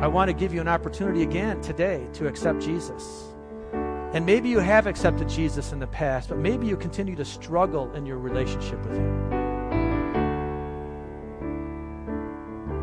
I 0.00 0.06
want 0.08 0.28
to 0.28 0.34
give 0.34 0.52
you 0.52 0.60
an 0.60 0.68
opportunity 0.68 1.22
again 1.22 1.60
today 1.62 2.06
to 2.12 2.26
accept 2.26 2.60
Jesus. 2.60 3.24
And 4.12 4.26
maybe 4.26 4.48
you 4.48 4.58
have 4.58 4.86
accepted 4.86 5.28
Jesus 5.28 5.72
in 5.72 5.78
the 5.78 5.86
past, 5.86 6.28
but 6.28 6.38
maybe 6.38 6.66
you 6.66 6.76
continue 6.76 7.16
to 7.16 7.24
struggle 7.24 7.92
in 7.94 8.04
your 8.04 8.18
relationship 8.18 8.78
with 8.84 8.96
Him. 8.96 9.30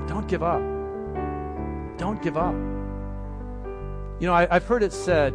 Don't 0.07 0.27
give 0.27 0.41
up. 0.41 0.61
Don't 1.97 2.21
give 2.21 2.35
up. 2.35 2.55
You 4.19 4.27
know, 4.27 4.33
I, 4.33 4.47
I've 4.49 4.65
heard 4.65 4.83
it 4.83 4.91
said 4.91 5.33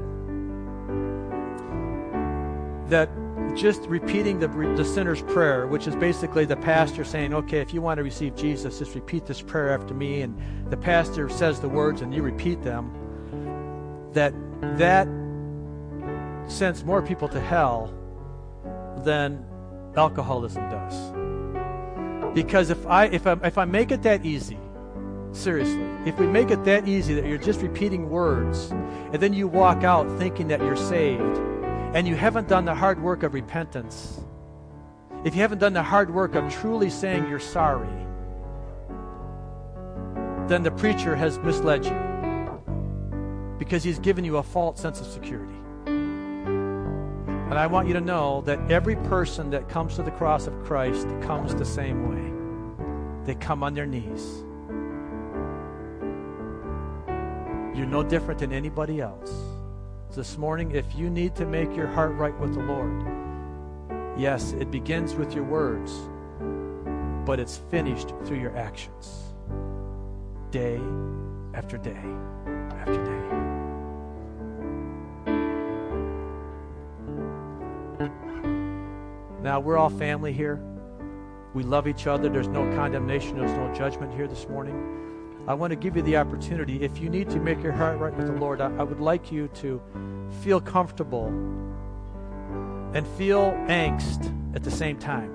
that 2.88 3.08
just 3.56 3.82
repeating 3.82 4.38
the, 4.38 4.48
the 4.48 4.84
sinner's 4.84 5.22
prayer, 5.22 5.66
which 5.66 5.86
is 5.86 5.94
basically 5.96 6.44
the 6.44 6.56
pastor 6.56 7.04
saying, 7.04 7.34
okay, 7.34 7.60
if 7.60 7.72
you 7.72 7.80
want 7.80 7.98
to 7.98 8.02
receive 8.02 8.34
Jesus, 8.34 8.78
just 8.78 8.94
repeat 8.94 9.26
this 9.26 9.40
prayer 9.40 9.70
after 9.70 9.94
me. 9.94 10.22
And 10.22 10.38
the 10.70 10.76
pastor 10.76 11.28
says 11.28 11.60
the 11.60 11.68
words 11.68 12.02
and 12.02 12.14
you 12.14 12.22
repeat 12.22 12.62
them, 12.62 12.92
that 14.12 14.32
that 14.78 15.06
sends 16.50 16.84
more 16.84 17.02
people 17.02 17.28
to 17.28 17.40
hell 17.40 17.92
than 19.04 19.44
alcoholism 19.96 20.68
does. 20.70 21.12
Because 22.34 22.70
if 22.70 22.86
I, 22.86 23.06
if 23.06 23.26
I, 23.26 23.32
if 23.44 23.58
I 23.58 23.64
make 23.64 23.90
it 23.90 24.02
that 24.02 24.24
easy, 24.24 24.58
seriously, 25.32 25.84
if 26.06 26.18
we 26.18 26.26
make 26.26 26.50
it 26.50 26.64
that 26.64 26.88
easy 26.88 27.14
that 27.14 27.26
you're 27.26 27.38
just 27.38 27.60
repeating 27.60 28.08
words 28.08 28.70
and 28.70 29.16
then 29.16 29.32
you 29.32 29.48
walk 29.48 29.84
out 29.84 30.10
thinking 30.18 30.48
that 30.48 30.60
you're 30.60 30.76
saved, 30.76 31.38
and 31.94 32.06
you 32.06 32.14
haven't 32.14 32.48
done 32.48 32.64
the 32.64 32.74
hard 32.74 33.02
work 33.02 33.22
of 33.22 33.32
repentance, 33.34 34.20
if 35.24 35.34
you 35.34 35.40
haven't 35.40 35.58
done 35.58 35.72
the 35.72 35.82
hard 35.82 36.12
work 36.12 36.34
of 36.34 36.52
truly 36.52 36.90
saying 36.90 37.28
you're 37.28 37.40
sorry, 37.40 37.88
then 40.46 40.62
the 40.62 40.70
preacher 40.70 41.16
has 41.16 41.38
misled 41.38 41.84
you 41.84 43.56
because 43.58 43.82
he's 43.82 43.98
given 43.98 44.24
you 44.24 44.36
a 44.36 44.42
false 44.42 44.80
sense 44.80 45.00
of 45.00 45.06
security. 45.06 45.54
And 45.86 47.54
I 47.54 47.66
want 47.66 47.88
you 47.88 47.94
to 47.94 48.00
know 48.00 48.42
that 48.42 48.70
every 48.70 48.96
person 48.96 49.50
that 49.50 49.68
comes 49.68 49.96
to 49.96 50.02
the 50.02 50.10
cross 50.10 50.46
of 50.46 50.62
Christ 50.64 51.08
comes 51.22 51.54
the 51.54 51.64
same 51.64 52.08
way. 52.10 53.26
They 53.26 53.34
come 53.34 53.62
on 53.62 53.72
their 53.74 53.86
knees. 53.86 54.44
You're 57.76 57.86
no 57.86 58.02
different 58.02 58.40
than 58.40 58.52
anybody 58.52 59.00
else 59.00 59.57
this 60.14 60.38
morning, 60.38 60.72
if 60.72 60.94
you 60.94 61.10
need 61.10 61.34
to 61.36 61.46
make 61.46 61.74
your 61.74 61.86
heart 61.86 62.12
right 62.12 62.38
with 62.40 62.54
the 62.54 62.60
Lord, 62.60 63.02
yes, 64.18 64.52
it 64.52 64.70
begins 64.70 65.14
with 65.14 65.34
your 65.34 65.44
words, 65.44 65.92
but 67.26 67.38
it's 67.38 67.58
finished 67.70 68.14
through 68.24 68.40
your 68.40 68.56
actions. 68.56 69.34
Day 70.50 70.80
after 71.54 71.76
day 71.78 72.00
after 72.80 73.04
day. 73.04 73.18
Now, 79.42 79.60
we're 79.60 79.76
all 79.76 79.90
family 79.90 80.32
here. 80.32 80.60
We 81.54 81.62
love 81.62 81.86
each 81.86 82.06
other. 82.06 82.28
There's 82.28 82.48
no 82.48 82.64
condemnation, 82.74 83.38
there's 83.38 83.56
no 83.56 83.72
judgment 83.74 84.12
here 84.12 84.26
this 84.26 84.48
morning. 84.48 85.07
I 85.48 85.54
want 85.54 85.70
to 85.70 85.76
give 85.76 85.96
you 85.96 86.02
the 86.02 86.18
opportunity. 86.18 86.82
If 86.82 87.00
you 87.00 87.08
need 87.08 87.30
to 87.30 87.40
make 87.40 87.62
your 87.62 87.72
heart 87.72 87.98
right 87.98 88.14
with 88.14 88.26
the 88.26 88.34
Lord, 88.34 88.60
I, 88.60 88.66
I 88.76 88.82
would 88.82 89.00
like 89.00 89.32
you 89.32 89.48
to 89.54 89.80
feel 90.42 90.60
comfortable 90.60 91.28
and 92.92 93.08
feel 93.16 93.52
angst 93.66 94.30
at 94.54 94.62
the 94.62 94.70
same 94.70 94.98
time 94.98 95.32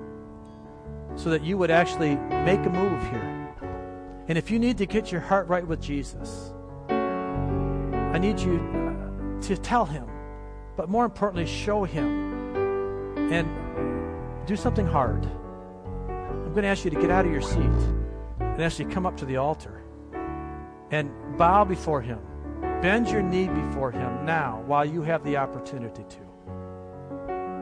so 1.16 1.30
that 1.30 1.42
you 1.42 1.58
would 1.58 1.72
actually 1.72 2.14
make 2.14 2.64
a 2.64 2.70
move 2.70 3.02
here. 3.10 3.52
And 4.28 4.38
if 4.38 4.52
you 4.52 4.60
need 4.60 4.78
to 4.78 4.86
get 4.86 5.10
your 5.10 5.20
heart 5.20 5.48
right 5.48 5.66
with 5.66 5.82
Jesus, 5.82 6.52
I 6.88 8.18
need 8.20 8.38
you 8.38 8.60
uh, 8.60 9.42
to 9.48 9.56
tell 9.56 9.84
him, 9.84 10.06
but 10.76 10.88
more 10.88 11.04
importantly, 11.04 11.44
show 11.44 11.82
him 11.82 13.16
and 13.32 14.46
do 14.46 14.54
something 14.54 14.86
hard. 14.86 15.26
I'm 15.26 16.52
going 16.52 16.62
to 16.62 16.68
ask 16.68 16.84
you 16.84 16.92
to 16.92 17.00
get 17.00 17.10
out 17.10 17.26
of 17.26 17.32
your 17.32 17.42
seat 17.42 17.58
and 18.38 18.62
actually 18.62 18.92
come 18.92 19.06
up 19.06 19.16
to 19.16 19.24
the 19.24 19.38
altar 19.38 19.83
and 20.90 21.10
bow 21.36 21.64
before 21.64 22.00
Him. 22.00 22.20
Bend 22.82 23.08
your 23.08 23.22
knee 23.22 23.48
before 23.48 23.90
Him 23.90 24.24
now 24.24 24.62
while 24.66 24.84
you 24.84 25.02
have 25.02 25.24
the 25.24 25.36
opportunity 25.36 26.04
to. 26.08 26.18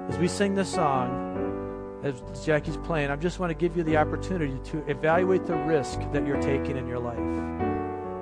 As 0.08 0.18
we 0.18 0.28
sing 0.28 0.54
this 0.54 0.72
song, 0.72 2.00
as 2.02 2.20
Jackie's 2.44 2.76
playing, 2.78 3.10
I 3.10 3.16
just 3.16 3.38
want 3.38 3.50
to 3.50 3.54
give 3.54 3.76
you 3.76 3.84
the 3.84 3.96
opportunity 3.96 4.58
to 4.70 4.78
evaluate 4.90 5.46
the 5.46 5.56
risk 5.56 6.00
that 6.12 6.26
you're 6.26 6.42
taking 6.42 6.76
in 6.76 6.88
your 6.88 6.98
life. 6.98 7.71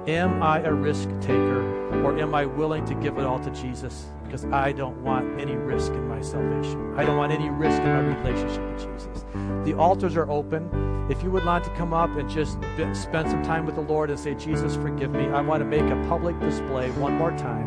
Am 0.07 0.42
I 0.42 0.61
a 0.61 0.72
risk 0.72 1.09
taker 1.20 1.61
or 2.05 2.18
am 2.18 2.34
I 2.34 2.46
willing 2.46 2.86
to 2.86 2.94
give 2.94 3.18
it 3.18 3.24
all 3.26 3.38
to 3.40 3.51
Jesus? 3.51 4.07
Because 4.24 4.46
I 4.46 4.72
don't 4.72 5.03
want 5.03 5.38
any 5.38 5.57
risk 5.57 5.92
in 5.92 6.09
my 6.09 6.22
salvation. 6.22 6.94
I 6.96 7.05
don't 7.05 7.18
want 7.18 7.32
any 7.32 7.51
risk 7.51 7.82
in 7.82 7.88
my 7.88 8.16
relationship 8.16 8.62
with 8.72 8.78
Jesus. 8.78 9.24
The 9.64 9.74
altars 9.74 10.16
are 10.16 10.30
open. 10.30 10.70
If 11.11 11.22
you 11.22 11.30
would 11.32 11.44
like 11.44 11.64
to 11.64 11.70
come 11.70 11.92
up 11.92 12.16
and 12.16 12.30
just 12.30 12.53
spend 12.94 13.28
some 13.28 13.42
time 13.42 13.66
with 13.66 13.74
the 13.74 13.82
Lord 13.82 14.09
and 14.09 14.18
say, 14.18 14.34
Jesus, 14.34 14.74
forgive 14.76 15.11
me, 15.11 15.26
I 15.28 15.42
want 15.42 15.61
to 15.61 15.66
make 15.66 15.82
a 15.82 16.07
public 16.09 16.38
display 16.40 16.90
one 16.92 17.18
more 17.18 17.32
time. 17.32 17.64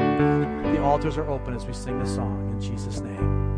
The 0.74 0.82
altars 0.82 1.18
are 1.18 1.30
open 1.30 1.54
as 1.54 1.68
we 1.68 1.74
sing 1.74 2.00
the 2.00 2.06
song 2.08 2.50
in 2.52 2.60
Jesus' 2.60 3.02
name. 3.02 3.53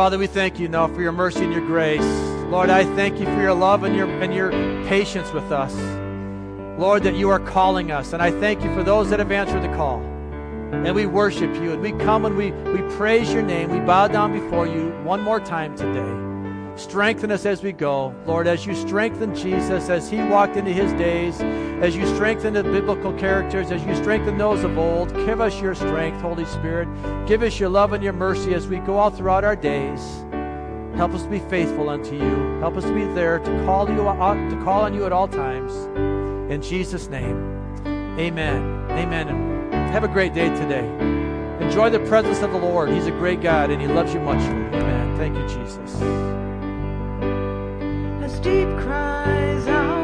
Father, 0.00 0.16
we 0.16 0.26
thank 0.26 0.58
you 0.58 0.66
now 0.66 0.88
for 0.88 1.02
your 1.02 1.12
mercy 1.12 1.44
and 1.44 1.52
your 1.52 1.66
grace. 1.66 2.00
Lord, 2.48 2.70
I 2.70 2.84
thank 2.96 3.20
you 3.20 3.26
for 3.26 3.42
your 3.42 3.52
love 3.52 3.84
and 3.84 3.94
your, 3.94 4.08
and 4.22 4.32
your 4.32 4.50
patience 4.88 5.30
with 5.30 5.52
us. 5.52 5.74
Lord, 6.80 7.02
that 7.02 7.16
you 7.16 7.28
are 7.28 7.38
calling 7.38 7.90
us. 7.90 8.14
And 8.14 8.22
I 8.22 8.30
thank 8.30 8.64
you 8.64 8.72
for 8.74 8.82
those 8.82 9.10
that 9.10 9.18
have 9.18 9.30
answered 9.30 9.62
the 9.62 9.76
call. 9.76 10.00
And 10.72 10.94
we 10.94 11.04
worship 11.04 11.54
you. 11.56 11.72
And 11.72 11.82
we 11.82 11.92
come 11.92 12.24
and 12.24 12.34
we, 12.34 12.50
we 12.50 12.80
praise 12.96 13.30
your 13.30 13.42
name. 13.42 13.68
We 13.68 13.80
bow 13.80 14.08
down 14.08 14.32
before 14.32 14.66
you 14.66 14.88
one 15.04 15.20
more 15.20 15.38
time 15.38 15.76
today. 15.76 16.29
Strengthen 16.80 17.30
us 17.30 17.44
as 17.44 17.62
we 17.62 17.72
go. 17.72 18.14
Lord, 18.24 18.46
as 18.46 18.64
you 18.64 18.74
strengthen 18.74 19.34
Jesus 19.34 19.90
as 19.90 20.08
he 20.08 20.16
walked 20.16 20.56
into 20.56 20.72
his 20.72 20.90
days, 20.94 21.38
as 21.82 21.94
you 21.94 22.06
strengthen 22.14 22.54
the 22.54 22.62
biblical 22.62 23.12
characters, 23.12 23.70
as 23.70 23.84
you 23.84 23.94
strengthen 23.94 24.38
those 24.38 24.64
of 24.64 24.78
old, 24.78 25.14
give 25.26 25.42
us 25.42 25.60
your 25.60 25.74
strength, 25.74 26.22
Holy 26.22 26.46
Spirit. 26.46 26.88
Give 27.26 27.42
us 27.42 27.60
your 27.60 27.68
love 27.68 27.92
and 27.92 28.02
your 28.02 28.14
mercy 28.14 28.54
as 28.54 28.66
we 28.66 28.78
go 28.78 28.98
out 28.98 29.14
throughout 29.14 29.44
our 29.44 29.54
days. 29.54 30.00
Help 30.96 31.12
us 31.12 31.24
to 31.24 31.28
be 31.28 31.38
faithful 31.38 31.90
unto 31.90 32.14
you. 32.14 32.58
Help 32.60 32.78
us 32.78 32.84
to 32.84 32.94
be 32.94 33.04
there 33.12 33.40
to 33.40 33.64
call 33.66 33.86
you 33.90 34.08
out, 34.08 34.50
to 34.50 34.56
call 34.64 34.80
on 34.80 34.94
you 34.94 35.04
at 35.04 35.12
all 35.12 35.28
times. 35.28 35.74
In 36.50 36.62
Jesus' 36.62 37.08
name. 37.08 37.36
Amen. 38.18 38.86
Amen. 38.92 39.70
Have 39.92 40.02
a 40.02 40.08
great 40.08 40.32
day 40.32 40.48
today. 40.48 40.88
Enjoy 41.62 41.90
the 41.90 42.00
presence 42.00 42.40
of 42.40 42.52
the 42.52 42.58
Lord. 42.58 42.88
He's 42.88 43.06
a 43.06 43.12
great 43.12 43.42
God 43.42 43.70
and 43.70 43.82
He 43.82 43.86
loves 43.86 44.14
you 44.14 44.20
much. 44.20 44.40
Amen. 44.40 45.16
Thank 45.18 45.36
you, 45.36 45.46
Jesus 45.46 46.49
deep 48.42 48.68
cries 48.78 49.66
out. 49.68 49.99